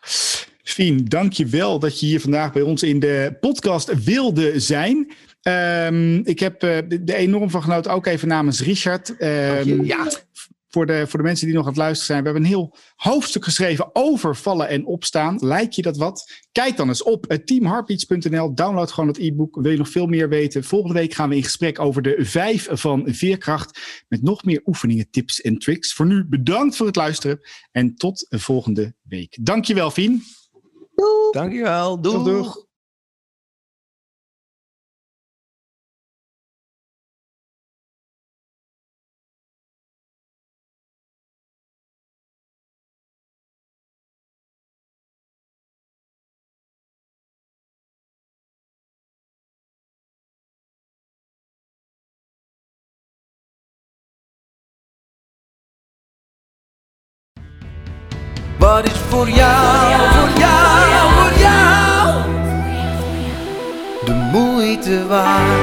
Fien, 0.62 1.04
dank 1.04 1.32
je 1.32 1.46
wel 1.46 1.78
dat 1.78 2.00
je 2.00 2.06
hier 2.06 2.20
vandaag 2.20 2.52
bij 2.52 2.62
ons 2.62 2.82
in 2.82 2.98
de 2.98 3.36
podcast 3.40 4.04
wilde 4.04 4.60
zijn. 4.60 5.12
Um, 5.42 6.26
ik 6.26 6.38
heb 6.38 6.64
uh, 6.64 6.78
de 6.88 7.14
enorm 7.14 7.50
van 7.50 7.62
genoten, 7.62 7.92
ook 7.92 8.06
even 8.06 8.28
namens 8.28 8.62
Richard. 8.62 9.08
Um, 9.08 9.84
ja, 9.84 10.10
voor 10.70 10.86
de, 10.86 11.06
voor 11.06 11.18
de 11.18 11.24
mensen 11.24 11.46
die 11.46 11.54
nog 11.54 11.64
aan 11.64 11.70
het 11.70 11.78
luisteren 11.78 12.06
zijn. 12.06 12.18
We 12.18 12.24
hebben 12.24 12.42
een 12.42 12.56
heel 12.56 12.76
hoofdstuk 12.96 13.44
geschreven 13.44 13.90
over 13.92 14.36
vallen 14.36 14.68
en 14.68 14.86
opstaan. 14.86 15.38
Lijkt 15.40 15.74
je 15.74 15.82
dat 15.82 15.96
wat? 15.96 16.32
Kijk 16.52 16.76
dan 16.76 16.88
eens 16.88 17.02
op 17.02 17.26
teamheartbeats.nl. 17.44 18.54
Download 18.54 18.90
gewoon 18.90 19.08
het 19.08 19.18
e-book. 19.18 19.58
Wil 19.60 19.70
je 19.70 19.78
nog 19.78 19.88
veel 19.88 20.06
meer 20.06 20.28
weten? 20.28 20.64
Volgende 20.64 20.94
week 20.94 21.14
gaan 21.14 21.28
we 21.28 21.36
in 21.36 21.42
gesprek 21.42 21.78
over 21.78 22.02
de 22.02 22.16
vijf 22.18 22.68
van 22.70 23.02
veerkracht. 23.06 24.04
Met 24.08 24.22
nog 24.22 24.44
meer 24.44 24.62
oefeningen, 24.64 25.10
tips 25.10 25.40
en 25.40 25.58
tricks. 25.58 25.92
Voor 25.92 26.06
nu 26.06 26.26
bedankt 26.28 26.76
voor 26.76 26.86
het 26.86 26.96
luisteren. 26.96 27.40
En 27.72 27.94
tot 27.94 28.26
volgende 28.28 28.94
week. 29.02 29.38
Dankjewel, 29.40 29.90
Fien. 29.90 30.22
Doeg. 30.94 31.32
Dankjewel. 31.32 32.00
Doeg. 32.00 32.24
doeg. 32.24 32.68
Voor 59.10 59.28
jou, 59.28 60.10
voor 60.10 60.38
jou, 60.38 61.12
voor 61.14 61.38
jou 61.38 62.22
de 64.04 64.12
moeite 64.32 65.06
waard? 65.06 65.59